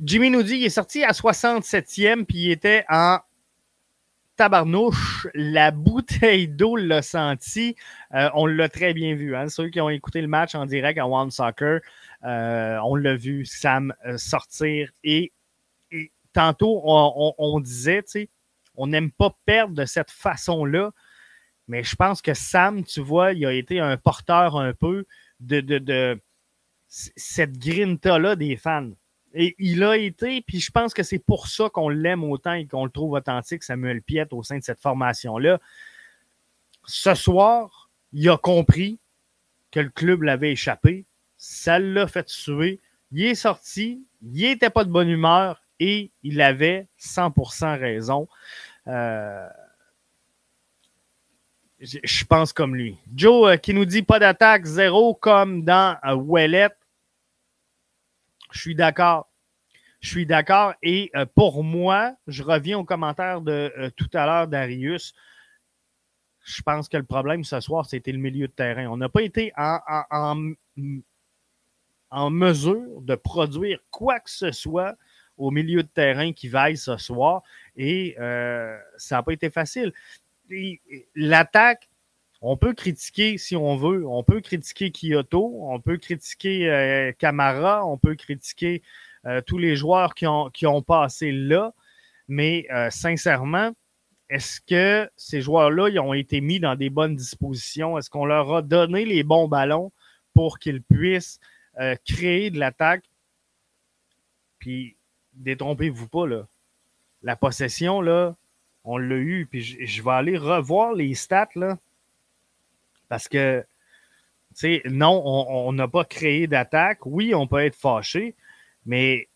Jimmy 0.00 0.30
nous 0.30 0.42
dit 0.42 0.54
qu'il 0.54 0.64
est 0.64 0.70
sorti 0.70 1.02
à 1.04 1.10
67e, 1.10 2.24
puis 2.24 2.38
il 2.38 2.50
était 2.52 2.84
en 2.88 3.18
tabarnouche, 4.36 5.26
la 5.34 5.70
bouteille 5.70 6.46
d'eau 6.46 6.76
l'a 6.76 7.02
senti. 7.02 7.74
Euh, 8.14 8.28
on 8.34 8.46
l'a 8.46 8.68
très 8.68 8.94
bien 8.94 9.14
vu. 9.14 9.34
Hein? 9.34 9.48
Ceux 9.48 9.70
qui 9.70 9.80
ont 9.80 9.88
écouté 9.88 10.20
le 10.20 10.28
match 10.28 10.54
en 10.54 10.66
direct 10.66 10.98
à 10.98 11.08
One 11.08 11.30
Soccer, 11.30 11.80
euh, 12.24 12.78
on 12.84 12.94
l'a 12.94 13.16
vu, 13.16 13.44
Sam 13.44 13.94
sortir. 14.16 14.90
Et, 15.02 15.32
tantôt, 16.36 16.82
on, 16.84 17.60
disait, 17.60 18.04
on 18.74 18.86
n'aime 18.86 19.10
pas 19.10 19.34
perdre 19.46 19.74
de 19.74 19.86
cette 19.86 20.10
façon-là. 20.10 20.92
Mais 21.66 21.82
je 21.82 21.96
pense 21.96 22.20
que 22.20 22.34
Sam, 22.34 22.84
tu 22.84 23.00
vois, 23.00 23.32
il 23.32 23.46
a 23.46 23.52
été 23.52 23.80
un 23.80 23.96
porteur 23.96 24.56
un 24.56 24.74
peu 24.74 25.06
de 25.40 26.20
cette 26.88 27.58
grinta-là 27.58 28.36
des 28.36 28.56
fans. 28.56 28.90
Et 29.32 29.54
il 29.58 29.82
a 29.82 29.96
été, 29.96 30.42
puis 30.42 30.60
je 30.60 30.70
pense 30.70 30.92
que 30.92 31.02
c'est 31.02 31.18
pour 31.18 31.48
ça 31.48 31.70
qu'on 31.70 31.88
l'aime 31.88 32.22
autant 32.22 32.52
et 32.52 32.66
qu'on 32.66 32.84
le 32.84 32.90
trouve 32.90 33.12
authentique, 33.12 33.62
Samuel 33.62 34.02
Piette, 34.02 34.32
au 34.32 34.42
sein 34.42 34.58
de 34.58 34.64
cette 34.64 34.80
formation-là. 34.80 35.58
Ce 36.84 37.14
soir, 37.14 37.90
il 38.12 38.28
a 38.28 38.36
compris 38.36 38.98
que 39.70 39.80
le 39.80 39.88
club 39.88 40.22
l'avait 40.22 40.52
échappé. 40.52 41.06
Ça 41.38 41.78
l'a 41.78 42.06
fait 42.06 42.24
tuer. 42.24 42.80
Il 43.12 43.24
est 43.24 43.34
sorti, 43.34 44.04
il 44.22 44.42
n'était 44.42 44.70
pas 44.70 44.84
de 44.84 44.90
bonne 44.90 45.08
humeur 45.08 45.62
et 45.80 46.10
il 46.22 46.40
avait 46.40 46.88
100% 46.98 47.78
raison. 47.78 48.28
Euh, 48.86 49.48
je 51.78 52.24
pense 52.24 52.52
comme 52.52 52.74
lui. 52.74 52.98
Joe 53.14 53.52
euh, 53.52 53.56
qui 53.56 53.74
nous 53.74 53.84
dit 53.84 54.02
pas 54.02 54.18
d'attaque, 54.18 54.64
zéro 54.64 55.14
comme 55.14 55.64
dans 55.64 55.98
euh, 56.04 56.68
Je 58.50 58.58
suis 58.58 58.74
d'accord. 58.74 59.28
Je 60.00 60.08
suis 60.08 60.26
d'accord. 60.26 60.74
Et 60.82 61.10
euh, 61.14 61.26
pour 61.26 61.62
moi, 61.64 62.14
je 62.26 62.42
reviens 62.42 62.78
au 62.78 62.84
commentaire 62.84 63.40
de 63.40 63.92
tout 63.96 64.10
à 64.14 64.26
l'heure 64.26 64.48
d'Arius. 64.48 65.14
Je 66.44 66.62
pense 66.62 66.88
que 66.88 66.96
le 66.96 67.02
problème 67.02 67.44
ce 67.44 67.60
soir, 67.60 67.86
c'était 67.86 68.12
le 68.12 68.18
milieu 68.18 68.46
de 68.46 68.52
terrain. 68.52 68.86
On 68.86 68.96
n'a 68.96 69.08
pas 69.08 69.22
été 69.22 69.52
en, 69.56 70.54
en, 72.10 72.30
mesure 72.30 73.00
de 73.00 73.16
produire 73.16 73.80
quoi 73.90 74.20
que 74.20 74.30
ce 74.30 74.52
soit 74.52 74.96
au 75.36 75.50
milieu 75.50 75.82
de 75.82 75.88
terrain 75.88 76.32
qui 76.32 76.48
vaille 76.48 76.76
ce 76.76 76.96
soir. 76.96 77.42
Et 77.76 78.14
ça 78.18 79.16
n'a 79.16 79.22
pas 79.22 79.32
été 79.32 79.50
facile 79.50 79.92
l'attaque, 81.14 81.88
on 82.40 82.56
peut 82.56 82.74
critiquer 82.74 83.38
si 83.38 83.56
on 83.56 83.76
veut. 83.76 84.06
On 84.06 84.22
peut 84.22 84.40
critiquer 84.40 84.90
Kyoto, 84.90 85.58
on 85.62 85.80
peut 85.80 85.96
critiquer 85.96 86.70
euh, 86.70 87.12
Camara, 87.18 87.86
on 87.86 87.98
peut 87.98 88.14
critiquer 88.14 88.82
euh, 89.26 89.40
tous 89.40 89.58
les 89.58 89.76
joueurs 89.76 90.14
qui 90.14 90.26
ont, 90.26 90.50
qui 90.50 90.66
ont 90.66 90.82
passé 90.82 91.32
là. 91.32 91.72
Mais 92.28 92.66
euh, 92.72 92.90
sincèrement, 92.90 93.72
est-ce 94.28 94.60
que 94.60 95.08
ces 95.16 95.40
joueurs-là 95.40 96.02
ont 96.02 96.12
été 96.12 96.40
mis 96.40 96.60
dans 96.60 96.74
des 96.74 96.90
bonnes 96.90 97.16
dispositions? 97.16 97.96
Est-ce 97.98 98.10
qu'on 98.10 98.26
leur 98.26 98.52
a 98.54 98.62
donné 98.62 99.04
les 99.04 99.22
bons 99.22 99.48
ballons 99.48 99.92
pour 100.34 100.58
qu'ils 100.58 100.82
puissent 100.82 101.40
créer 102.06 102.50
de 102.50 102.58
l'attaque? 102.58 103.04
Puis, 104.58 104.96
détrompez-vous 105.36 106.08
pas, 106.08 106.26
là. 106.26 106.46
La 107.22 107.36
possession, 107.36 108.00
là, 108.00 108.36
on 108.84 108.98
l'a 108.98 109.16
eu. 109.16 109.46
Puis 109.46 109.62
je, 109.86 110.02
vais 110.02 110.10
aller 110.10 110.36
revoir 110.36 110.92
les 110.92 111.14
stats, 111.14 111.48
là. 111.54 111.78
Parce 113.08 113.28
que, 113.28 113.64
tu 114.54 114.60
sais, 114.60 114.82
non, 114.86 115.22
on 115.24 115.72
n'a 115.72 115.88
pas 115.88 116.04
créé 116.04 116.46
d'attaque. 116.46 117.06
Oui, 117.06 117.34
on 117.34 117.46
peut 117.46 117.64
être 117.64 117.76
fâché, 117.76 118.34
mais 118.84 119.28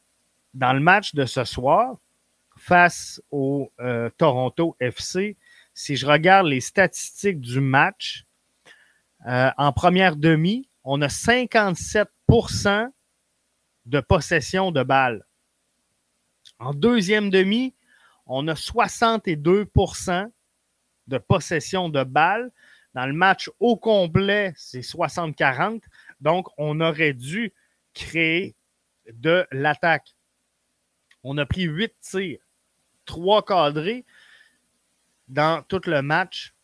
dans 0.54 0.72
le 0.72 0.80
match 0.80 1.14
de 1.14 1.24
ce 1.24 1.44
soir, 1.44 1.96
face 2.56 3.22
au 3.30 3.72
euh, 3.80 4.10
Toronto 4.18 4.76
FC, 4.80 5.36
si 5.72 5.96
je 5.96 6.06
regarde 6.06 6.46
les 6.46 6.60
statistiques 6.60 7.40
du 7.40 7.60
match, 7.60 8.26
euh, 9.26 9.50
en 9.56 9.72
première 9.72 10.16
demi, 10.16 10.68
on 10.84 11.00
a 11.02 11.08
57% 11.08 12.90
de 13.86 14.00
possession 14.00 14.72
de 14.72 14.82
balles. 14.82 15.24
En 16.60 16.74
deuxième 16.74 17.30
demi, 17.30 17.74
on 18.26 18.46
a 18.46 18.52
62% 18.52 20.30
de 21.06 21.18
possession 21.18 21.88
de 21.88 22.04
balles. 22.04 22.52
Dans 22.92 23.06
le 23.06 23.14
match 23.14 23.50
au 23.60 23.78
complet, 23.78 24.52
c'est 24.56 24.80
60-40. 24.80 25.82
Donc, 26.20 26.48
on 26.58 26.80
aurait 26.82 27.14
dû 27.14 27.54
créer 27.94 28.54
de 29.10 29.46
l'attaque. 29.50 30.14
On 31.24 31.38
a 31.38 31.46
pris 31.46 31.62
8 31.62 31.94
tirs, 32.00 32.40
3 33.06 33.42
cadrés. 33.46 34.04
Dans 35.28 35.62
tout 35.62 35.80
le 35.86 36.02
match, 36.02 36.54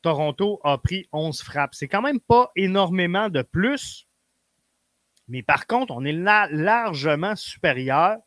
Toronto 0.00 0.60
a 0.62 0.78
pris 0.78 1.08
11 1.12 1.42
frappes. 1.42 1.74
C'est 1.74 1.88
quand 1.88 2.02
même 2.02 2.20
pas 2.20 2.52
énormément 2.54 3.28
de 3.28 3.42
plus. 3.42 4.06
Mais 5.26 5.42
par 5.42 5.66
contre, 5.66 5.92
on 5.92 6.04
est 6.04 6.12
largement 6.12 7.34
supérieur 7.34 8.18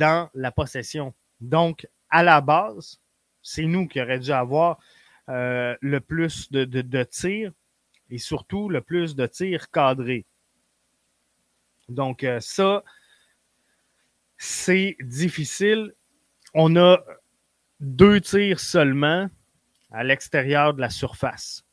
dans 0.00 0.30
la 0.32 0.50
possession. 0.50 1.14
Donc, 1.40 1.86
à 2.08 2.22
la 2.22 2.40
base, 2.40 2.98
c'est 3.42 3.66
nous 3.66 3.86
qui 3.86 4.00
aurions 4.00 4.18
dû 4.18 4.32
avoir 4.32 4.78
euh, 5.28 5.76
le 5.80 6.00
plus 6.00 6.50
de, 6.50 6.64
de, 6.64 7.02
tirs 7.04 7.52
et 8.08 8.18
surtout 8.18 8.70
le 8.70 8.80
plus 8.80 9.14
de 9.14 9.26
tirs 9.26 9.70
cadrés. 9.70 10.24
Donc, 11.88 12.24
euh, 12.24 12.40
ça, 12.40 12.82
c'est 14.38 14.96
difficile. 15.02 15.92
On 16.54 16.74
a 16.76 16.98
deux 17.78 18.20
tirs 18.22 18.58
seulement 18.58 19.28
à 19.92 20.02
l'extérieur 20.02 20.72
de 20.72 20.80
la 20.80 20.90
surface. 20.90 21.64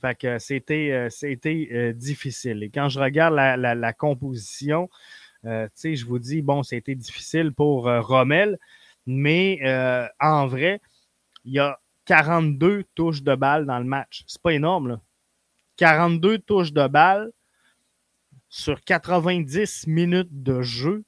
Fait 0.00 0.18
que 0.18 0.38
c'était, 0.38 0.90
euh, 0.92 1.92
difficile. 1.92 2.62
Et 2.64 2.70
quand 2.70 2.88
je 2.88 2.98
regarde 2.98 3.34
la, 3.34 3.56
la 3.56 3.92
composition, 3.92 4.90
euh, 5.46 5.68
je 5.82 6.04
vous 6.04 6.18
dis, 6.18 6.42
bon, 6.42 6.62
c'était 6.62 6.94
difficile 6.94 7.52
pour 7.52 7.88
euh, 7.88 8.00
Rommel, 8.00 8.58
mais 9.06 9.60
euh, 9.62 10.06
en 10.20 10.46
vrai, 10.46 10.80
il 11.44 11.52
y 11.52 11.58
a 11.58 11.78
42 12.06 12.84
touches 12.94 13.22
de 13.22 13.34
balle 13.34 13.66
dans 13.66 13.78
le 13.78 13.84
match. 13.84 14.24
C'est 14.26 14.42
pas 14.42 14.52
énorme, 14.52 14.88
là. 14.88 15.00
42 15.76 16.38
touches 16.38 16.72
de 16.72 16.86
balle 16.88 17.30
sur 18.48 18.82
90 18.82 19.86
minutes 19.86 20.42
de 20.42 20.62
jeu. 20.62 21.04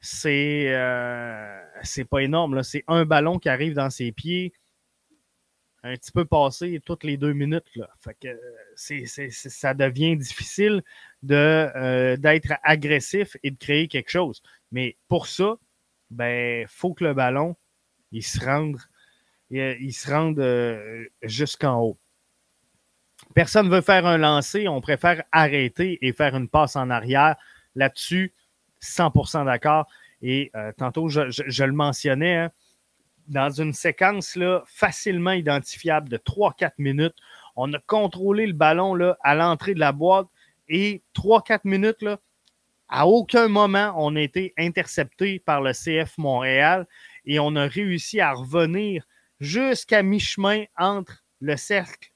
C'est 0.00 0.72
pas 2.08 2.20
énorme. 2.20 2.62
C'est 2.62 2.84
un 2.86 3.04
ballon 3.04 3.38
qui 3.38 3.48
arrive 3.48 3.74
dans 3.74 3.90
ses 3.90 4.12
pieds 4.12 4.52
un 5.88 5.96
petit 5.96 6.12
peu 6.12 6.24
passé 6.24 6.80
toutes 6.84 7.04
les 7.04 7.16
deux 7.16 7.32
minutes. 7.32 7.74
Là. 7.76 7.88
Fait 8.00 8.16
que 8.20 8.28
ça 8.76 9.74
devient 9.74 10.16
difficile 10.16 10.82
de, 11.22 11.34
euh, 11.34 12.16
d'être 12.16 12.52
agressif 12.62 13.36
et 13.42 13.50
de 13.50 13.58
créer 13.58 13.88
quelque 13.88 14.10
chose. 14.10 14.42
Mais 14.70 14.96
pour 15.08 15.26
ça, 15.26 15.56
ben, 16.10 16.66
faut 16.68 16.94
que 16.94 17.04
le 17.04 17.14
ballon, 17.14 17.56
il 18.12 18.22
se 18.22 18.44
rende, 18.44 18.78
il, 19.50 19.92
rende 20.06 20.38
euh, 20.38 21.06
jusqu'en 21.22 21.80
haut. 21.80 21.98
Personne 23.34 23.68
ne 23.68 23.74
veut 23.74 23.82
faire 23.82 24.06
un 24.06 24.18
lancer, 24.18 24.68
on 24.68 24.80
préfère 24.80 25.22
arrêter 25.32 25.98
et 26.06 26.12
faire 26.12 26.36
une 26.36 26.48
passe 26.48 26.76
en 26.76 26.90
arrière. 26.90 27.36
Là-dessus, 27.74 28.32
100% 28.82 29.44
d'accord. 29.44 29.86
Et 30.22 30.50
euh, 30.54 30.72
tantôt, 30.76 31.08
je, 31.08 31.64
le 31.64 31.72
mentionnais, 31.72 32.36
hein, 32.36 32.52
dans 33.28 33.50
une 33.50 33.72
séquence 33.72 34.36
là, 34.36 34.62
facilement 34.66 35.32
identifiable 35.32 36.08
de 36.08 36.16
3-4 36.16 36.72
minutes, 36.78 37.16
on 37.56 37.72
a 37.72 37.78
contrôlé 37.86 38.46
le 38.46 38.52
ballon 38.52 38.94
là, 38.94 39.16
à 39.22 39.34
l'entrée 39.34 39.74
de 39.74 39.80
la 39.80 39.92
boîte 39.92 40.26
et 40.68 41.02
3-4 41.14 41.60
minutes, 41.64 42.02
là, 42.02 42.18
à 42.88 43.06
aucun 43.06 43.48
moment 43.48 43.92
on 43.96 44.16
a 44.16 44.20
été 44.20 44.54
intercepté 44.58 45.38
par 45.38 45.60
le 45.60 45.72
CF 45.72 46.16
Montréal 46.18 46.86
et 47.26 47.38
on 47.38 47.54
a 47.56 47.66
réussi 47.66 48.20
à 48.20 48.32
revenir 48.32 49.04
jusqu'à 49.40 50.02
mi-chemin 50.02 50.64
entre 50.76 51.24
le 51.40 51.56
cercle 51.56 52.12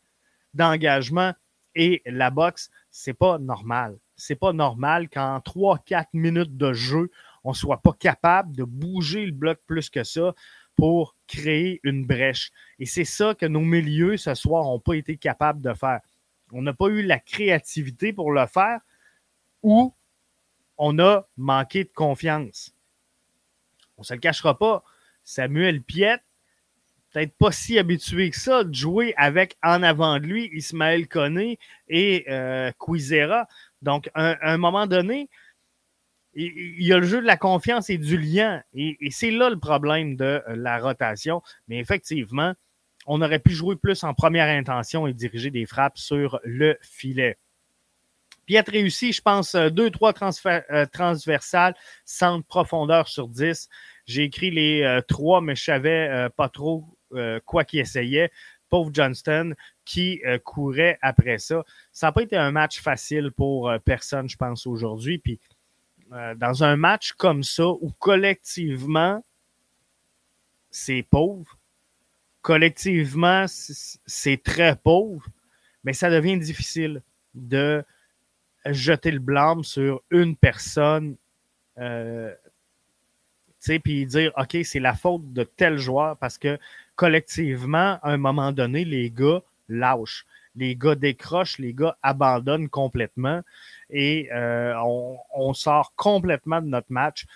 d'engagement 0.54 1.34
et 1.74 2.02
la 2.06 2.30
boxe. 2.30 2.70
C'est 2.90 3.14
pas 3.14 3.38
normal. 3.38 3.98
C'est 4.16 4.36
pas 4.36 4.52
normal 4.52 5.08
qu'en 5.08 5.38
3-4 5.38 6.06
minutes 6.12 6.56
de 6.56 6.72
jeu, 6.72 7.10
on 7.44 7.52
soit 7.52 7.82
pas 7.82 7.92
capable 7.98 8.54
de 8.54 8.64
bouger 8.64 9.26
le 9.26 9.32
bloc 9.32 9.58
plus 9.66 9.90
que 9.90 10.04
ça 10.04 10.34
pour 10.76 11.16
créer 11.26 11.80
une 11.82 12.06
brèche. 12.06 12.50
Et 12.78 12.86
c'est 12.86 13.04
ça 13.04 13.34
que 13.34 13.46
nos 13.46 13.60
milieux 13.60 14.16
ce 14.16 14.34
soir 14.34 14.64
n'ont 14.64 14.80
pas 14.80 14.94
été 14.94 15.16
capables 15.16 15.62
de 15.62 15.74
faire 15.74 16.00
on 16.52 16.62
n'a 16.62 16.74
pas 16.74 16.88
eu 16.88 17.02
la 17.02 17.18
créativité 17.18 18.12
pour 18.12 18.30
le 18.30 18.46
faire 18.46 18.80
ou 19.62 19.94
on 20.78 20.98
a 20.98 21.26
manqué 21.36 21.84
de 21.84 21.92
confiance. 21.92 22.74
On 23.96 24.02
ne 24.02 24.06
se 24.06 24.14
le 24.14 24.20
cachera 24.20 24.58
pas. 24.58 24.84
Samuel 25.24 25.82
Piette, 25.82 26.22
peut-être 27.10 27.32
pas 27.36 27.52
si 27.52 27.78
habitué 27.78 28.30
que 28.30 28.36
ça 28.36 28.64
de 28.64 28.74
jouer 28.74 29.14
avec 29.16 29.56
en 29.62 29.82
avant 29.82 30.18
de 30.18 30.26
lui 30.26 30.50
Ismaël 30.52 31.08
Koné 31.08 31.58
et 31.88 32.26
euh, 32.28 32.72
Donc, 33.82 34.10
à 34.14 34.52
un, 34.52 34.58
moment 34.58 34.86
donné, 34.86 35.30
il 36.34 36.82
y 36.82 36.92
a 36.92 36.98
le 36.98 37.06
jeu 37.06 37.20
de 37.20 37.26
la 37.26 37.36
confiance 37.36 37.90
et 37.90 37.98
du 37.98 38.16
lien. 38.16 38.62
Et, 38.74 38.96
c'est 39.10 39.30
là 39.30 39.50
le 39.50 39.58
problème 39.58 40.16
de 40.16 40.42
la 40.48 40.78
rotation. 40.78 41.42
Mais 41.68 41.78
effectivement, 41.78 42.54
on 43.06 43.20
aurait 43.20 43.38
pu 43.38 43.52
jouer 43.52 43.76
plus 43.76 44.04
en 44.04 44.14
première 44.14 44.48
intention 44.48 45.06
et 45.06 45.12
diriger 45.12 45.50
des 45.50 45.66
frappes 45.66 45.98
sur 45.98 46.40
le 46.44 46.78
filet. 46.80 47.38
Piet 48.46 48.64
réussi, 48.66 49.12
je 49.12 49.22
pense, 49.22 49.54
2-3 49.54 50.62
euh, 50.70 50.86
transversales, 50.86 51.74
centre 52.04 52.46
profondeur 52.46 53.08
sur 53.08 53.28
10. 53.28 53.68
J'ai 54.06 54.24
écrit 54.24 54.50
les 54.50 55.00
trois, 55.06 55.40
mais 55.40 55.54
je 55.54 55.62
savais 55.62 56.28
pas 56.36 56.48
trop 56.48 56.84
quoi 57.44 57.64
qu'il 57.64 57.78
essayait 57.78 58.30
pauvre 58.72 58.90
Johnston 58.90 59.54
qui 59.84 60.22
euh, 60.24 60.38
courait 60.38 60.98
après 61.02 61.36
ça. 61.36 61.62
Ça 61.92 62.06
n'a 62.06 62.12
pas 62.12 62.22
été 62.22 62.38
un 62.38 62.50
match 62.52 62.80
facile 62.80 63.30
pour 63.30 63.68
euh, 63.68 63.78
personne, 63.78 64.30
je 64.30 64.36
pense, 64.38 64.66
aujourd'hui. 64.66 65.18
Puis 65.18 65.38
euh, 66.12 66.34
dans 66.34 66.64
un 66.64 66.76
match 66.76 67.12
comme 67.12 67.42
ça, 67.42 67.66
où 67.68 67.90
collectivement, 67.98 69.24
c'est 70.70 71.02
pauvre, 71.02 71.58
collectivement, 72.40 73.46
c'est 73.48 74.42
très 74.42 74.76
pauvre, 74.76 75.26
mais 75.84 75.92
ça 75.92 76.10
devient 76.10 76.38
difficile 76.38 77.02
de 77.34 77.84
jeter 78.66 79.10
le 79.10 79.18
blâme 79.18 79.64
sur 79.64 80.02
une 80.10 80.36
personne 80.36 81.16
puis 83.82 84.06
dire, 84.06 84.32
OK, 84.36 84.56
c'est 84.64 84.80
la 84.80 84.94
faute 84.94 85.32
de 85.32 85.44
tel 85.44 85.78
joueur 85.78 86.16
parce 86.16 86.38
que 86.38 86.58
collectivement, 86.96 87.98
à 88.02 88.10
un 88.12 88.16
moment 88.16 88.52
donné, 88.52 88.84
les 88.84 89.10
gars 89.10 89.42
lâchent. 89.68 90.26
Les 90.54 90.76
gars 90.76 90.94
décrochent, 90.94 91.58
les 91.58 91.72
gars 91.72 91.96
abandonnent 92.02 92.68
complètement 92.68 93.40
et 93.92 94.28
euh, 94.32 94.74
on, 95.34 95.54
sort 95.54 95.92
complètement 95.94 96.60
de 96.60 96.66
notre 96.66 96.90
match. 96.90 97.26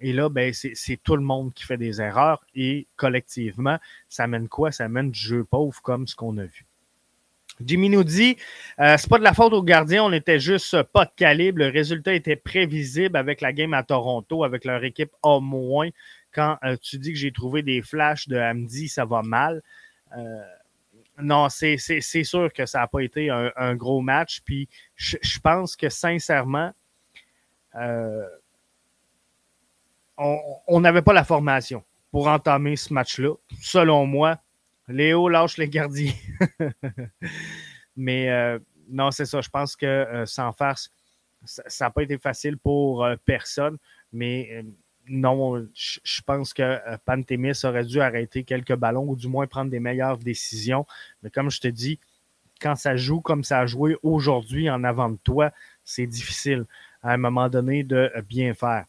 Et 0.00 0.12
là, 0.12 0.28
ben, 0.28 0.52
c'est 0.52 0.96
tout 1.02 1.16
le 1.16 1.22
monde 1.22 1.52
qui 1.52 1.64
fait 1.64 1.76
des 1.76 2.00
erreurs 2.00 2.40
et 2.54 2.86
collectivement, 2.96 3.78
ça 4.08 4.26
mène 4.26 4.48
quoi? 4.48 4.72
Ça 4.72 4.88
mène 4.88 5.10
du 5.10 5.18
jeu 5.18 5.44
pauvre 5.44 5.80
comme 5.82 6.06
ce 6.06 6.16
qu'on 6.16 6.38
a 6.38 6.44
vu. 6.44 6.64
Jimmy 7.64 7.90
nous 7.90 8.04
dit 8.04 8.36
euh, 8.78 8.96
c'est 8.96 9.10
pas 9.10 9.18
de 9.18 9.24
la 9.24 9.34
faute 9.34 9.52
aux 9.52 9.62
gardiens, 9.62 10.04
on 10.04 10.12
était 10.12 10.38
juste 10.38 10.82
pas 10.84 11.04
de 11.04 11.10
calibre. 11.16 11.58
Le 11.58 11.68
résultat 11.68 12.14
était 12.14 12.36
prévisible 12.36 13.16
avec 13.16 13.40
la 13.40 13.52
game 13.52 13.74
à 13.74 13.82
Toronto, 13.82 14.44
avec 14.44 14.64
leur 14.64 14.84
équipe 14.84 15.10
au 15.22 15.40
moins. 15.40 15.88
Quand 16.32 16.56
euh, 16.62 16.76
tu 16.80 16.98
dis 16.98 17.12
que 17.12 17.18
j'ai 17.18 17.32
trouvé 17.32 17.62
des 17.62 17.82
flashs 17.82 18.28
de 18.28 18.36
Hamdi, 18.36 18.88
ça 18.88 19.04
va 19.04 19.22
mal. 19.22 19.62
Euh, 20.16 20.42
non, 21.20 21.48
c'est 21.48 21.78
sûr 21.78 22.52
que 22.52 22.66
ça 22.66 22.80
n'a 22.80 22.86
pas 22.86 23.00
été 23.00 23.30
un, 23.30 23.74
gros 23.74 24.00
match. 24.00 24.40
Puis 24.44 24.68
je, 24.96 25.38
pense 25.40 25.76
que 25.76 25.88
sincèrement, 25.88 26.72
on 30.16 30.80
n'avait 30.80 31.02
pas 31.02 31.12
la 31.12 31.24
formation 31.24 31.84
pour 32.10 32.28
entamer 32.28 32.76
ce 32.76 32.92
match-là. 32.92 33.34
Selon 33.60 34.06
moi, 34.06 34.38
Léo 34.88 35.28
lâche 35.28 35.58
les 35.58 35.68
gardiens. 35.68 36.12
Mais 37.96 38.30
euh, 38.30 38.58
non, 38.88 39.10
c'est 39.10 39.26
ça. 39.26 39.40
Je 39.40 39.48
pense 39.50 39.76
que 39.76 39.86
euh, 39.86 40.26
sans 40.26 40.52
farce, 40.52 40.90
ça 41.44 41.84
n'a 41.84 41.90
pas 41.90 42.02
été 42.02 42.18
facile 42.18 42.56
pour 42.56 43.04
euh, 43.04 43.16
personne. 43.24 43.76
Mais 44.12 44.64
non, 45.08 45.66
je 45.74 46.20
pense 46.22 46.52
que 46.52 46.78
Pantémis 47.04 47.64
aurait 47.64 47.84
dû 47.84 48.00
arrêter 48.00 48.44
quelques 48.44 48.74
ballons 48.74 49.08
ou 49.08 49.16
du 49.16 49.28
moins 49.28 49.46
prendre 49.46 49.70
des 49.70 49.80
meilleures 49.80 50.18
décisions. 50.18 50.86
Mais 51.22 51.30
comme 51.30 51.50
je 51.50 51.60
te 51.60 51.68
dis, 51.68 51.98
quand 52.60 52.74
ça 52.74 52.96
joue 52.96 53.20
comme 53.20 53.44
ça 53.44 53.60
a 53.60 53.66
joué 53.66 53.96
aujourd'hui 54.02 54.68
en 54.70 54.84
avant 54.84 55.10
de 55.10 55.18
toi, 55.22 55.52
c'est 55.84 56.06
difficile 56.06 56.64
à 57.02 57.12
un 57.12 57.16
moment 57.16 57.48
donné 57.48 57.84
de 57.84 58.10
bien 58.28 58.54
faire. 58.54 58.84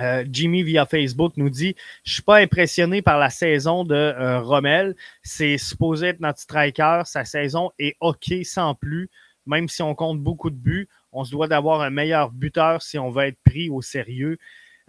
Euh, 0.00 0.24
Jimmy 0.30 0.62
via 0.62 0.86
Facebook 0.86 1.34
nous 1.36 1.50
dit 1.50 1.74
Je 2.04 2.14
suis 2.14 2.22
pas 2.22 2.38
impressionné 2.38 3.02
par 3.02 3.18
la 3.18 3.28
saison 3.28 3.84
de 3.84 3.94
euh, 3.94 4.40
Rommel. 4.40 4.96
C'est 5.22 5.58
supposé 5.58 6.08
être 6.08 6.20
notre 6.20 6.38
striker. 6.38 7.02
Sa 7.04 7.24
saison 7.24 7.70
est 7.78 7.96
OK 8.00 8.32
sans 8.44 8.74
plus. 8.74 9.10
Même 9.46 9.68
si 9.68 9.82
on 9.82 9.94
compte 9.94 10.20
beaucoup 10.20 10.50
de 10.50 10.56
buts, 10.56 10.88
on 11.12 11.24
se 11.24 11.30
doit 11.30 11.48
d'avoir 11.48 11.80
un 11.80 11.90
meilleur 11.90 12.30
buteur 12.30 12.82
si 12.82 12.98
on 12.98 13.10
veut 13.10 13.24
être 13.24 13.40
pris 13.44 13.68
au 13.68 13.82
sérieux. 13.82 14.38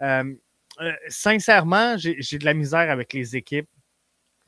Euh, 0.02 0.34
sincèrement, 1.08 1.96
j'ai 1.96 2.38
de 2.38 2.44
la 2.44 2.54
misère 2.54 2.90
avec 2.90 3.12
les 3.12 3.36
équipes 3.36 3.68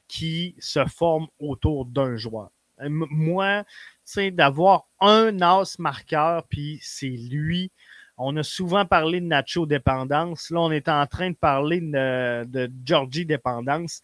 qui 0.08 0.54
se 0.58 0.84
forment 0.86 1.28
autour 1.38 1.86
d'un 1.86 2.16
joueur. 2.16 2.50
Moi, 2.88 3.64
c'est 4.04 4.30
d'avoir 4.30 4.86
un 5.00 5.40
as 5.40 5.78
marqueur, 5.78 6.44
puis 6.48 6.78
c'est 6.82 7.06
lui 7.06 7.70
on 8.16 8.36
a 8.36 8.42
souvent 8.42 8.86
parlé 8.86 9.20
de 9.20 9.26
Nacho 9.26 9.66
dépendance. 9.66 10.50
Là, 10.50 10.60
on 10.60 10.70
est 10.70 10.88
en 10.88 11.06
train 11.06 11.30
de 11.30 11.36
parler 11.36 11.80
de, 11.80 12.70
Georgie 12.84 13.26
dépendance. 13.26 14.02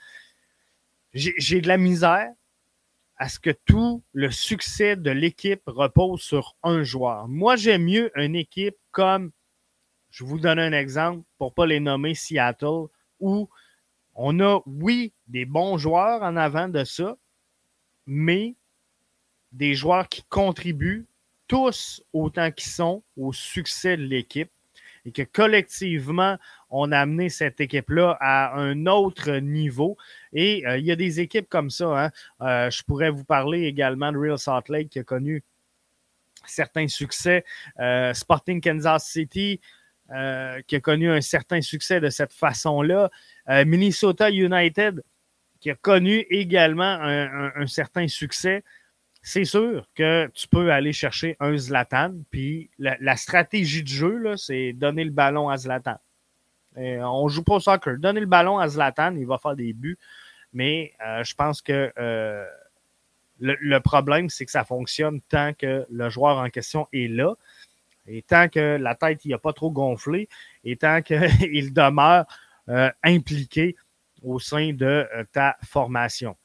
J'ai 1.12 1.60
de 1.60 1.68
la 1.68 1.76
misère 1.76 2.28
à 3.16 3.28
ce 3.28 3.38
que 3.38 3.50
tout 3.50 4.02
le 4.12 4.30
succès 4.30 4.96
de 4.96 5.10
l'équipe 5.10 5.62
repose 5.66 6.22
sur 6.22 6.56
un 6.62 6.82
joueur. 6.82 7.28
Moi, 7.28 7.56
j'aime 7.56 7.84
mieux 7.84 8.10
une 8.18 8.34
équipe 8.34 8.76
comme, 8.92 9.30
je 10.10 10.24
vous 10.24 10.38
donne 10.38 10.58
un 10.58 10.72
exemple 10.72 11.24
pour 11.38 11.50
ne 11.50 11.54
pas 11.54 11.66
les 11.66 11.80
nommer 11.80 12.14
Seattle, 12.14 12.86
où 13.20 13.48
on 14.14 14.40
a, 14.40 14.60
oui, 14.66 15.12
des 15.28 15.44
bons 15.44 15.78
joueurs 15.78 16.22
en 16.22 16.36
avant 16.36 16.68
de 16.68 16.84
ça, 16.84 17.16
mais 18.06 18.54
des 19.52 19.74
joueurs 19.74 20.08
qui 20.08 20.22
contribuent 20.24 21.06
tous 21.48 22.02
autant 22.12 22.50
qu'ils 22.50 22.70
sont 22.70 23.02
au 23.16 23.32
succès 23.32 23.96
de 23.96 24.02
l'équipe 24.02 24.50
et 25.04 25.12
que 25.12 25.22
collectivement, 25.22 26.36
on 26.68 26.92
a 26.92 26.98
amené 26.98 27.28
cette 27.28 27.60
équipe-là 27.60 28.16
à 28.20 28.56
un 28.58 28.86
autre 28.86 29.32
niveau. 29.38 29.96
Et 30.32 30.66
euh, 30.66 30.78
il 30.78 30.84
y 30.84 30.92
a 30.92 30.96
des 30.96 31.20
équipes 31.20 31.48
comme 31.48 31.70
ça. 31.70 32.04
Hein. 32.04 32.10
Euh, 32.42 32.70
je 32.70 32.82
pourrais 32.82 33.10
vous 33.10 33.24
parler 33.24 33.62
également 33.62 34.12
de 34.12 34.18
Real 34.18 34.38
Salt 34.38 34.68
Lake 34.68 34.90
qui 34.90 34.98
a 34.98 35.04
connu 35.04 35.42
certains 36.46 36.88
succès. 36.88 37.44
Euh, 37.78 38.12
Sporting 38.14 38.60
Kansas 38.60 39.06
City 39.06 39.60
qui 40.66 40.76
a 40.76 40.80
connu 40.80 41.10
un 41.10 41.20
certain 41.20 41.60
succès 41.60 42.00
de 42.00 42.10
cette 42.10 42.32
façon-là. 42.32 43.10
Minnesota 43.64 44.30
United 44.30 45.02
qui 45.60 45.70
a 45.70 45.74
connu 45.74 46.26
également 46.30 46.98
un 47.00 47.66
certain 47.66 48.08
succès 48.08 48.64
c'est 49.22 49.44
sûr 49.44 49.86
que 49.94 50.30
tu 50.34 50.48
peux 50.48 50.72
aller 50.72 50.92
chercher 50.92 51.36
un 51.40 51.56
Zlatan, 51.56 52.14
puis 52.30 52.70
la, 52.78 53.16
stratégie 53.16 53.82
de 53.82 53.88
jeu, 53.88 54.36
c'est 54.36 54.72
donner 54.72 55.04
le 55.04 55.10
ballon 55.10 55.48
à 55.48 55.56
Zlatan. 55.58 55.96
on 56.76 57.24
ne 57.24 57.28
joue 57.28 57.44
pas 57.44 57.56
au 57.56 57.60
soccer. 57.60 57.98
Donner 57.98 58.20
le 58.20 58.26
ballon 58.26 58.58
à 58.58 58.68
Zlatan, 58.68 59.14
il 59.16 59.26
va 59.26 59.38
faire 59.38 59.56
des 59.56 59.72
buts, 59.72 59.98
mais 60.52 60.94
euh, 61.06 61.22
je 61.22 61.34
pense 61.34 61.60
que 61.60 61.92
euh, 61.98 62.46
le, 63.40 63.78
problème, 63.80 64.30
c'est 64.30 64.46
que 64.46 64.50
ça 64.50 64.64
fonctionne 64.64 65.20
tant 65.22 65.52
que 65.52 65.86
le 65.90 66.08
joueur 66.08 66.38
en 66.38 66.48
question 66.48 66.88
est 66.92 67.08
là, 67.08 67.34
et 68.06 68.22
tant 68.22 68.48
que 68.48 68.76
la 68.76 68.94
tête 68.94 69.24
n'a 69.24 69.38
pas 69.38 69.52
trop 69.52 69.70
gonflé, 69.70 70.28
et 70.64 70.76
tant 70.76 71.02
qu'il 71.02 71.18
demeure 71.74 72.26
euh, 72.68 72.90
impliqué 73.02 73.76
au 74.22 74.38
sein 74.38 74.72
de 74.72 75.06
ta 75.32 75.56
formation. 75.64 76.36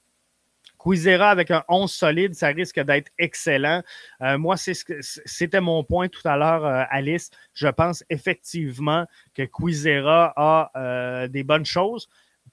Quizera 0.86 1.32
avec 1.32 1.50
un 1.50 1.64
11 1.68 1.92
solide, 1.92 2.36
ça 2.36 2.48
risque 2.48 2.80
d'être 2.80 3.12
excellent. 3.18 3.82
Euh, 4.22 4.38
moi, 4.38 4.56
c'était 4.58 5.62
mon 5.62 5.84
point 5.84 6.08
tout 6.10 6.26
à 6.28 6.38
l'heure, 6.38 6.64
euh, 6.64 6.84
Alice. 6.90 7.32
Je 7.54 7.68
pense 7.68 8.04
effectivement 8.10 9.06
que 9.34 9.44
Quizera 9.44 10.34
a 10.36 10.72
euh, 10.76 11.28
des 11.28 11.44
bonnes 11.44 11.66
choses. 11.66 12.08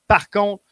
Par 0.09 0.31
contre, 0.31 0.65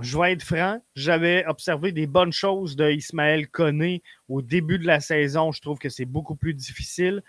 je 0.00 0.18
vais 0.18 0.32
être 0.32 0.42
franc, 0.42 0.80
j'avais 0.94 1.46
observé 1.46 1.92
des 1.92 2.06
bonnes 2.06 2.32
choses 2.32 2.76
de 2.76 2.90
Ismaël 2.90 3.48
Koné 3.48 4.02
au 4.28 4.42
début 4.42 4.78
de 4.78 4.86
la 4.86 5.00
saison. 5.00 5.52
Je 5.52 5.60
trouve 5.60 5.78
que 5.78 5.88
c'est 5.88 6.04
beaucoup 6.04 6.36
plus 6.36 6.54
difficile. 6.54 7.22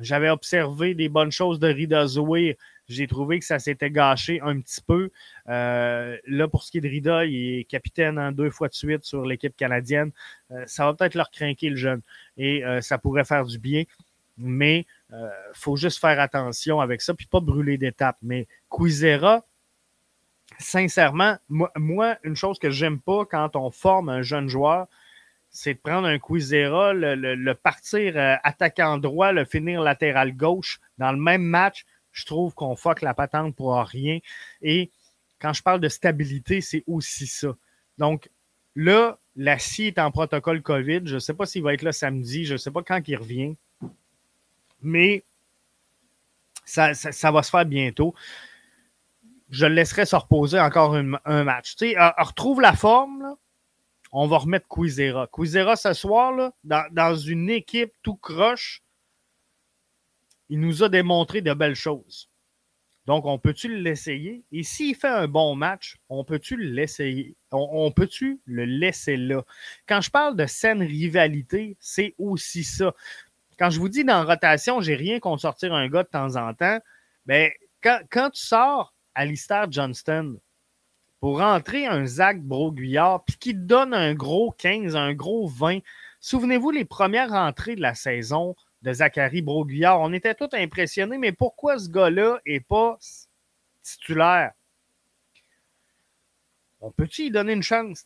J'avais 0.00 0.30
observé 0.30 0.94
des 0.94 1.08
bonnes 1.08 1.32
choses 1.32 1.58
de 1.58 1.68
Rida 1.68 2.06
Zoé 2.06 2.56
j'ai 2.90 3.06
trouvé 3.06 3.38
que 3.38 3.44
ça 3.44 3.60
s'était 3.60 3.90
gâché 3.90 4.40
un 4.42 4.60
petit 4.60 4.80
peu. 4.80 5.10
Euh, 5.48 6.18
là, 6.26 6.48
pour 6.48 6.64
ce 6.64 6.72
qui 6.72 6.78
est 6.78 6.80
de 6.80 6.88
Rida, 6.88 7.24
il 7.24 7.60
est 7.60 7.64
capitaine 7.64 8.18
en 8.18 8.32
deux 8.32 8.50
fois 8.50 8.66
de 8.66 8.74
suite 8.74 9.04
sur 9.04 9.24
l'équipe 9.24 9.56
canadienne. 9.56 10.10
Euh, 10.50 10.64
ça 10.66 10.86
va 10.86 10.94
peut-être 10.94 11.14
leur 11.14 11.30
craquer 11.30 11.70
le 11.70 11.76
jeune 11.76 12.00
et 12.36 12.64
euh, 12.64 12.80
ça 12.80 12.98
pourrait 12.98 13.24
faire 13.24 13.44
du 13.44 13.58
bien. 13.58 13.84
Mais 14.38 14.86
il 15.12 15.28
faut 15.52 15.76
juste 15.76 16.00
faire 16.00 16.18
attention 16.18 16.80
avec 16.80 17.02
ça, 17.02 17.14
puis 17.14 17.26
pas 17.26 17.40
brûler 17.40 17.76
d'étapes. 17.78 18.16
Mais 18.22 18.48
Quizera, 18.70 19.44
sincèrement, 20.58 21.36
moi, 21.48 22.16
une 22.24 22.36
chose 22.36 22.58
que 22.58 22.70
j'aime 22.70 23.00
pas 23.00 23.24
quand 23.26 23.54
on 23.54 23.70
forme 23.70 24.08
un 24.08 24.22
jeune 24.22 24.48
joueur, 24.48 24.86
c'est 25.50 25.74
de 25.74 25.80
prendre 25.80 26.06
un 26.06 26.18
Quizera, 26.18 26.92
le, 26.92 27.14
le 27.14 27.54
partir 27.54 28.14
attaquant 28.42 28.98
droit, 28.98 29.32
le 29.32 29.44
finir 29.44 29.82
latéral 29.82 30.36
gauche 30.36 30.80
dans 30.98 31.12
le 31.12 31.18
même 31.18 31.42
match 31.42 31.84
je 32.12 32.24
trouve 32.24 32.54
qu'on 32.54 32.76
fuck 32.76 33.02
la 33.02 33.14
patente 33.14 33.54
pour 33.54 33.76
rien. 33.76 34.18
Et 34.62 34.90
quand 35.40 35.52
je 35.52 35.62
parle 35.62 35.80
de 35.80 35.88
stabilité, 35.88 36.60
c'est 36.60 36.84
aussi 36.86 37.26
ça. 37.26 37.56
Donc, 37.98 38.30
là, 38.74 39.18
la 39.36 39.58
scie 39.58 39.86
est 39.86 39.98
en 39.98 40.10
protocole 40.10 40.62
COVID. 40.62 41.02
Je 41.04 41.14
ne 41.14 41.18
sais 41.18 41.34
pas 41.34 41.46
s'il 41.46 41.62
va 41.62 41.74
être 41.74 41.82
là 41.82 41.92
samedi. 41.92 42.44
Je 42.44 42.54
ne 42.54 42.58
sais 42.58 42.70
pas 42.70 42.82
quand 42.82 43.00
il 43.06 43.16
revient. 43.16 43.56
Mais 44.82 45.24
Ça, 46.64 46.92
va 47.30 47.42
se 47.42 47.50
faire 47.50 47.66
bientôt. 47.66 48.14
Je 49.50 49.66
le 49.66 49.74
laisserai 49.74 50.06
se 50.06 50.14
reposer 50.14 50.60
encore 50.60 50.94
un 50.94 51.44
match. 51.44 51.74
Tu 51.76 51.90
sais, 51.90 51.96
retrouve 52.18 52.60
la 52.60 52.74
forme. 52.74 53.36
On 54.12 54.26
va 54.26 54.38
remettre 54.38 54.66
Quizera. 54.68 55.28
Quizera 55.28 55.76
ce 55.76 55.92
soir, 55.92 56.52
dans, 56.64 57.14
une 57.16 57.50
équipe 57.50 57.92
tout 58.02 58.16
croche, 58.16 58.82
il 60.48 60.60
nous 60.60 60.82
a 60.82 60.88
démontré 60.88 61.42
de 61.42 61.52
belles 61.52 61.76
choses. 61.76 62.28
Donc, 63.06 63.24
on 63.24 63.38
peut-tu 63.38 63.76
l'essayer? 63.76 64.44
Et 64.52 64.62
s'il 64.62 64.94
fait 64.94 65.08
un 65.08 65.26
bon 65.26 65.54
match, 65.54 65.96
on 66.08 66.24
peut-tu 66.24 66.56
l'essayer? 66.56 67.36
On, 67.50 67.90
peut-tu 67.90 68.40
le 68.44 68.64
laisser 68.64 69.16
là? 69.16 69.42
Quand 69.88 70.00
je 70.00 70.10
parle 70.10 70.36
de 70.36 70.46
saine 70.46 70.82
rivalité, 70.82 71.76
c'est 71.80 72.14
aussi 72.18 72.62
ça. 72.62 72.94
Quand 73.58 73.70
je 73.70 73.80
vous 73.80 73.88
dis 73.88 74.04
dans 74.04 74.24
rotation, 74.24 74.80
j'ai 74.80 74.96
rien 74.96 75.18
contre 75.18 75.42
sortir 75.42 75.72
un 75.74 75.88
gars 75.88 76.02
de 76.02 76.08
temps 76.08 76.36
en 76.36 76.54
temps, 76.54 76.80
mais 77.26 77.54
ben, 77.82 78.00
quand, 78.10 78.30
tu 78.30 78.40
sors 78.40 78.94
Alistair 79.14 79.70
Johnston 79.70 80.38
pour 81.20 81.38
rentrer 81.38 81.86
un 81.86 82.06
Zach 82.06 82.40
Broguillard, 82.40 83.24
puis 83.24 83.36
qui 83.36 83.54
donne 83.54 83.92
un 83.94 84.14
gros 84.14 84.52
15, 84.52 84.96
un 84.96 85.12
gros 85.12 85.46
20, 85.46 85.80
souvenez-vous 86.18 86.70
les 86.70 86.84
premières 86.84 87.32
entrées 87.32 87.76
de 87.76 87.82
la 87.82 87.94
saison, 87.94 88.56
de 88.82 88.92
Zachary 88.92 89.42
Broguillard. 89.42 90.00
On 90.00 90.12
était 90.12 90.34
tous 90.34 90.48
impressionnés, 90.54 91.18
mais 91.18 91.32
pourquoi 91.32 91.78
ce 91.78 91.88
gars-là 91.88 92.40
n'est 92.46 92.60
pas 92.60 92.98
titulaire? 93.82 94.52
On 96.80 96.90
peut-tu 96.90 97.24
lui 97.24 97.30
donner 97.30 97.52
une 97.52 97.62
chance? 97.62 98.04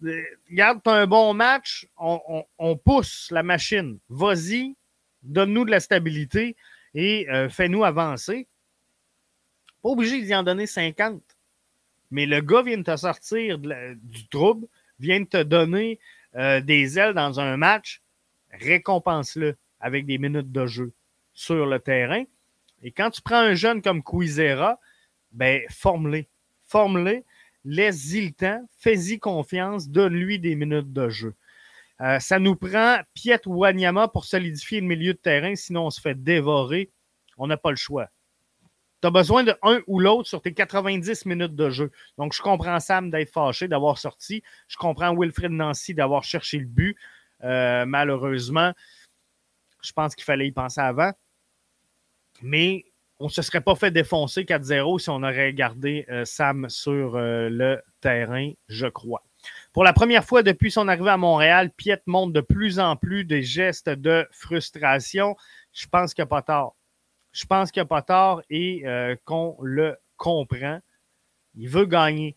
Regarde, 0.51 0.81
tu 0.83 0.91
un 0.91 1.07
bon 1.07 1.33
match, 1.33 1.87
on, 1.97 2.77
pousse 2.77 3.31
la 3.31 3.45
machine. 3.45 3.99
Vas-y, 4.09 4.75
donne-nous 5.23 5.65
de 5.65 5.71
la 5.71 5.79
stabilité 5.79 6.57
et 6.93 7.29
euh, 7.31 7.49
fais-nous 7.49 7.85
avancer. 7.85 8.49
Pas 9.81 9.91
obligé 9.91 10.21
d'y 10.23 10.35
en 10.35 10.43
donner 10.43 10.67
50. 10.67 11.23
Mais 12.15 12.27
le 12.27 12.41
gars 12.41 12.63
vient 12.63 12.79
de 12.79 12.85
te 12.85 12.97
sortir 12.97 13.59
du 13.59 14.29
trouble, 14.29 14.69
vient 15.01 15.19
de 15.19 15.27
te 15.27 15.43
donner 15.43 15.99
euh, 16.37 16.61
des 16.61 16.97
ailes 16.97 17.13
dans 17.13 17.41
un 17.41 17.57
match. 17.57 18.03
Récompense-le 18.53 19.57
avec 19.81 20.07
des 20.07 20.19
minutes 20.19 20.53
de 20.53 20.65
jeu 20.65 20.93
sur 21.33 21.67
le 21.67 21.81
terrain. 21.81 22.23
Et 22.85 22.93
quand 22.93 23.11
tu 23.11 23.21
prends 23.21 23.41
un 23.41 23.55
jeune 23.55 23.83
comme 23.83 24.05
Quizera, 24.05 24.79
ben, 25.33 25.63
forme-les. 25.71 26.29
Forme-les, 26.63 27.25
laisse-y 27.65 28.27
le 28.27 28.33
temps, 28.33 28.65
fais-y 28.79 29.19
confiance, 29.19 29.89
donne-lui 29.89 30.39
des 30.39 30.55
minutes 30.55 30.93
de 30.93 31.09
jeu. 31.09 31.35
Euh, 32.01 32.21
ça 32.21 32.39
nous 32.39 32.55
prend 32.55 33.01
Piet 33.15 33.41
Wanyama 33.45 34.07
pour 34.07 34.25
solidifier 34.25 34.81
le 34.81 34.87
milieu 34.87 35.15
de 35.15 35.19
terrain, 35.19 35.57
sinon 35.57 35.87
on 35.87 35.91
se 35.91 36.01
fait 36.01 36.15
dévorer. 36.15 36.93
On 37.39 37.49
n'a 37.49 37.57
pas 37.57 37.71
le 37.71 37.77
choix. 37.77 38.09
Tu 39.05 39.09
as 39.09 39.11
besoin 39.11 39.45
de 39.45 39.55
un 39.61 39.83
ou 39.87 40.01
l'autre 40.01 40.27
sur 40.27 40.41
tes 40.41 40.55
90 40.55 41.27
minutes 41.27 41.55
de 41.55 41.69
jeu. 41.69 41.91
Donc, 42.17 42.33
je 42.33 42.41
comprends 42.41 42.81
Sam 42.81 43.11
d'être 43.11 43.29
fâché, 43.29 43.69
d'avoir 43.69 43.99
sorti. 43.99 44.43
Je 44.67 44.79
comprends 44.79 45.15
Wilfred 45.15 45.53
Nancy 45.53 45.93
d'avoir 45.93 46.25
cherché 46.25 46.57
le 46.57 46.65
but. 46.65 46.97
Euh, 47.43 47.85
malheureusement, 47.85 48.73
je 49.83 49.93
pense 49.93 50.15
qu'il 50.15 50.25
fallait 50.25 50.47
y 50.47 50.53
penser 50.53 50.81
avant. 50.81 51.13
Mais 52.41 52.87
on 53.19 53.27
ne 53.27 53.31
se 53.31 53.43
serait 53.43 53.61
pas 53.61 53.75
fait 53.75 53.91
défoncer 53.91 54.45
4-0 54.45 54.99
si 54.99 55.11
on 55.11 55.23
aurait 55.23 55.53
gardé 55.53 56.07
euh, 56.09 56.25
Sam 56.25 56.71
sur 56.71 57.17
euh, 57.17 57.51
le 57.51 57.83
terrain, 58.01 58.53
je 58.69 58.87
crois. 58.87 59.23
Pour 59.75 59.85
la 59.85 59.93
première 59.93 60.25
fois 60.25 60.43
depuis 60.43 60.71
son 60.71 60.89
arrivée 60.89 61.11
à 61.11 61.19
Montréal, 61.19 61.71
Piet 61.77 62.01
montre 62.07 62.33
de 62.33 62.41
plus 62.41 62.79
en 62.79 62.97
plus 62.97 63.27
des 63.27 63.43
gestes 63.43 63.91
de 63.91 64.27
frustration. 64.31 65.37
Je 65.75 65.89
pense 65.89 66.15
qu'il 66.15 66.23
n'y 66.23 66.29
a 66.29 66.31
pas 66.31 66.41
tort. 66.41 66.75
Je 67.35 67.47
pense 67.47 67.73
qu'il 67.73 67.83
a 67.83 67.85
pas 67.85 68.01
tort 68.01 68.43
et 68.49 68.87
euh, 68.87 69.17
qu'on 69.25 69.57
le 69.61 69.97
comprend. 70.17 70.79
Il 71.57 71.69
veut 71.69 71.85
gagner. 71.85 72.37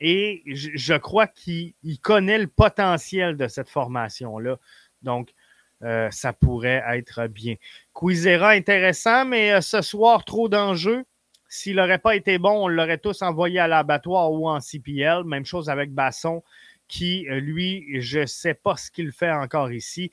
Et 0.00 0.42
je 0.46 0.94
crois 0.94 1.26
qu'il 1.26 1.74
connaît 2.02 2.38
le 2.38 2.46
potentiel 2.46 3.36
de 3.36 3.48
cette 3.48 3.68
formation-là. 3.68 4.56
Donc, 5.02 5.34
euh, 5.82 6.10
ça 6.10 6.32
pourrait 6.32 6.82
être 6.88 7.26
bien. 7.26 7.56
Quizera 7.94 8.50
intéressant, 8.50 9.26
mais 9.26 9.52
euh, 9.52 9.60
ce 9.60 9.82
soir, 9.82 10.24
trop 10.24 10.48
d'enjeux. 10.48 11.04
S'il 11.50 11.76
n'aurait 11.76 11.98
pas 11.98 12.16
été 12.16 12.38
bon, 12.38 12.64
on 12.64 12.68
l'aurait 12.68 12.98
tous 12.98 13.20
envoyé 13.22 13.58
à 13.58 13.68
l'abattoir 13.68 14.32
ou 14.32 14.48
en 14.48 14.60
CPL. 14.60 15.24
Même 15.24 15.44
chose 15.44 15.68
avec 15.68 15.92
Basson, 15.92 16.42
qui, 16.86 17.26
lui, 17.28 18.00
je 18.00 18.20
ne 18.20 18.26
sais 18.26 18.54
pas 18.54 18.76
ce 18.76 18.90
qu'il 18.90 19.12
fait 19.12 19.32
encore 19.32 19.72
ici. 19.72 20.10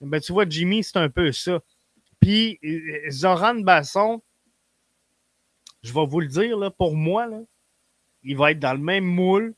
Ben, 0.00 0.20
tu 0.20 0.32
vois, 0.32 0.46
Jimmy, 0.48 0.82
c'est 0.82 0.98
un 0.98 1.08
peu 1.08 1.32
ça. 1.32 1.60
Puis, 2.26 2.58
Zoran 3.08 3.60
Basson, 3.60 4.20
je 5.84 5.92
vais 5.92 6.06
vous 6.06 6.18
le 6.18 6.26
dire, 6.26 6.72
pour 6.76 6.96
moi, 6.96 7.28
il 8.24 8.36
va 8.36 8.50
être 8.50 8.58
dans 8.58 8.72
le 8.72 8.80
même 8.80 9.04
moule 9.04 9.54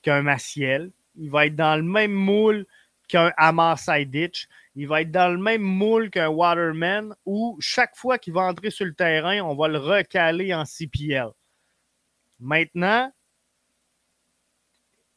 qu'un 0.00 0.22
Maciel. 0.22 0.92
Il 1.16 1.32
va 1.32 1.46
être 1.46 1.56
dans 1.56 1.74
le 1.74 1.82
même 1.82 2.12
moule 2.12 2.66
qu'un 3.08 3.32
Amar 3.36 3.80
Saiditch 3.80 4.46
il 4.76 4.86
va 4.86 5.00
être 5.00 5.10
dans 5.10 5.28
le 5.28 5.38
même 5.38 5.62
moule 5.62 6.08
qu'un 6.08 6.28
Waterman 6.28 7.16
où 7.26 7.56
chaque 7.58 7.96
fois 7.96 8.16
qu'il 8.16 8.32
va 8.32 8.42
entrer 8.42 8.70
sur 8.70 8.86
le 8.86 8.94
terrain, 8.94 9.40
on 9.40 9.56
va 9.56 9.66
le 9.66 9.78
recaler 9.78 10.54
en 10.54 10.64
CPL. 10.64 11.30
Maintenant, 12.38 13.12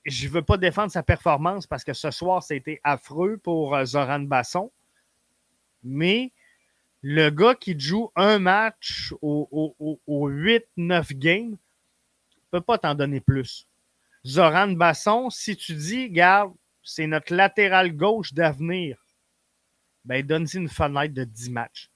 je 0.03 0.25
ne 0.25 0.31
veux 0.31 0.41
pas 0.41 0.57
défendre 0.57 0.91
sa 0.91 1.03
performance 1.03 1.67
parce 1.67 1.83
que 1.83 1.93
ce 1.93 2.09
soir, 2.09 2.41
c'était 2.41 2.81
affreux 2.83 3.37
pour 3.37 3.75
euh, 3.75 3.85
Zoran 3.85 4.21
Basson. 4.21 4.71
Mais 5.83 6.31
le 7.01 7.29
gars 7.29 7.55
qui 7.55 7.79
joue 7.79 8.11
un 8.15 8.39
match 8.39 9.13
au, 9.21 9.75
au 10.07 10.29
8-9 10.29 11.13
games 11.13 11.51
ne 11.51 11.57
peut 12.51 12.61
pas 12.61 12.77
t'en 12.77 12.95
donner 12.95 13.19
plus. 13.19 13.67
Zoran 14.25 14.69
Basson, 14.69 15.29
si 15.29 15.55
tu 15.55 15.73
dis, 15.73 16.09
garde, 16.09 16.53
c'est 16.83 17.07
notre 17.07 17.33
latéral 17.35 17.95
gauche 17.95 18.33
d'avenir 18.33 18.97
ben, 20.07 20.25
donne-y 20.25 20.57
une 20.57 20.69
fenêtre 20.69 21.13
de 21.13 21.25
10 21.25 21.51
matchs. 21.51 21.89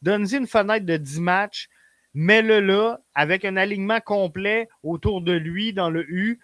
Donne-y 0.00 0.36
une 0.36 0.46
fenêtre 0.46 0.86
de 0.86 0.96
10 0.96 1.20
matchs, 1.20 1.68
mets-le 2.14 2.60
là 2.60 2.98
avec 3.14 3.44
un 3.44 3.56
alignement 3.56 4.00
complet 4.00 4.68
autour 4.82 5.20
de 5.20 5.32
lui 5.32 5.74
dans 5.74 5.90
le 5.90 6.04
U 6.10 6.40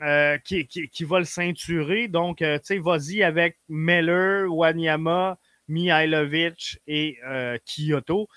euh, 0.00 0.38
qui, 0.38 1.04
va 1.04 1.18
le 1.18 1.24
ceinturer. 1.24 2.08
Donc, 2.08 2.40
euh, 2.40 2.58
tu 2.58 2.66
sais, 2.66 2.78
vas-y 2.78 3.22
avec 3.24 3.58
Meller, 3.68 4.46
Wanyama, 4.48 5.38
Mihailovic 5.68 6.80
et 6.86 7.18
euh, 7.24 7.58
Kyoto 7.64 8.28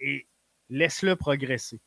et 0.00 0.26
laisse-le 0.68 1.16
progresser. 1.16 1.80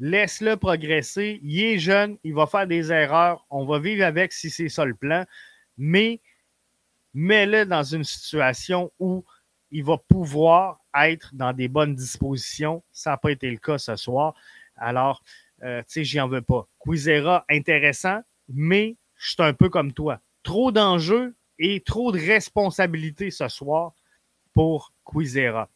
Laisse-le 0.00 0.56
progresser. 0.56 1.40
Il 1.42 1.62
est 1.62 1.78
jeune, 1.78 2.18
il 2.24 2.34
va 2.34 2.46
faire 2.46 2.66
des 2.66 2.92
erreurs. 2.92 3.46
On 3.50 3.64
va 3.64 3.78
vivre 3.78 4.04
avec 4.04 4.32
si 4.32 4.50
c'est 4.50 4.68
ça 4.68 4.84
le 4.84 4.94
plan. 4.94 5.24
Mais 5.78 6.20
mets-le 7.14 7.64
dans 7.64 7.82
une 7.82 8.04
situation 8.04 8.92
où 8.98 9.24
il 9.70 9.84
va 9.84 9.98
pouvoir 9.98 10.80
être 10.94 11.30
dans 11.34 11.52
des 11.52 11.68
bonnes 11.68 11.94
dispositions. 11.94 12.82
Ça 12.92 13.10
n'a 13.10 13.16
pas 13.16 13.30
été 13.30 13.50
le 13.50 13.56
cas 13.56 13.78
ce 13.78 13.96
soir. 13.96 14.34
Alors, 14.76 15.22
euh, 15.62 15.80
tu 15.82 15.86
sais, 15.88 16.04
j'y 16.04 16.20
en 16.20 16.28
veux 16.28 16.42
pas. 16.42 16.68
Quizera, 16.80 17.44
intéressant, 17.48 18.20
mais 18.48 18.96
je 19.16 19.30
suis 19.30 19.42
un 19.42 19.54
peu 19.54 19.68
comme 19.68 19.92
toi. 19.92 20.20
Trop 20.42 20.72
d'enjeux 20.72 21.34
et 21.58 21.80
trop 21.80 22.12
de 22.12 22.18
responsabilités 22.18 23.30
ce 23.30 23.48
soir 23.48 23.94
pour 24.54 24.92
Quizera. 25.04 25.68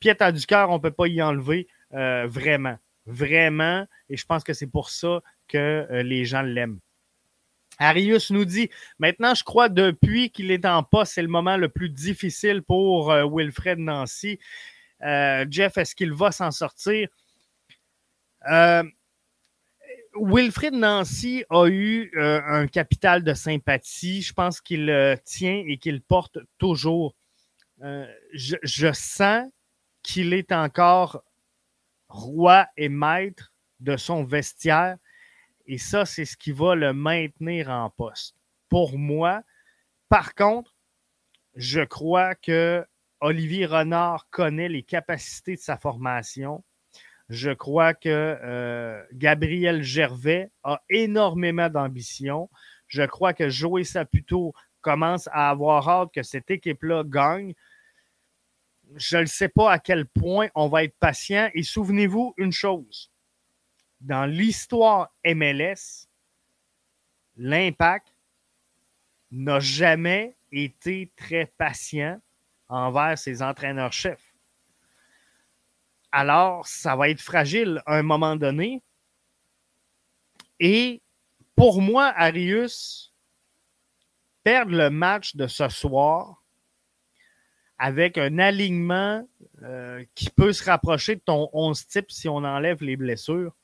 Pieta 0.00 0.30
du 0.30 0.46
cœur, 0.46 0.70
on 0.70 0.74
ne 0.74 0.78
peut 0.78 0.92
pas 0.92 1.08
y 1.08 1.20
enlever 1.20 1.66
euh, 1.94 2.26
vraiment. 2.28 2.78
Vraiment. 3.06 3.86
Et 4.08 4.16
je 4.16 4.26
pense 4.26 4.44
que 4.44 4.52
c'est 4.52 4.66
pour 4.66 4.90
ça 4.90 5.22
que 5.48 5.86
euh, 5.90 6.02
les 6.02 6.24
gens 6.24 6.42
l'aiment. 6.42 6.78
Arius 7.78 8.30
nous 8.30 8.44
dit 8.44 8.70
Maintenant, 8.98 9.34
je 9.34 9.44
crois 9.44 9.68
depuis 9.68 10.30
qu'il 10.30 10.50
est 10.50 10.66
en 10.66 10.82
poste, 10.82 11.14
c'est 11.14 11.22
le 11.22 11.28
moment 11.28 11.56
le 11.56 11.68
plus 11.68 11.88
difficile 11.88 12.62
pour 12.62 13.10
euh, 13.10 13.24
Wilfred 13.30 13.78
Nancy. 13.78 14.38
Jeff, 15.00 15.78
est-ce 15.78 15.94
qu'il 15.94 16.12
va 16.12 16.32
s'en 16.32 16.50
sortir? 16.50 17.08
Wilfred 20.20 20.74
Nancy 20.74 21.44
a 21.50 21.68
eu 21.68 22.10
un 22.16 22.66
capital 22.66 23.22
de 23.22 23.32
sympathie. 23.32 24.22
Je 24.22 24.32
pense 24.32 24.60
qu'il 24.60 25.16
tient 25.24 25.62
et 25.64 25.78
qu'il 25.78 26.00
porte 26.00 26.38
toujours. 26.58 27.14
Je, 27.80 28.56
je, 28.62 28.92
sens 28.92 29.48
qu'il 30.02 30.34
est 30.34 30.52
encore 30.52 31.22
roi 32.08 32.66
et 32.76 32.88
maître 32.88 33.52
de 33.80 33.96
son 33.96 34.24
vestiaire 34.24 34.96
et 35.68 35.76
ça, 35.76 36.06
c'est 36.06 36.24
ce 36.24 36.36
qui 36.36 36.50
va 36.50 36.74
le 36.74 36.94
maintenir 36.94 37.68
en 37.68 37.90
poste. 37.90 38.34
Pour 38.70 38.98
moi, 38.98 39.42
par 40.08 40.34
contre, 40.34 40.74
je 41.54 41.82
crois 41.82 42.34
que 42.34 42.84
Olivier 43.20 43.66
Renard 43.66 44.28
connaît 44.30 44.70
les 44.70 44.82
capacités 44.82 45.56
de 45.56 45.60
sa 45.60 45.76
formation. 45.76 46.64
Je 47.28 47.50
crois 47.50 47.92
que 47.92 48.08
euh, 48.08 49.02
Gabriel 49.12 49.82
Gervais 49.82 50.50
a 50.62 50.80
énormément 50.88 51.68
d'ambition. 51.68 52.48
Je 52.86 53.02
crois 53.02 53.34
que 53.34 53.50
Joey 53.50 53.84
Saputo 53.84 54.54
commence 54.80 55.28
à 55.32 55.50
avoir 55.50 55.86
hâte 55.86 56.14
que 56.14 56.22
cette 56.22 56.50
équipe-là 56.50 57.04
gagne. 57.04 57.52
Je 58.96 59.18
ne 59.18 59.26
sais 59.26 59.48
pas 59.48 59.72
à 59.72 59.78
quel 59.78 60.06
point 60.06 60.48
on 60.54 60.68
va 60.68 60.84
être 60.84 60.96
patient. 60.98 61.50
Et 61.54 61.62
souvenez-vous 61.62 62.34
une 62.36 62.52
chose. 62.52 63.10
Dans 64.00 64.26
l'histoire 64.26 65.10
MLS, 65.24 66.08
l'impact 67.36 68.14
n'a 69.30 69.60
jamais 69.60 70.36
été 70.50 71.12
très 71.16 71.46
patient 71.58 72.20
envers 72.68 73.18
ses 73.18 73.42
entraîneurs-chefs. 73.42 74.34
Alors, 76.10 76.66
ça 76.66 76.96
va 76.96 77.10
être 77.10 77.20
fragile 77.20 77.82
à 77.84 77.96
un 77.96 78.02
moment 78.02 78.36
donné. 78.36 78.82
Et 80.58 81.02
pour 81.54 81.82
moi, 81.82 82.12
Arius, 82.16 83.12
perdre 84.42 84.74
le 84.74 84.90
match 84.90 85.36
de 85.36 85.46
ce 85.46 85.68
soir 85.68 86.37
avec 87.78 88.18
un 88.18 88.38
alignement 88.38 89.26
euh, 89.62 90.04
qui 90.14 90.30
peut 90.30 90.52
se 90.52 90.64
rapprocher 90.64 91.16
de 91.16 91.20
ton 91.20 91.48
11 91.52 91.86
type 91.86 92.10
si 92.10 92.28
on 92.28 92.36
enlève 92.36 92.82
les 92.82 92.96
blessures, 92.96 93.54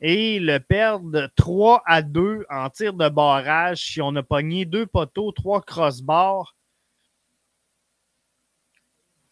et 0.00 0.38
le 0.38 0.58
perdre 0.58 1.28
3 1.36 1.82
à 1.84 2.02
2 2.02 2.46
en 2.48 2.70
tir 2.70 2.94
de 2.94 3.08
barrage 3.08 3.84
si 3.84 4.00
on 4.00 4.14
a 4.16 4.22
pogné 4.22 4.64
deux 4.64 4.86
poteaux, 4.86 5.32
trois 5.32 5.60
crossbars, 5.60 6.54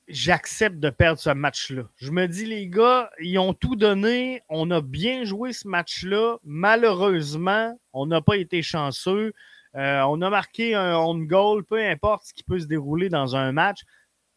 j'accepte 0.08 0.78
de 0.78 0.90
perdre 0.90 1.20
ce 1.20 1.30
match-là. 1.30 1.82
Je 1.96 2.10
me 2.10 2.26
dis, 2.26 2.46
les 2.46 2.68
gars, 2.68 3.10
ils 3.20 3.38
ont 3.38 3.54
tout 3.54 3.76
donné. 3.76 4.42
On 4.48 4.70
a 4.70 4.80
bien 4.80 5.24
joué 5.24 5.52
ce 5.52 5.66
match-là. 5.68 6.38
Malheureusement, 6.44 7.78
on 7.92 8.06
n'a 8.06 8.20
pas 8.20 8.36
été 8.36 8.62
chanceux. 8.62 9.32
Euh, 9.76 10.00
on 10.02 10.22
a 10.22 10.30
marqué 10.30 10.74
un 10.74 10.96
on 10.96 11.18
goal, 11.18 11.62
peu 11.64 11.84
importe 11.84 12.26
ce 12.26 12.34
qui 12.34 12.42
peut 12.42 12.58
se 12.58 12.66
dérouler 12.66 13.10
dans 13.10 13.36
un 13.36 13.52
match. 13.52 13.80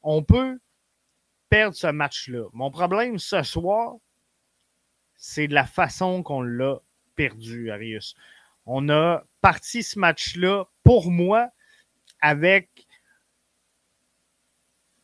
On 0.02 0.22
peut 0.22 0.60
perdre 1.50 1.76
ce 1.76 1.88
match-là. 1.88 2.48
Mon 2.52 2.70
problème 2.72 3.18
ce 3.18 3.42
soir, 3.44 3.96
c'est 5.16 5.48
de 5.48 5.54
la 5.54 5.66
façon 5.66 6.24
qu'on 6.24 6.42
l'a 6.42 6.80
perdu, 7.16 7.72
Arius. 7.72 8.16
On 8.66 8.90
a 8.90 9.24
parti 9.42 9.82
ce 9.82 9.98
match-là, 9.98 10.66
pour 10.84 11.10
moi, 11.10 11.50
avec. 12.22 12.86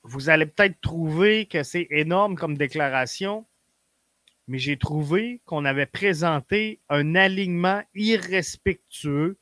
Vous 0.04 0.30
allez 0.30 0.46
peut-être 0.46 0.80
trouver 0.82 1.48
que 1.48 1.64
c'est 1.64 1.88
énorme 1.90 2.36
comme 2.36 2.58
déclaration, 2.58 3.46
mais 4.48 4.60
j'ai 4.60 4.78
trouvé 4.78 5.42
qu'on 5.46 5.66
avait 5.66 5.88
présenté 5.88 6.80
un 6.90 7.16
alignement 7.16 7.82
irrespectueux 7.96 9.40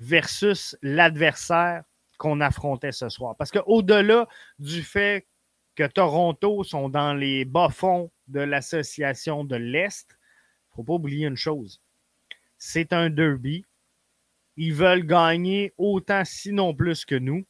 versus 0.00 0.76
l'adversaire 0.82 1.84
qu'on 2.18 2.40
affrontait 2.40 2.92
ce 2.92 3.08
soir. 3.08 3.36
Parce 3.36 3.50
qu'au-delà 3.50 4.28
du 4.58 4.82
fait 4.82 5.26
que 5.74 5.86
Toronto 5.86 6.64
sont 6.64 6.88
dans 6.88 7.14
les 7.14 7.44
bas-fonds 7.44 8.10
de 8.28 8.40
l'association 8.40 9.44
de 9.44 9.56
l'Est, 9.56 10.08
il 10.10 10.14
ne 10.14 10.74
faut 10.76 10.84
pas 10.84 10.94
oublier 10.94 11.26
une 11.26 11.36
chose. 11.36 11.80
C'est 12.58 12.92
un 12.92 13.10
derby. 13.10 13.64
Ils 14.56 14.72
veulent 14.72 15.06
gagner 15.06 15.74
autant, 15.76 16.24
sinon 16.24 16.74
plus 16.74 17.04
que 17.04 17.14
nous. 17.14 17.44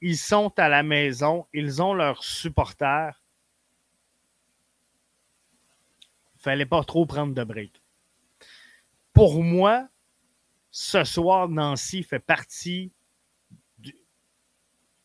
Ils 0.00 0.16
sont 0.16 0.52
à 0.58 0.68
la 0.68 0.84
maison. 0.84 1.46
Ils 1.52 1.82
ont 1.82 1.94
leurs 1.94 2.22
supporters. 2.22 3.20
Il 6.34 6.38
ne 6.38 6.42
fallait 6.42 6.66
pas 6.66 6.84
trop 6.84 7.04
prendre 7.04 7.34
de 7.34 7.42
break. 7.42 7.82
Pour 9.12 9.42
moi, 9.42 9.88
ce 10.80 11.02
soir, 11.02 11.48
Nancy 11.48 12.04
fait 12.04 12.20
partie 12.20 12.92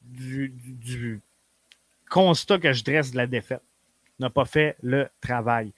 du, 0.02 1.20
constat 2.12 2.60
que 2.60 2.74
je 2.74 2.84
dresse 2.84 3.10
de 3.10 3.18
la 3.18 3.26
défaite. 3.26 3.64
N'a 4.20 4.30
pas 4.30 4.46
fait 4.46 4.78
le 4.84 5.10
travail. 5.20 5.74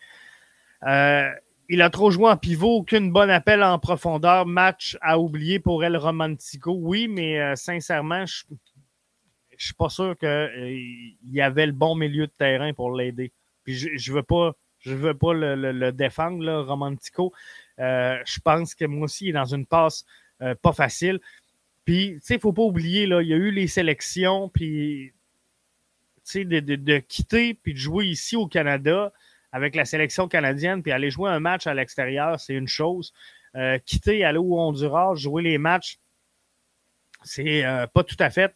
Euh, 0.83 1.31
il 1.69 1.81
a 1.81 1.89
trop 1.89 2.11
joué 2.11 2.29
en 2.29 2.35
pivot, 2.35 2.79
aucune 2.79 3.13
bonne 3.13 3.29
appel 3.29 3.63
en 3.63 3.79
profondeur, 3.79 4.45
match 4.45 4.97
à 4.99 5.17
oublier 5.17 5.61
pour 5.61 5.85
El 5.85 5.95
Romantico. 5.95 6.73
Oui, 6.73 7.07
mais 7.07 7.39
euh, 7.39 7.55
sincèrement, 7.55 8.25
je 8.25 8.43
ne 8.51 8.57
suis 9.57 9.73
pas 9.75 9.87
sûr 9.87 10.17
qu'il 10.17 10.27
euh, 10.27 10.77
y 11.23 11.39
avait 11.39 11.67
le 11.67 11.71
bon 11.71 11.95
milieu 11.95 12.27
de 12.27 12.33
terrain 12.37 12.73
pour 12.73 12.93
l'aider. 12.93 13.31
Puis 13.63 13.75
je 13.75 14.11
ne 14.11 14.15
veux 14.17 14.23
pas, 14.23 14.57
je 14.86 14.95
veux 14.95 15.13
pas 15.13 15.33
le, 15.33 15.91
défendre, 15.91 16.61
Romantico. 16.61 17.33
je 17.77 18.39
pense 18.41 18.75
que 18.75 18.86
moi 18.86 19.05
aussi, 19.05 19.25
il 19.25 19.29
est 19.29 19.33
dans 19.33 19.45
une 19.45 19.65
passe 19.65 20.05
pas 20.61 20.73
facile. 20.73 21.19
Puis, 21.86 22.15
tu 22.15 22.19
sais, 22.23 22.33
il 22.36 22.38
ne 22.38 22.41
faut 22.41 22.53
pas 22.53 22.63
oublier, 22.63 23.05
là, 23.05 23.21
il 23.21 23.27
y 23.27 23.33
a 23.33 23.38
eu 23.38 23.51
les 23.51 23.67
sélections, 23.67 24.49
puis 24.49 25.13
de, 26.33 26.59
de, 26.59 26.97
quitter 26.97 27.53
puis 27.53 27.73
de 27.73 27.77
jouer 27.77 28.07
ici 28.07 28.36
au 28.36 28.47
Canada 28.47 29.13
avec 29.51 29.75
la 29.75 29.86
sélection 29.86 30.27
canadienne 30.27 30.81
puis 30.81 30.91
aller 30.91 31.11
jouer 31.11 31.29
un 31.29 31.39
match 31.39 31.67
à 31.67 31.73
l'extérieur, 31.73 32.39
c'est 32.39 32.55
une 32.55 32.67
chose. 32.67 33.13
Euh, 33.55 33.77
quitter, 33.86 34.25
aller 34.25 34.39
au 34.39 34.59
Honduras, 34.59 35.15
jouer 35.15 35.43
les 35.43 35.57
matchs, 35.57 35.99
c'est 37.23 37.63
euh, 37.63 37.88
pas 37.88 38.03
tout 38.03 38.17
à 38.19 38.29
fait 38.29 38.53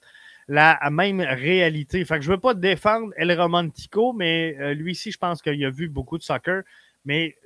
la 0.49 0.79
même 0.89 1.21
réalité. 1.21 2.03
Fait 2.03 2.15
que 2.15 2.25
je 2.25 2.31
veux 2.31 2.39
pas 2.39 2.55
défendre 2.55 3.13
El 3.15 3.39
Romantico, 3.39 4.13
mais 4.13 4.57
euh, 4.59 4.73
lui 4.73 4.91
aussi, 4.91 5.11
je 5.11 5.17
pense 5.19 5.43
qu'il 5.43 5.63
a 5.63 5.69
vu 5.69 5.87
beaucoup 5.87 6.17
de 6.17 6.23
soccer, 6.23 6.63
mais 7.05 7.37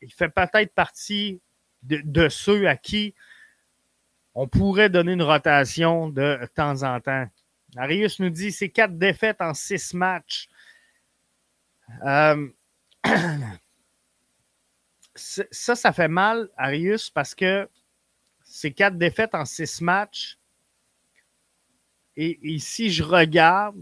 il 0.00 0.12
fait 0.12 0.28
peut-être 0.28 0.72
partie 0.72 1.40
de, 1.82 2.28
ceux 2.28 2.68
à 2.68 2.76
qui 2.76 3.14
on 4.36 4.46
pourrait 4.46 4.88
donner 4.88 5.14
une 5.14 5.22
rotation 5.22 6.08
de 6.10 6.38
temps 6.54 6.84
en 6.84 7.00
temps. 7.00 7.26
Arius 7.76 8.20
nous 8.20 8.30
dit 8.30 8.52
c'est 8.52 8.68
quatre 8.68 8.96
défaites 8.96 9.40
en 9.40 9.52
six 9.52 9.92
matchs. 9.92 10.48
Euh, 12.06 12.48
ça, 15.16 15.74
ça 15.74 15.92
fait 15.92 16.08
mal, 16.08 16.50
Arius, 16.56 17.10
parce 17.10 17.34
que 17.34 17.68
c'est 18.44 18.70
quatre 18.70 18.96
défaites 18.96 19.34
en 19.34 19.44
six 19.44 19.80
matchs. 19.80 20.37
Et, 22.20 22.58
si 22.58 22.90
je 22.90 23.04
regarde, 23.04 23.76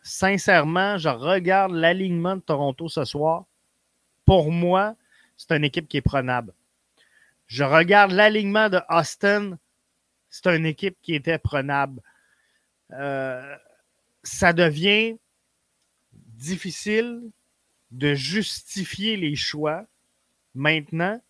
sincèrement, 0.00 0.96
je 0.96 1.10
regarde 1.10 1.72
l'alignement 1.72 2.36
de 2.36 2.40
Toronto 2.40 2.88
ce 2.88 3.04
soir. 3.04 3.44
Pour 4.24 4.50
moi, 4.50 4.96
c'est 5.36 5.54
une 5.54 5.64
équipe 5.64 5.88
qui 5.88 5.98
est 5.98 6.02
prenable. 6.02 6.54
Je 7.48 7.64
regarde 7.64 8.12
l'alignement 8.12 8.70
de 8.70 8.80
Austin, 8.88 9.58
c'est 10.30 10.46
une 10.46 10.64
équipe 10.64 10.96
qui 11.02 11.14
était 11.14 11.38
prenable. 11.38 12.00
Euh, 12.92 13.56
ça 14.22 14.54
devient 14.54 15.18
difficile 16.14 17.30
de 17.90 18.14
justifier 18.14 19.18
les 19.18 19.36
choix 19.36 19.84
maintenant. 20.54 21.20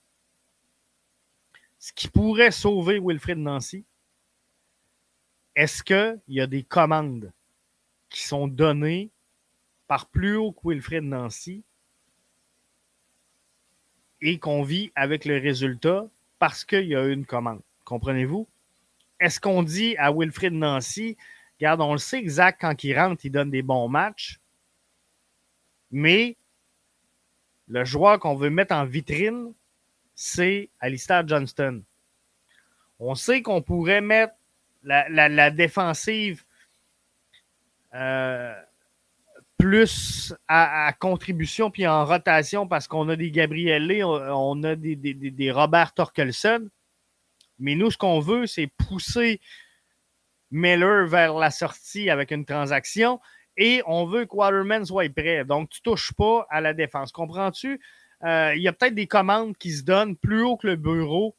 Ce 1.80 1.92
qui 1.92 2.06
pourrait 2.06 2.52
sauver 2.52 3.00
Wilfred 3.00 3.38
Nancy, 3.38 3.84
est-ce 5.60 5.82
qu'il 5.82 6.18
y 6.28 6.40
a 6.40 6.46
des 6.46 6.62
commandes 6.62 7.30
qui 8.08 8.22
sont 8.22 8.48
données 8.48 9.10
par 9.88 10.06
plus 10.06 10.36
haut 10.36 10.52
que 10.52 10.66
Wilfred 10.66 11.04
Nancy 11.04 11.62
et 14.22 14.38
qu'on 14.38 14.62
vit 14.62 14.90
avec 14.94 15.26
le 15.26 15.36
résultat 15.36 16.08
parce 16.38 16.64
qu'il 16.64 16.86
y 16.86 16.96
a 16.96 17.04
une 17.04 17.26
commande? 17.26 17.60
Comprenez-vous? 17.84 18.48
Est-ce 19.20 19.38
qu'on 19.38 19.62
dit 19.62 19.98
à 19.98 20.10
Wilfred 20.10 20.54
Nancy, 20.54 21.18
Regarde, 21.58 21.82
on 21.82 21.92
le 21.92 21.98
sait 21.98 22.18
exact 22.18 22.62
quand 22.62 22.82
il 22.82 22.98
rentre, 22.98 23.26
il 23.26 23.30
donne 23.30 23.50
des 23.50 23.60
bons 23.60 23.86
matchs. 23.86 24.40
Mais 25.90 26.38
le 27.68 27.84
joueur 27.84 28.18
qu'on 28.18 28.34
veut 28.34 28.48
mettre 28.48 28.74
en 28.74 28.86
vitrine, 28.86 29.52
c'est 30.14 30.70
Alistair 30.80 31.28
Johnston. 31.28 31.82
On 32.98 33.14
sait 33.14 33.42
qu'on 33.42 33.60
pourrait 33.60 34.00
mettre 34.00 34.39
la, 34.82 35.50
défensive 35.50 36.44
euh, 37.94 38.54
plus 39.58 40.34
à, 40.48 40.92
contribution 40.98 41.70
puis 41.70 41.86
en 41.86 42.04
rotation 42.04 42.66
parce 42.66 42.88
qu'on 42.88 43.08
a 43.08 43.16
des 43.16 43.30
Gabrielli, 43.30 44.02
on, 44.02 44.62
a 44.62 44.74
des, 44.76 45.50
Robert 45.50 45.92
Torkelson. 45.92 46.68
Mais 47.58 47.74
nous, 47.74 47.90
ce 47.90 47.98
qu'on 47.98 48.20
veut, 48.20 48.46
c'est 48.46 48.68
pousser 48.68 49.40
Miller 50.50 51.06
vers 51.06 51.34
la 51.34 51.50
sortie 51.50 52.08
avec 52.08 52.30
une 52.30 52.46
transaction 52.46 53.20
et 53.56 53.82
on 53.86 54.06
veut 54.06 54.24
que 54.24 54.34
Waterman 54.34 54.84
soit 54.84 55.12
prêt. 55.12 55.44
Donc, 55.44 55.68
tu 55.68 55.82
touches 55.82 56.12
pas 56.14 56.46
à 56.48 56.62
la 56.62 56.72
défense. 56.72 57.12
Comprends-tu? 57.12 57.80
Euh, 58.24 58.54
il 58.56 58.62
y 58.62 58.68
a 58.68 58.72
peut-être 58.72 58.94
des 58.94 59.06
commandes 59.06 59.56
qui 59.56 59.72
se 59.72 59.82
donnent 59.82 60.16
plus 60.16 60.42
haut 60.42 60.56
que 60.56 60.66
le 60.66 60.76
bureau 60.76 61.36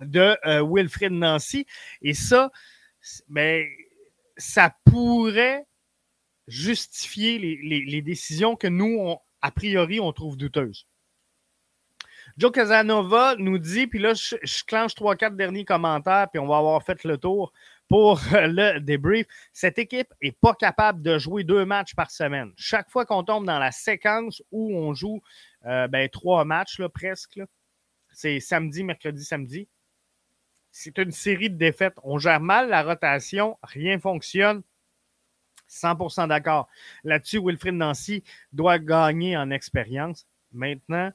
de 0.00 0.36
euh, 0.46 0.66
Wilfred 0.68 1.12
Nancy. 1.12 1.66
Et 2.00 2.14
ça, 2.14 2.50
ben, 3.28 3.66
ça 4.36 4.74
pourrait 4.84 5.66
justifier 6.48 7.38
les, 7.38 8.02
décisions 8.02 8.56
que 8.56 8.66
nous, 8.66 9.16
a 9.40 9.50
priori, 9.50 10.00
on 10.00 10.12
trouve 10.12 10.36
douteuses. 10.36 10.86
Joe 12.38 12.50
Casanova 12.50 13.36
nous 13.38 13.58
dit, 13.58 13.86
puis 13.86 13.98
là, 13.98 14.14
je, 14.14 14.36
je 14.42 14.64
clenche 14.64 14.94
3-4 14.94 15.36
derniers 15.36 15.64
commentaires, 15.64 16.28
puis 16.30 16.38
on 16.38 16.46
va 16.46 16.58
avoir 16.58 16.82
fait 16.82 17.04
le 17.04 17.18
tour 17.18 17.52
pour 17.92 18.20
le 18.32 18.78
débrief. 18.78 19.26
Cette 19.52 19.78
équipe 19.78 20.14
n'est 20.22 20.32
pas 20.32 20.54
capable 20.54 21.02
de 21.02 21.18
jouer 21.18 21.44
deux 21.44 21.66
matchs 21.66 21.94
par 21.94 22.10
semaine. 22.10 22.52
Chaque 22.56 22.90
fois 22.90 23.04
qu'on 23.04 23.22
tombe 23.22 23.44
dans 23.44 23.58
la 23.58 23.70
séquence 23.70 24.42
où 24.50 24.74
on 24.74 24.94
joue 24.94 25.20
euh, 25.66 25.88
ben, 25.88 26.08
trois 26.08 26.46
matchs 26.46 26.80
presque, 26.94 27.40
c'est 28.10 28.40
samedi, 28.40 28.82
mercredi, 28.82 29.22
samedi. 29.22 29.68
C'est 30.72 30.96
une 30.98 31.12
série 31.12 31.50
de 31.50 31.56
défaites. 31.56 31.96
On 32.02 32.18
gère 32.18 32.40
mal 32.40 32.70
la 32.70 32.82
rotation, 32.82 33.58
rien 33.62 33.98
fonctionne. 33.98 34.62
100% 35.68 36.28
d'accord. 36.28 36.68
Là-dessus, 37.04 37.40
Wilfried 37.40 37.74
Nancy 37.74 38.24
doit 38.52 38.78
gagner 38.78 39.36
en 39.36 39.50
expérience. 39.50 40.26
Maintenant, 40.52 41.12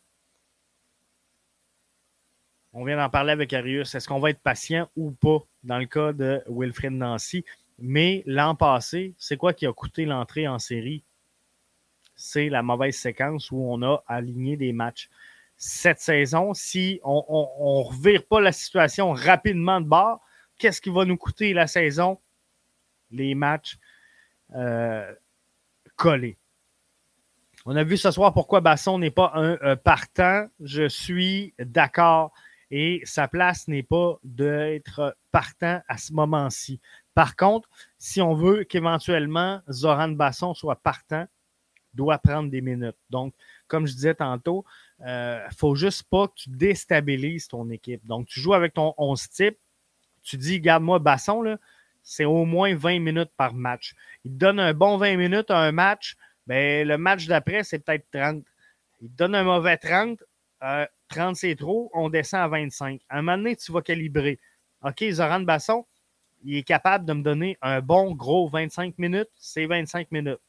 on 2.74 2.86
vient 2.86 2.98
d'en 2.98 3.10
parler 3.10 3.32
avec 3.32 3.54
Arius. 3.54 3.96
Est-ce 3.96 4.08
qu'on 4.08 4.20
va 4.20 4.30
être 4.30 4.42
patient 4.42 4.90
ou 4.96 5.12
pas 5.12 5.40
dans 5.64 5.80
le 5.80 5.88
cas 5.88 6.14
de 6.14 6.44
Wilfred 6.48 6.94
Nancy? 6.94 7.44
Mais 7.80 8.24
l'an 8.28 8.56
passé, 8.56 9.16
c'est 9.18 9.38
quoi 9.38 9.54
qui 9.54 9.66
a 9.66 9.74
coûté 9.74 10.06
l'entrée 10.06 10.48
en 10.48 10.60
série? 10.60 11.04
C'est 12.16 12.50
la 12.50 12.64
mauvaise 12.64 12.96
séquence 12.96 13.52
où 13.52 13.58
on 13.58 13.82
a 13.84 14.04
aligné 14.08 14.58
des 14.58 14.74
matchs. 14.74 15.10
Cette 15.58 16.00
saison, 16.00 16.54
si 16.54 17.00
on 17.04 17.18
ne 17.20 17.90
revire 17.90 18.24
pas 18.26 18.40
la 18.40 18.52
situation 18.52 19.12
rapidement 19.12 19.82
de 19.82 19.88
bord, 19.88 20.22
qu'est-ce 20.58 20.82
qui 20.82 20.90
va 20.90 21.06
nous 21.06 21.18
coûter 21.18 21.54
la 21.54 21.68
saison? 21.68 22.20
Les 23.12 23.36
matchs 23.36 23.78
euh, 24.56 25.14
collés. 25.96 26.38
On 27.66 27.76
a 27.76 27.84
vu 27.84 27.98
ce 27.98 28.12
soir 28.12 28.34
pourquoi 28.34 28.62
Basson 28.62 29.00
n'est 29.00 29.12
pas 29.12 29.32
un 29.34 29.58
euh, 29.64 29.76
partant. 29.76 30.48
Je 30.60 30.88
suis 30.88 31.54
d'accord 31.60 32.32
et 32.70 33.02
sa 33.04 33.28
place 33.28 33.68
n'est 33.68 33.84
pas 33.84 34.18
d'être 34.24 35.18
partant 35.32 35.82
à 35.88 35.98
ce 35.98 36.14
moment-ci. 36.14 36.80
Par 37.14 37.36
contre, 37.36 37.70
si 37.98 38.22
on 38.22 38.36
veut 38.36 38.64
qu'éventuellement 38.64 39.62
Zoran 39.70 40.10
Basson 40.10 40.54
soit 40.54 40.76
partant, 40.76 41.26
doit 41.94 42.20
prendre 42.20 42.50
des 42.50 42.62
minutes. 42.62 42.98
Donc, 43.10 43.34
comme 43.68 43.88
je 43.88 43.94
disais 43.94 44.16
tantôt, 44.16 44.64
ne 45.00 45.40
faut 45.56 45.76
juste 45.76 46.04
pas 46.04 46.28
que 46.28 46.34
tu 46.36 46.50
déstabilises 46.50 47.48
ton 47.48 47.70
équipe. 47.70 48.06
Donc, 48.06 48.28
tu 48.28 48.40
joues 48.40 48.54
avec 48.54 48.74
ton 48.74 48.94
11 48.98 49.30
type, 49.30 49.58
tu 50.24 50.38
dis, 50.38 50.60
garde-moi 50.60 51.00
Basson, 51.00 51.58
c'est 52.04 52.26
au 52.26 52.46
moins 52.46 52.76
20 52.76 53.00
minutes 53.00 53.32
par 53.36 53.54
match. 53.54 53.94
Il 54.24 54.32
te 54.32 54.38
donne 54.38 54.60
un 54.60 54.74
bon 54.74 54.98
20 54.98 55.18
minutes 55.18 55.52
à 55.52 55.60
un 55.60 55.72
match, 55.72 56.16
ben, 56.48 56.88
le 56.88 56.98
match 56.98 57.28
d'après, 57.28 57.64
c'est 57.64 57.80
peut-être 57.80 58.06
30. 58.12 58.44
Il 59.02 59.10
te 59.10 59.16
donne 59.16 59.36
un 59.36 59.44
mauvais 59.44 59.78
30, 59.78 60.24
30 61.10 61.36
c'est 61.36 61.56
trop, 61.56 61.92
on 61.94 62.10
descend 62.10 62.42
à 62.42 62.48
25. 62.48 63.02
À 63.10 63.20
un 63.20 63.22
moment 63.22 63.38
donné, 63.38 63.56
tu 63.56 63.72
vas 63.72 63.82
calibrer. 63.82 64.40
OK, 64.84 65.04
Zoran 65.12 65.42
Basson, 65.42 65.86
il 66.44 66.58
est 66.58 66.64
capable 66.64 67.06
de 67.06 67.14
me 67.14 67.24
donner 67.24 67.58
un 67.62 67.82
bon 67.82 68.14
gros 68.16 68.48
25 68.48 68.98
minutes, 68.98 69.30
c'est 69.36 69.66
25 69.66 70.12
minutes. 70.12 70.40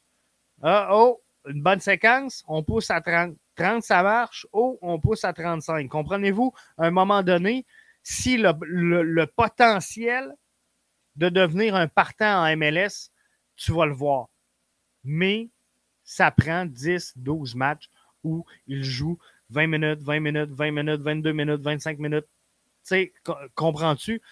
Ah, 0.62 0.90
oh, 0.92 1.20
une 1.46 1.62
bonne 1.62 1.80
séquence, 1.80 2.44
on 2.46 2.62
pousse 2.62 2.90
à 2.90 3.00
30. 3.00 3.36
30, 3.58 3.82
ça 3.82 4.02
marche. 4.02 4.46
Oh, 4.52 4.78
on 4.80 4.98
pousse 4.98 5.24
à 5.24 5.32
35. 5.32 5.88
Comprenez-vous? 5.88 6.52
À 6.78 6.86
un 6.86 6.90
moment 6.90 7.22
donné, 7.22 7.66
si 8.02 8.38
le, 8.38 9.24
potentiel 9.26 10.34
de 11.16 11.28
devenir 11.28 11.74
un 11.74 11.88
partant 11.88 12.42
en 12.42 12.56
MLS, 12.56 13.10
tu 13.56 13.72
vas 13.72 13.86
le 13.86 13.92
voir. 13.92 14.28
Mais 15.04 15.50
ça 16.04 16.30
prend 16.30 16.64
10, 16.64 17.14
12 17.16 17.54
matchs 17.54 17.90
où 18.24 18.46
il 18.66 18.82
joue 18.82 19.18
20 19.50 19.66
minutes, 19.66 20.02
20 20.02 20.20
minutes, 20.20 20.50
20 20.50 20.70
minutes, 20.70 21.00
22 21.00 21.32
minutes, 21.32 21.60
25 21.60 21.98
minutes. 21.98 22.24
Tu 22.24 22.30
sais, 22.84 23.12
comprends-tu? 23.54 24.22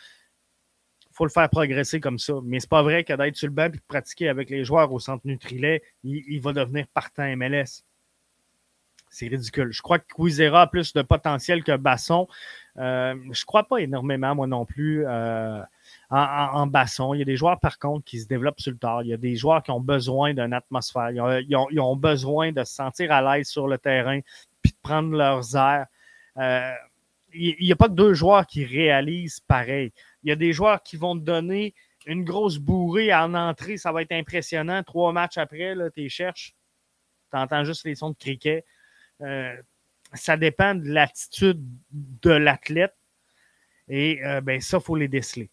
Il 1.11 1.14
faut 1.16 1.24
le 1.24 1.31
faire 1.31 1.49
progresser 1.49 1.99
comme 1.99 2.18
ça. 2.18 2.35
Mais 2.45 2.61
c'est 2.61 2.68
pas 2.68 2.83
vrai 2.83 3.05
que 3.05 3.12
d'être 3.14 3.37
sur 3.37 3.49
le 3.49 3.55
banc 3.55 3.70
et 3.72 3.81
pratiquer 3.89 4.29
avec 4.29 4.51
les 4.51 4.64
joueurs 4.64 4.93
au 4.93 5.01
centre 5.01 5.27
Nutrilet, 5.27 5.83
il, 6.03 6.41
va 6.41 6.53
devenir 6.53 6.87
partant 6.89 7.24
MLS. 7.37 7.86
C'est 9.17 9.29
ridicule. 9.29 9.73
Je 9.73 9.81
crois 9.81 9.99
que 9.99 10.12
Quizera 10.14 10.61
a 10.61 10.67
plus 10.67 10.93
de 10.93 11.01
potentiel 11.01 11.64
que 11.64 11.75
Basson. 11.75 12.29
Euh, 12.77 13.14
je 13.33 13.47
crois 13.47 13.64
pas 13.64 13.79
énormément, 13.79 14.35
moi 14.35 14.47
non 14.47 14.67
plus. 14.67 15.07
Euh, 15.07 15.62
en, 16.11 16.67
basson. 16.67 17.14
Il 17.14 17.21
y 17.21 17.23
a 17.23 17.25
des 17.25 17.39
joueurs, 17.39 17.59
par 17.59 17.79
contre, 17.79 18.05
qui 18.05 18.21
se 18.21 18.29
développent 18.29 18.61
sur 18.61 18.73
le 18.73 18.77
tard. 18.77 19.03
Il 19.05 19.09
y 19.09 19.14
a 19.14 19.17
des 19.17 19.35
joueurs 19.35 19.62
qui 19.62 19.71
ont 19.71 19.81
besoin 19.81 20.35
d'une 20.35 20.53
atmosphère. 20.53 21.12
Ils 21.12 21.81
ont, 21.81 21.97
besoin 21.97 22.53
de 22.53 22.62
se 22.62 22.75
sentir 22.75 23.11
à 23.11 23.23
l'aise 23.23 23.49
sur 23.49 23.67
le 23.69 23.79
terrain 23.79 24.21
puis 24.61 24.73
de 24.73 24.79
prendre 24.83 25.17
leurs 25.17 25.57
airs. 25.57 25.87
Euh, 26.37 26.73
il 27.33 27.57
n'y 27.59 27.73
a 27.73 27.77
pas 27.77 27.89
deux 27.89 28.12
joueurs 28.12 28.47
qui 28.47 28.67
réalisent 28.67 29.41
pareil. 29.41 29.95
Il 30.25 30.29
y 30.29 30.33
a 30.33 30.37
des 30.37 30.53
joueurs 30.53 30.83
qui 30.83 30.99
vont 30.99 31.19
te 31.19 31.25
donner 31.25 31.75
une 32.05 32.23
grosse 32.23 32.59
bourrée 32.59 33.14
en 33.14 33.33
entrée. 33.33 33.79
Ça 33.79 33.93
va 33.93 34.03
être 34.03 34.12
impressionnant. 34.12 34.83
Trois 34.83 35.12
matchs 35.12 35.39
après, 35.39 35.75
tu 35.95 36.03
les 36.03 36.11
cherches. 36.11 36.55
Tu 37.33 37.39
entends 37.39 37.64
juste 37.64 37.87
les 37.87 37.95
sons 37.95 38.11
de 38.11 38.17
cricket. 38.17 38.62
Euh, 39.23 39.55
ça 40.12 40.37
dépend 40.37 40.75
de 40.75 40.89
l'attitude 40.89 41.62
de 41.91 42.31
l'athlète. 42.31 42.95
Et 43.89 44.25
euh, 44.25 44.41
ben, 44.41 44.61
ça, 44.61 44.79
il 44.79 44.83
faut 44.83 44.97
les 44.97 45.09
déceler. 45.09 45.51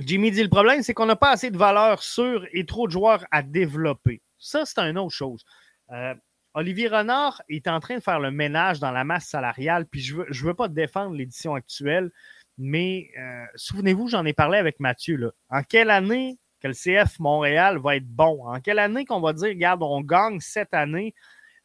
Jimmy 0.00 0.30
dit 0.30 0.42
le 0.42 0.48
problème, 0.48 0.82
c'est 0.82 0.94
qu'on 0.94 1.06
n'a 1.06 1.16
pas 1.16 1.30
assez 1.30 1.50
de 1.50 1.58
valeur 1.58 2.02
sûre 2.02 2.46
et 2.52 2.64
trop 2.64 2.86
de 2.86 2.92
joueurs 2.92 3.24
à 3.30 3.42
développer. 3.42 4.22
Ça, 4.38 4.64
c'est 4.64 4.78
une 4.78 4.98
autre 4.98 5.14
chose. 5.14 5.44
Euh, 5.90 6.14
Olivier 6.54 6.88
Renard 6.88 7.42
est 7.48 7.66
en 7.68 7.80
train 7.80 7.96
de 7.96 8.02
faire 8.02 8.20
le 8.20 8.30
ménage 8.30 8.78
dans 8.80 8.92
la 8.92 9.04
masse 9.04 9.26
salariale, 9.26 9.86
puis 9.86 10.00
je 10.00 10.14
ne 10.14 10.18
veux, 10.20 10.26
je 10.30 10.46
veux 10.46 10.54
pas 10.54 10.68
défendre 10.68 11.14
l'édition 11.14 11.54
actuelle, 11.54 12.10
mais 12.56 13.10
souvenez-vous, 13.54 14.08
j'en 14.08 14.24
ai 14.24 14.32
parlé 14.32 14.58
avec 14.58 14.80
Mathieu. 14.80 15.16
Là. 15.16 15.30
En 15.50 15.62
quelle 15.62 15.90
année 15.90 16.38
que 16.60 16.68
le 16.68 16.74
CF 16.74 17.18
Montréal 17.20 17.78
va 17.78 17.96
être 17.96 18.08
bon? 18.08 18.44
En 18.46 18.60
quelle 18.60 18.80
année 18.80 19.04
qu'on 19.04 19.20
va 19.20 19.32
dire, 19.32 19.48
regarde, 19.48 19.82
on 19.82 20.00
gagne 20.00 20.40
cette 20.40 20.74
année? 20.74 21.14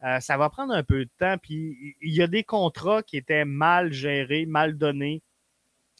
Euh, 0.03 0.19
ça 0.19 0.37
va 0.37 0.49
prendre 0.49 0.73
un 0.73 0.83
peu 0.83 1.05
de 1.05 1.11
temps, 1.17 1.37
puis 1.37 1.95
il 2.01 2.13
y 2.13 2.21
a 2.21 2.27
des 2.27 2.43
contrats 2.43 3.03
qui 3.03 3.17
étaient 3.17 3.45
mal 3.45 3.93
gérés, 3.93 4.45
mal 4.45 4.77
donnés 4.77 5.21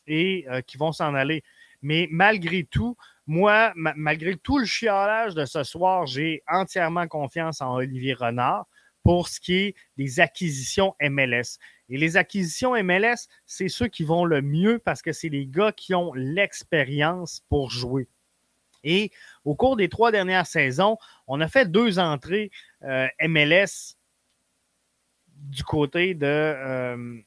et 0.08 0.46
qui 0.68 0.78
vont 0.78 0.92
s'en 0.92 1.14
aller. 1.14 1.44
Mais 1.82 2.10
malgré 2.12 2.66
tout, 2.66 2.98
moi, 3.26 3.72
malgré 3.76 4.36
tout 4.36 4.58
le 4.58 4.66
chialage 4.66 5.34
de 5.34 5.46
ce 5.46 5.64
soir, 5.64 6.06
j'ai 6.06 6.44
entièrement 6.48 7.08
confiance 7.08 7.62
en 7.62 7.76
Olivier 7.76 8.14
Renard 8.14 8.66
pour 9.04 9.28
ce 9.28 9.40
qui 9.40 9.56
est 9.56 9.76
des 9.98 10.20
acquisitions 10.20 10.96
MLS. 11.02 11.58
Et 11.90 11.98
les 11.98 12.18
acquisitions 12.18 12.82
MLS, 12.84 13.28
c'est 13.46 13.68
ceux 13.68 13.88
qui 13.88 14.04
vont 14.04 14.26
le 14.26 14.42
mieux 14.42 14.80
parce 14.80 15.02
que 15.02 15.12
c'est 15.12 15.30
les 15.30 15.46
gars 15.46 15.72
qui 15.72 15.94
ont 15.94 16.14
l'expérience 16.14 17.42
pour 17.50 17.70
jouer. 17.70 18.08
Et 18.84 19.12
au 19.46 19.56
cours 19.56 19.76
des 19.76 19.90
trois 19.90 20.12
dernières 20.12 20.48
saisons, 20.48 20.98
on 21.28 21.42
a 21.42 21.48
fait 21.48 21.72
deux 21.72 22.00
entrées 22.00 22.52
euh, 22.84 23.08
MLS 23.22 23.98
du 25.36 25.64
côté 25.64 26.14
de 26.14 26.26
euh, 26.26 27.22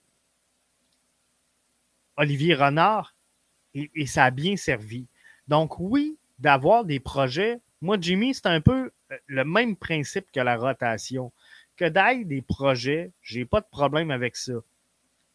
Olivier 2.17 2.55
Renard 2.55 3.15
et, 3.75 4.07
ça 4.07 4.25
a 4.25 4.31
bien 4.31 4.57
servi. 4.57 5.07
Donc, 5.49 5.79
oui, 5.79 6.19
d'avoir 6.39 6.85
des 6.85 6.99
projets. 6.99 7.61
Moi, 7.83 7.99
Jimmy, 8.01 8.35
c'est 8.35 8.47
un 8.47 8.63
peu 8.63 8.91
euh, 9.13 9.19
le 9.27 9.45
même 9.45 9.77
principe 9.77 10.31
que 10.33 10.41
la 10.41 10.57
rotation. 10.57 11.33
Que 11.77 11.87
d'aille 11.87 12.25
des 12.25 12.41
projets, 12.41 13.13
j'ai 13.21 13.45
pas 13.45 13.61
de 13.61 13.67
problème 13.71 14.11
avec 14.11 14.37
ça. 14.37 14.55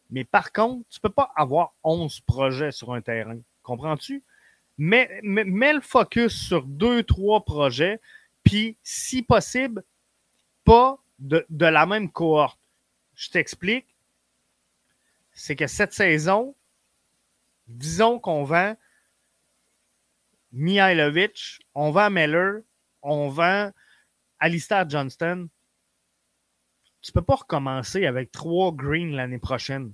Mais 0.10 0.24
par 0.24 0.52
contre, 0.52 0.88
tu 0.90 1.00
peux 1.00 1.10
pas 1.10 1.32
avoir 1.36 1.74
11 1.84 2.20
projets 2.22 2.72
sur 2.72 2.94
un 2.94 3.02
terrain. 3.02 3.40
Comprends-tu? 3.62 4.24
Mets, 4.78 5.20
mets, 5.24 5.74
le 5.74 5.82
focus 5.82 6.34
sur 6.34 6.64
deux, 6.64 7.04
trois 7.04 7.44
projets, 7.46 8.00
puis, 8.44 8.78
si 8.84 9.22
possible, 9.22 9.84
pas 10.64 10.98
de, 11.20 11.46
la 11.60 11.86
même 11.86 12.12
cohorte. 12.12 12.60
Je 13.14 13.30
t'explique. 13.30 13.88
C'est 15.34 15.56
que 15.56 15.68
cette 15.68 15.94
saison, 15.94 16.56
disons 17.68 18.20
qu'on 18.20 18.44
vend 18.44 18.76
Mihailovic, 20.52 21.60
on 21.74 21.92
vend 21.92 22.10
Meller, 22.10 22.60
on 23.02 23.30
vend 23.30 23.72
Alistair 24.40 24.90
Johnston. 24.90 25.48
Tu 27.02 27.12
ne 27.12 27.14
peux 27.14 27.26
pas 27.26 27.36
recommencer 27.36 28.06
avec 28.06 28.32
trois 28.32 28.72
greens 28.72 29.16
l'année 29.16 29.40
prochaine. 29.40 29.94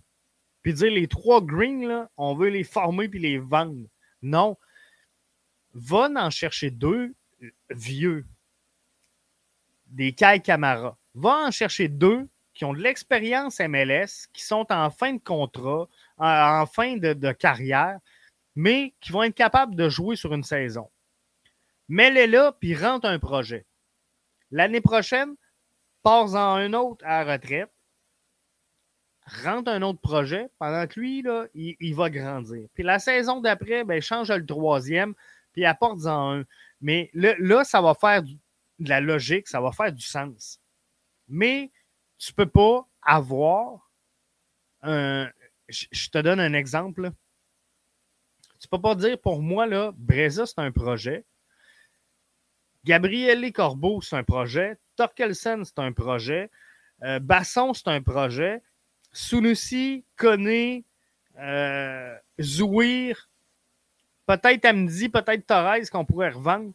Puis 0.61 0.73
dire 0.73 0.91
les 0.91 1.07
trois 1.07 1.41
greens, 1.41 1.87
là, 1.87 2.09
on 2.17 2.35
veut 2.35 2.49
les 2.49 2.63
former 2.63 3.07
puis 3.07 3.19
les 3.19 3.37
vendre. 3.37 3.87
Non. 4.21 4.57
Va 5.79 6.09
en 6.15 6.31
chercher 6.31 6.71
deux 6.71 7.13
vieux. 7.69 8.25
Des 9.85 10.11
Kai 10.11 10.41
Camara. 10.43 10.97
Va 11.13 11.47
en 11.47 11.51
chercher 11.51 11.87
deux 11.87 12.27
qui 12.55 12.65
ont 12.65 12.73
de 12.73 12.81
l'expérience 12.81 13.59
MLS, 13.59 14.27
qui 14.33 14.43
sont 14.43 14.65
en 14.71 14.89
fin 14.89 15.13
de 15.13 15.19
contrat, 15.19 15.87
en, 16.17 16.65
fin 16.65 16.97
de, 16.97 17.31
carrière, 17.31 17.99
mais 18.55 18.95
qui 18.99 19.11
vont 19.11 19.21
être 19.21 19.35
capables 19.35 19.75
de 19.75 19.87
jouer 19.87 20.15
sur 20.15 20.33
une 20.33 20.43
saison. 20.43 20.89
Mets-les 21.89 22.25
là, 22.25 22.53
puis 22.59 22.75
rentre 22.75 23.05
un 23.07 23.19
projet. 23.19 23.67
L'année 24.49 24.81
prochaine, 24.81 25.35
pars-en 26.01 26.55
un 26.55 26.73
autre 26.73 27.05
à 27.05 27.23
la 27.23 27.33
retraite. 27.33 27.71
rentre 29.43 29.69
un 29.69 29.83
autre 29.83 30.01
projet 30.01 30.49
pendant 30.57 30.87
que 30.87 30.99
lui, 30.99 31.23
il, 31.53 31.95
va 31.95 32.09
grandir. 32.09 32.67
Puis 32.73 32.83
la 32.83 32.97
saison 32.97 33.41
d'après, 33.41 33.83
ben, 33.83 34.01
change 34.01 34.31
le 34.31 34.45
troisième, 34.45 35.13
puis 35.57 35.65
apporte-en 35.65 36.37
un. 36.37 36.45
Mais 36.81 37.09
là, 37.15 37.63
ça 37.63 37.81
va 37.81 37.95
faire 37.95 38.21
de 38.21 38.89
la 38.89 39.01
logique, 39.01 39.47
ça 39.47 39.59
va 39.59 39.71
faire 39.71 39.91
du 39.91 40.05
sens. 40.05 40.61
Mais 41.27 41.71
tu 42.19 42.31
ne 42.31 42.35
peux 42.35 42.45
pas 42.45 42.87
avoir 43.01 43.91
un. 44.83 45.31
Je 45.67 46.09
te 46.09 46.19
donne 46.19 46.39
un 46.39 46.53
exemple. 46.53 47.09
Tu 48.59 48.67
ne 48.67 48.69
peux 48.69 48.81
pas 48.81 48.93
dire 48.93 49.19
pour 49.19 49.41
moi, 49.41 49.65
là, 49.65 49.93
Breza, 49.95 50.45
c'est 50.45 50.59
un 50.59 50.71
projet. 50.71 51.25
Gabriel 52.83 53.51
Corbeau, 53.51 53.99
c'est 54.01 54.15
un 54.15 54.23
projet. 54.23 54.77
Torkelsen, 54.95 55.65
c'est 55.65 55.79
un 55.79 55.91
projet. 55.91 56.51
Euh, 57.01 57.17
Basson, 57.17 57.73
c'est 57.73 57.87
un 57.87 58.03
projet. 58.03 58.61
Sunusi, 59.11 60.05
Koné, 60.17 60.85
euh, 61.39 62.15
Zouir, 62.39 63.27
peut-être 64.27 64.65
Amdi, 64.65 65.09
peut-être 65.09 65.47
Torres 65.47 65.89
qu'on 65.91 66.05
pourrait 66.05 66.29
revendre. 66.29 66.71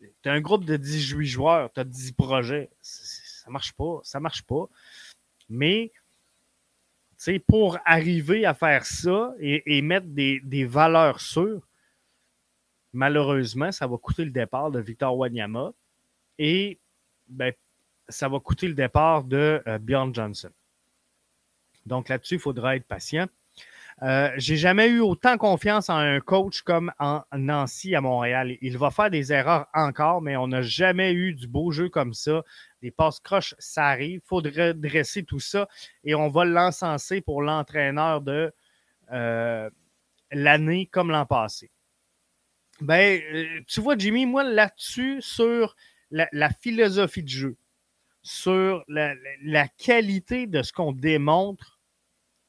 Tu 0.00 0.28
un 0.28 0.40
groupe 0.40 0.66
de 0.66 0.76
18 0.76 1.26
joueurs, 1.26 1.72
tu 1.72 1.80
as 1.80 1.84
10 1.84 2.12
projets. 2.12 2.70
Ça 2.82 3.48
marche 3.50 3.72
pas, 3.72 4.00
ça 4.02 4.20
marche 4.20 4.42
pas. 4.42 4.68
Mais 5.48 5.92
pour 7.48 7.78
arriver 7.84 8.44
à 8.44 8.54
faire 8.54 8.84
ça 8.84 9.34
et, 9.38 9.80
mettre 9.82 10.06
des, 10.06 10.64
valeurs 10.64 11.20
sûres, 11.20 11.66
malheureusement, 12.92 13.72
ça 13.72 13.86
va 13.86 13.96
coûter 13.96 14.24
le 14.24 14.30
départ 14.30 14.70
de 14.70 14.80
Victor 14.80 15.16
Wanyama 15.16 15.72
et 16.38 16.78
ben, 17.28 17.52
ça 18.08 18.28
va 18.28 18.38
coûter 18.38 18.68
le 18.68 18.74
départ 18.74 19.24
de 19.24 19.62
euh, 19.66 19.78
Bjorn 19.78 20.14
Johnson. 20.14 20.50
Donc 21.86 22.08
là-dessus, 22.08 22.34
il 22.34 22.40
faudra 22.40 22.76
être 22.76 22.84
patient. 22.84 23.26
Euh, 24.02 24.30
j'ai 24.36 24.56
jamais 24.56 24.88
eu 24.88 25.00
autant 25.00 25.38
confiance 25.38 25.88
en 25.88 25.96
un 25.96 26.20
coach 26.20 26.60
comme 26.62 26.92
en 26.98 27.22
Nancy 27.32 27.94
à 27.94 28.02
Montréal. 28.02 28.58
Il 28.60 28.76
va 28.76 28.90
faire 28.90 29.08
des 29.10 29.32
erreurs 29.32 29.66
encore, 29.72 30.20
mais 30.20 30.36
on 30.36 30.48
n'a 30.48 30.60
jamais 30.60 31.14
eu 31.14 31.32
du 31.32 31.48
beau 31.48 31.70
jeu 31.70 31.88
comme 31.88 32.12
ça. 32.12 32.42
Des 32.82 32.90
passes 32.90 33.20
croches, 33.20 33.54
ça 33.58 33.86
arrive. 33.86 34.20
Il 34.22 34.28
faudrait 34.28 34.74
dresser 34.74 35.22
tout 35.24 35.40
ça 35.40 35.66
et 36.04 36.14
on 36.14 36.28
va 36.28 36.44
l'encenser 36.44 37.22
pour 37.22 37.40
l'entraîneur 37.40 38.20
de 38.20 38.52
euh, 39.12 39.70
l'année 40.30 40.86
comme 40.86 41.10
l'an 41.10 41.24
passé. 41.24 41.70
Ben, 42.82 43.18
euh, 43.32 43.60
tu 43.66 43.80
vois, 43.80 43.96
Jimmy, 43.96 44.26
moi 44.26 44.44
là-dessus, 44.44 45.22
sur 45.22 45.74
la, 46.10 46.50
philosophie 46.50 47.22
de 47.22 47.28
jeu, 47.28 47.56
sur 48.20 48.84
la 48.88 49.68
qualité 49.78 50.46
de 50.46 50.62
ce 50.62 50.74
qu'on 50.74 50.92
démontre 50.92 51.75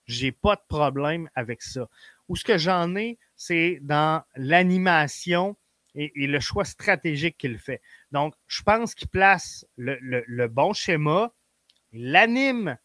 j'ai 0.07 0.31
pas 0.31 0.55
de 0.55 0.61
problème 0.67 1.29
avec 1.35 1.61
ça. 1.61 1.87
Où 2.27 2.35
ce 2.35 2.43
que 2.43 2.57
j'en 2.57 2.95
ai, 2.95 3.17
c'est 3.35 3.79
dans 3.81 4.23
l'animation 4.35 5.55
et, 5.95 6.27
le 6.27 6.39
choix 6.39 6.65
stratégique 6.65 7.37
qu'il 7.37 7.57
fait. 7.57 7.81
Donc, 8.11 8.35
je 8.47 8.61
pense 8.61 8.93
qu'il 8.93 9.07
place 9.07 9.65
le, 9.77 10.47
bon 10.47 10.73
schéma, 10.73 11.33
il 11.91 12.11
l'anime 12.11 12.77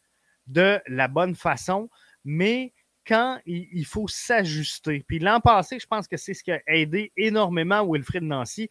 de 0.47 0.81
la 0.87 1.09
bonne 1.09 1.35
façon, 1.35 1.91
mais 2.25 2.73
quand 3.07 3.41
il, 3.47 3.85
faut 3.85 4.09
s'ajuster. 4.09 5.05
Puis 5.07 5.19
l'an 5.19 5.41
passé, 5.41 5.79
je 5.79 5.87
pense 5.87 6.07
que 6.07 6.17
c'est 6.17 6.35
ce 6.35 6.43
qui 6.43 6.53
a 6.53 6.61
aidé 6.67 7.13
énormément 7.17 7.85
Wilfrid 7.87 8.23
Nancy. 8.23 8.71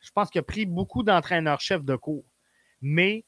Je 0.00 0.10
pense 0.10 0.30
qu'il 0.30 0.40
a 0.40 0.42
pris 0.42 0.66
beaucoup 0.66 1.02
d'entraîneurs-chefs 1.02 1.84
de 1.84 1.96
cours. 1.96 2.24
Mais 2.80 3.24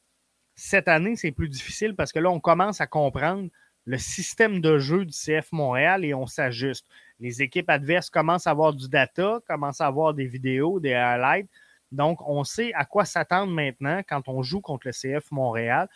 cette 0.57 0.89
année, 0.89 1.17
c'est 1.17 1.33
plus 1.33 1.49
difficile 1.49 1.95
parce 1.95 2.13
que 2.13 2.19
là, 2.19 2.31
on 2.31 2.41
commence 2.41 2.81
à 2.81 2.87
comprendre 2.87 3.49
le 3.87 3.99
système 3.99 4.61
de 4.61 4.79
jeu 4.79 5.05
du 5.05 5.13
CF 5.13 5.53
Montréal 5.53 6.05
et 6.05 6.15
on 6.15 6.27
s'ajuste. 6.27 6.87
Les 7.19 7.43
équipes 7.43 7.71
adverses 7.71 8.11
commencent 8.11 8.47
à 8.47 8.51
avoir 8.51 8.73
du 8.73 8.89
data, 8.89 9.41
commencent 9.47 9.81
à 9.81 9.87
avoir 9.87 10.15
des 10.15 10.27
vidéos, 10.27 10.81
des 10.81 10.95
highlights. 10.95 11.49
Donc, 11.93 12.21
on 12.27 12.45
sait 12.45 12.73
à 12.75 12.85
quoi 12.85 13.05
s'attendre 13.05 13.53
maintenant 13.53 14.03
quand 14.09 14.29
on 14.29 14.43
joue 14.43 14.61
contre 14.61 14.87
le 14.87 14.93
CF 14.93 15.31
Montréal. 15.31 15.89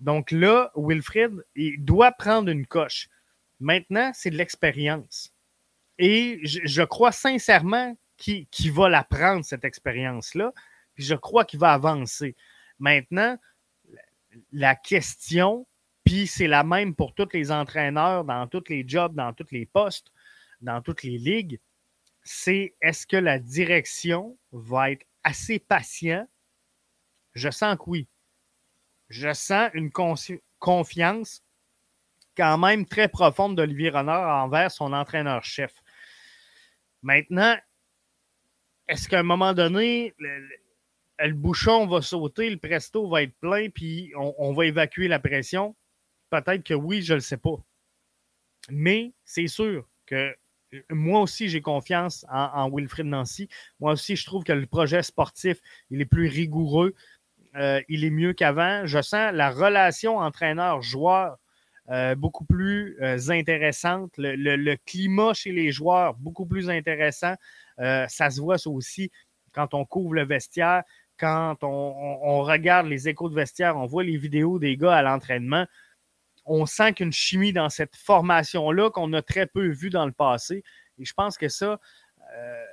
Donc 0.00 0.32
là, 0.32 0.70
Wilfred, 0.76 1.32
il 1.54 1.82
doit 1.84 2.12
prendre 2.12 2.50
une 2.50 2.66
coche. 2.66 3.08
Maintenant, 3.60 4.10
c'est 4.14 4.30
de 4.30 4.36
l'expérience. 4.36 5.32
Et 5.98 6.40
je, 6.42 6.82
crois 6.82 7.12
sincèrement 7.12 7.96
qu'il 8.16 8.72
va 8.72 8.88
la 8.88 9.04
prendre, 9.04 9.44
cette 9.44 9.64
expérience-là. 9.64 10.52
Puis 10.94 11.04
je 11.04 11.14
crois 11.14 11.44
qu'il 11.44 11.60
va 11.60 11.72
avancer. 11.72 12.34
Maintenant, 12.80 13.38
la 14.50 14.74
question, 14.74 15.66
puis 16.04 16.26
c'est 16.26 16.48
la 16.48 16.64
même 16.64 16.94
pour 16.94 17.14
tous 17.14 17.28
les 17.32 17.52
entraîneurs, 17.52 18.24
dans 18.24 18.46
tous 18.46 18.64
les 18.68 18.84
jobs, 18.86 19.14
dans 19.14 19.32
tous 19.32 19.46
les 19.50 19.66
postes, 19.66 20.12
dans 20.60 20.82
toutes 20.82 21.02
les 21.02 21.18
ligues. 21.18 21.60
C'est 22.24 22.74
est-ce 22.80 23.06
que 23.06 23.16
la 23.16 23.38
direction 23.38 24.38
va 24.52 24.92
être 24.92 25.06
assez 25.22 25.58
patient? 25.58 26.26
Je 27.34 27.50
sens 27.50 27.76
que 27.76 27.84
oui. 27.86 28.08
Je 29.08 29.32
sens 29.32 29.70
une 29.74 29.90
confiance 30.58 31.42
quand 32.36 32.58
même 32.58 32.86
très 32.86 33.08
profonde 33.08 33.56
d'Olivier 33.56 33.90
Renard 33.90 34.44
envers 34.44 34.70
son 34.70 34.92
entraîneur-chef. 34.92 35.74
Maintenant, 37.02 37.56
est-ce 38.88 39.08
qu'à 39.08 39.20
un 39.20 39.24
moment 39.24 39.52
donné, 39.52 40.14
le, 40.18 41.32
bouchon 41.34 41.86
va 41.86 42.00
sauter, 42.00 42.48
le 42.48 42.56
presto 42.56 43.08
va 43.08 43.22
être 43.22 43.36
plein, 43.38 43.68
puis 43.68 44.12
on 44.16 44.52
va 44.52 44.66
évacuer 44.66 45.08
la 45.08 45.18
pression? 45.18 45.76
Peut-être 46.32 46.64
que 46.64 46.72
oui, 46.72 47.02
je 47.02 47.12
ne 47.12 47.18
le 47.18 47.20
sais 47.20 47.36
pas. 47.36 47.62
Mais 48.70 49.12
c'est 49.22 49.48
sûr 49.48 49.86
que 50.06 50.34
moi 50.90 51.20
aussi, 51.20 51.50
j'ai 51.50 51.60
confiance 51.60 52.24
en, 52.30 52.70
Wilfrid 52.70 53.04
Nancy. 53.04 53.50
Moi 53.80 53.92
aussi, 53.92 54.16
je 54.16 54.24
trouve 54.24 54.42
que 54.42 54.54
le 54.54 54.64
projet 54.64 55.02
sportif, 55.02 55.58
il 55.90 56.00
est 56.00 56.06
plus 56.06 56.28
rigoureux. 56.28 56.94
Euh, 57.56 57.82
il 57.90 58.06
est 58.06 58.10
mieux 58.10 58.32
qu'avant. 58.32 58.86
Je 58.86 59.02
sens 59.02 59.34
la 59.34 59.50
relation 59.50 60.16
entraîneur-joueur 60.16 61.36
euh, 61.90 62.14
beaucoup 62.14 62.46
plus 62.46 62.96
euh, 63.02 63.18
intéressante. 63.28 64.12
Le, 64.16 64.76
climat 64.86 65.34
chez 65.34 65.52
les 65.52 65.70
joueurs, 65.70 66.14
beaucoup 66.14 66.46
plus 66.46 66.70
intéressant. 66.70 67.34
ça 67.76 68.30
se 68.30 68.40
voit 68.40 68.56
ça 68.56 68.70
aussi 68.70 69.10
quand 69.52 69.74
on 69.74 69.84
couvre 69.84 70.14
le 70.14 70.24
vestiaire, 70.24 70.82
quand 71.18 71.58
on 71.60 72.40
regarde 72.40 72.86
les 72.86 73.06
échos 73.10 73.28
de 73.28 73.34
vestiaire, 73.34 73.76
on 73.76 73.84
voit 73.84 74.02
les 74.02 74.16
vidéos 74.16 74.58
des 74.58 74.78
gars 74.78 74.94
à 74.94 75.02
l'entraînement 75.02 75.66
on 76.44 76.66
sent 76.66 76.94
qu'une 76.94 77.12
chimie 77.12 77.52
dans 77.52 77.68
cette 77.68 77.96
formation-là 77.96 78.90
qu'on 78.90 79.12
a 79.12 79.22
très 79.22 79.46
peu 79.46 79.68
vu 79.68 79.90
dans 79.90 80.06
le 80.06 80.12
passé. 80.12 80.64
Et 80.98 81.04
je 81.04 81.14
pense 81.14 81.38
que 81.38 81.48
ça, 81.48 81.80
euh, 82.34 82.64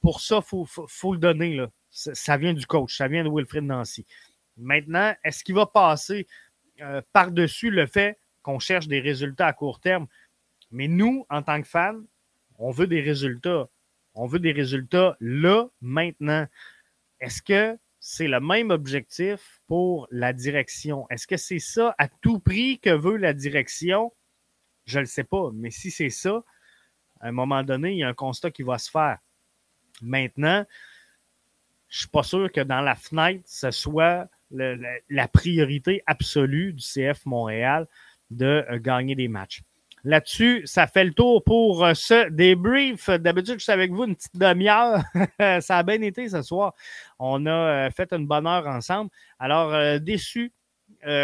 pour 0.00 0.20
ça, 0.20 0.40
il 0.52 0.64
faut, 0.66 1.12
le 1.12 1.18
donner. 1.18 1.56
Là. 1.56 1.70
Ça, 1.90 2.36
vient 2.36 2.52
du 2.52 2.66
coach, 2.66 2.96
ça 2.96 3.08
vient 3.08 3.24
de 3.24 3.30
Wilfred 3.30 3.64
Nancy. 3.64 4.06
Maintenant, 4.56 5.14
est-ce 5.24 5.44
qu'il 5.44 5.54
va 5.54 5.66
passer 5.66 6.26
euh, 6.80 7.00
par-dessus 7.12 7.70
le 7.70 7.86
fait 7.86 8.18
qu'on 8.42 8.58
cherche 8.58 8.88
des 8.88 9.00
résultats 9.00 9.46
à 9.46 9.52
court 9.52 9.80
terme? 9.80 10.06
Mais 10.70 10.88
nous, 10.88 11.24
en 11.30 11.42
tant 11.42 11.60
que 11.62 11.68
fans, 11.68 12.00
on 12.58 12.70
veut 12.70 12.86
des 12.86 13.00
résultats. 13.00 13.68
On 14.14 14.26
veut 14.26 14.38
des 14.38 14.52
résultats 14.52 15.16
là, 15.20 15.66
maintenant. 15.80 16.46
Est-ce 17.20 17.42
que 17.42 17.78
c'est 18.06 18.28
le 18.28 18.38
même 18.38 18.68
objectif 18.68 19.62
pour 19.66 20.06
la 20.10 20.34
direction. 20.34 21.06
Est-ce 21.08 21.26
que 21.26 21.38
c'est 21.38 21.58
ça 21.58 21.94
à 21.96 22.06
tout 22.06 22.38
prix 22.38 22.78
que 22.78 22.90
veut 22.90 23.16
la 23.16 23.32
direction? 23.32 24.12
Je 24.84 24.98
ne 24.98 25.04
le 25.04 25.06
sais 25.06 25.24
pas, 25.24 25.48
mais 25.54 25.70
si 25.70 25.90
c'est 25.90 26.10
ça, 26.10 26.44
à 27.20 27.28
un 27.28 27.32
moment 27.32 27.62
donné, 27.62 27.92
il 27.92 27.96
y 27.96 28.02
a 28.02 28.08
un 28.08 28.14
constat 28.14 28.50
qui 28.50 28.62
va 28.62 28.76
se 28.76 28.90
faire. 28.90 29.20
Maintenant, 30.02 30.66
je 31.88 31.96
ne 31.96 31.98
suis 32.00 32.08
pas 32.08 32.22
sûr 32.22 32.52
que 32.52 32.60
dans 32.60 32.82
la 32.82 32.94
fenêtre, 32.94 33.42
ce 33.46 33.70
soit 33.70 34.28
la 34.50 35.28
priorité 35.28 36.02
absolue 36.04 36.74
du 36.74 36.82
CF 36.82 37.24
Montréal 37.24 37.88
de 38.28 38.66
euh, 38.68 38.78
gagner 38.78 39.14
des 39.14 39.28
matchs. 39.28 39.62
Là-dessus, 40.06 40.62
ça 40.66 40.86
fait 40.86 41.04
le 41.04 41.14
tour 41.14 41.42
pour 41.42 41.82
euh, 41.82 41.94
ce 41.94 42.28
débrief. 42.28 43.08
D'habitude, 43.08 43.54
je 43.58 43.64
suis 43.64 43.72
avec 43.72 43.90
vous 43.90 44.04
une 44.04 44.14
petite 44.14 44.36
demi-heure. 44.36 45.02
ça 45.62 45.78
a 45.78 45.82
bien 45.82 46.02
été 46.02 46.28
ce 46.28 46.42
soir. 46.42 46.74
On 47.18 47.46
a 47.46 47.86
euh, 47.86 47.90
fait 47.90 48.12
une 48.12 48.26
bonne 48.26 48.46
heure 48.46 48.66
ensemble. 48.66 49.10
Alors, 49.38 49.72
euh, 49.72 49.98
déçu, 49.98 50.52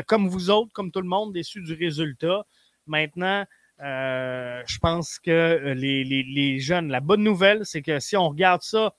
comme 0.07 0.29
vous 0.29 0.51
autres, 0.51 0.73
comme 0.73 0.91
tout 0.91 1.01
le 1.01 1.09
monde, 1.09 1.33
déçu 1.33 1.63
du 1.63 1.75
résultat. 1.75 2.45
Maintenant, 2.87 3.47
je 3.79 4.79
pense 4.79 5.19
que 5.19 5.73
les, 5.75 6.05
les, 6.05 6.59
jeunes, 6.59 6.89
la 6.89 7.01
bonne 7.01 7.23
nouvelle, 7.23 7.65
c'est 7.65 7.81
que 7.81 7.99
si 7.99 8.15
on 8.15 8.29
regarde 8.29 8.61
ça, 8.61 8.95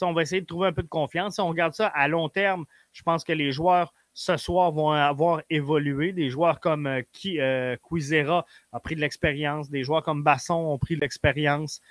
on 0.00 0.12
va 0.12 0.22
essayer 0.22 0.40
de 0.40 0.46
trouver 0.46 0.68
un 0.68 0.72
peu 0.72 0.84
de 0.84 0.88
confiance. 0.88 1.34
Si 1.34 1.40
on 1.40 1.48
regarde 1.48 1.74
ça 1.74 1.88
à 1.88 2.06
long 2.06 2.28
terme, 2.28 2.66
je 2.92 3.02
pense 3.02 3.24
que 3.24 3.32
les 3.32 3.50
joueurs 3.50 3.92
ce 4.18 4.38
soir 4.38 4.72
vont 4.72 4.92
avoir 4.92 5.42
évolué. 5.50 6.14
Des 6.14 6.30
joueurs 6.30 6.58
comme 6.58 6.86
euh, 6.86 7.02
euh 7.26 7.76
Quizera 7.86 8.46
a 8.72 8.80
pris 8.80 8.96
de 8.96 9.00
l'expérience, 9.02 9.68
des 9.68 9.84
joueurs 9.84 10.02
comme 10.02 10.22
Basson 10.22 10.54
ont 10.54 10.78
pris 10.78 10.96
de 10.96 11.02
l'expérience. 11.02 11.82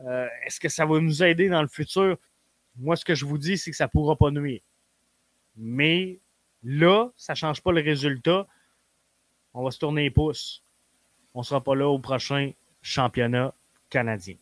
Euh, 0.00 0.28
est-ce 0.44 0.60
que 0.60 0.68
ça 0.68 0.84
va 0.84 1.00
nous 1.00 1.22
aider 1.22 1.48
dans 1.48 1.62
le 1.62 1.68
futur? 1.68 2.18
Moi, 2.76 2.96
ce 2.96 3.04
que 3.06 3.14
je 3.14 3.24
vous 3.24 3.38
dis, 3.38 3.56
c'est 3.56 3.70
que 3.70 3.76
ça 3.78 3.86
ne 3.86 3.90
pourra 3.90 4.14
pas 4.14 4.30
nuire. 4.30 4.60
Mais 5.56 6.20
là, 6.62 7.10
ça 7.16 7.32
ne 7.32 7.36
change 7.36 7.62
pas 7.62 7.72
le 7.72 7.80
résultat. 7.80 8.46
on 9.54 9.64
va 9.64 9.70
se 9.70 9.78
tourner 9.78 10.02
les 10.02 10.10
pouces. 10.10 10.62
On 11.32 11.38
ne 11.38 11.44
sera 11.44 11.64
pas 11.64 11.74
là 11.74 11.88
au 11.88 11.98
prochain 11.98 12.52
championnat 12.82 13.54
canadien. 13.88 14.36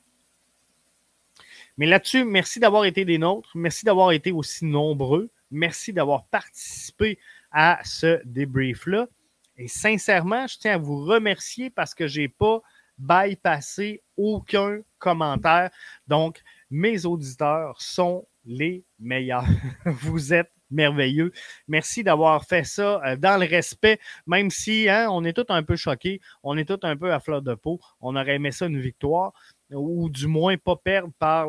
Mais 1.76 1.86
là-dessus, 1.86 2.24
merci 2.24 2.58
d'avoir 2.58 2.84
été 2.84 3.04
des 3.04 3.18
nôtres. 3.18 3.52
Merci 3.54 3.84
d'avoir 3.84 4.10
été 4.10 4.32
aussi 4.32 4.64
nombreux. 4.64 5.30
Merci 5.50 5.92
d'avoir 5.92 6.26
participé 6.26 7.18
à 7.50 7.80
ce 7.84 8.20
débrief-là. 8.24 9.08
Et 9.56 9.68
sincèrement, 9.68 10.46
je 10.46 10.58
tiens 10.58 10.74
à 10.74 10.78
vous 10.78 11.04
remercier 11.04 11.70
parce 11.70 11.94
que 11.94 12.06
je 12.06 12.20
n'ai 12.20 12.28
pas 12.28 12.60
bypassé 12.98 14.02
aucun 14.16 14.80
commentaire. 14.98 15.70
Donc, 16.06 16.42
mes 16.70 17.06
auditeurs 17.06 17.80
sont 17.80 18.26
les 18.44 18.84
meilleurs. 18.98 19.44
vous 19.84 20.32
êtes 20.32 20.50
merveilleux. 20.70 21.32
Merci 21.66 22.02
d'avoir 22.02 22.44
fait 22.44 22.64
ça 22.64 23.00
euh, 23.04 23.16
dans 23.16 23.40
le 23.40 23.46
respect, 23.46 23.98
même 24.26 24.50
si 24.50 24.88
hein, 24.88 25.08
on 25.10 25.24
est 25.24 25.32
tous 25.32 25.46
un 25.48 25.62
peu 25.62 25.76
choqués, 25.76 26.20
on 26.42 26.58
est 26.58 26.66
tous 26.66 26.86
un 26.86 26.96
peu 26.96 27.12
à 27.12 27.20
fleur 27.20 27.42
de 27.42 27.54
peau. 27.54 27.80
On 28.00 28.16
aurait 28.16 28.34
aimé 28.34 28.50
ça 28.50 28.66
une 28.66 28.80
victoire, 28.80 29.32
ou 29.70 30.10
du 30.10 30.26
moins 30.26 30.56
pas 30.56 30.76
perdre 30.76 31.12
par 31.18 31.48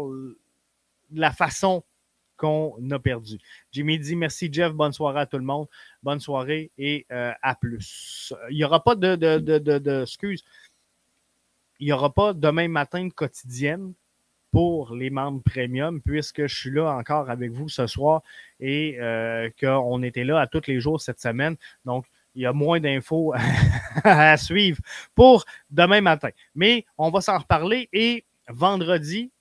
la 1.11 1.31
façon 1.31 1.83
qu'on 2.39 2.77
a 2.89 2.99
perdu. 2.99 3.37
Jimmy 3.71 3.99
dit 3.99 4.15
merci 4.15 4.49
Jeff, 4.51 4.73
bonne 4.73 4.93
soirée 4.93 5.21
à 5.21 5.25
tout 5.25 5.37
le 5.37 5.43
monde, 5.43 5.67
bonne 6.01 6.19
soirée 6.19 6.71
et 6.77 7.05
euh, 7.11 7.31
à 7.41 7.55
plus. 7.55 8.33
Il 8.49 8.55
n'y 8.55 8.63
aura 8.63 8.83
pas 8.83 8.95
de, 8.95 9.15
de, 9.15 9.37
de, 9.37 9.77
de, 9.77 10.05
il 11.79 11.85
n'y 11.85 11.91
aura 11.91 12.13
pas 12.13 12.33
demain 12.33 12.67
matin 12.67 13.05
de 13.05 13.13
quotidienne 13.13 13.93
pour 14.51 14.95
les 14.95 15.09
membres 15.09 15.41
premium, 15.43 16.01
puisque 16.01 16.47
je 16.47 16.55
suis 16.55 16.71
là 16.71 16.95
encore 16.95 17.29
avec 17.29 17.51
vous 17.51 17.69
ce 17.69 17.87
soir 17.87 18.23
et 18.59 18.97
euh, 18.99 19.49
qu'on 19.59 20.01
était 20.01 20.23
là 20.23 20.39
à 20.39 20.47
tous 20.47 20.65
les 20.67 20.79
jours 20.79 20.99
cette 20.99 21.19
semaine. 21.19 21.55
Donc, 21.85 22.05
il 22.35 22.43
y 22.43 22.45
a 22.45 22.53
moins 22.53 22.79
d'infos 22.79 23.33
à 24.03 24.37
suivre 24.37 24.79
pour 25.13 25.45
demain 25.69 26.01
matin. 26.01 26.29
Mais 26.55 26.85
on 26.97 27.11
va 27.11 27.21
s'en 27.21 27.37
reparler 27.37 27.89
et 27.93 28.25
vendredi, 28.47 29.31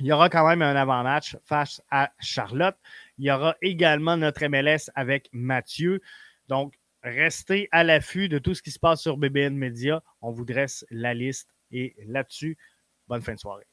il 0.00 0.06
y 0.06 0.12
aura 0.12 0.28
quand 0.28 0.46
même 0.46 0.62
un 0.62 0.76
avant-match 0.76 1.36
face 1.44 1.82
à 1.90 2.12
Charlotte. 2.18 2.76
Il 3.18 3.26
y 3.26 3.30
aura 3.30 3.56
également 3.60 4.16
notre 4.16 4.46
MLS 4.46 4.90
avec 4.94 5.28
Mathieu. 5.32 6.00
Donc, 6.48 6.78
restez 7.02 7.68
à 7.72 7.84
l'affût 7.84 8.28
de 8.28 8.38
tout 8.38 8.54
ce 8.54 8.62
qui 8.62 8.70
se 8.70 8.78
passe 8.78 9.02
sur 9.02 9.16
BBN 9.16 9.54
Media. 9.54 10.02
On 10.20 10.30
vous 10.30 10.44
dresse 10.44 10.84
la 10.90 11.14
liste 11.14 11.54
et 11.70 11.94
là-dessus, 12.06 12.56
Bonne 13.08 13.22
fin 13.22 13.34
de 13.34 13.38
soirée. 13.38 13.66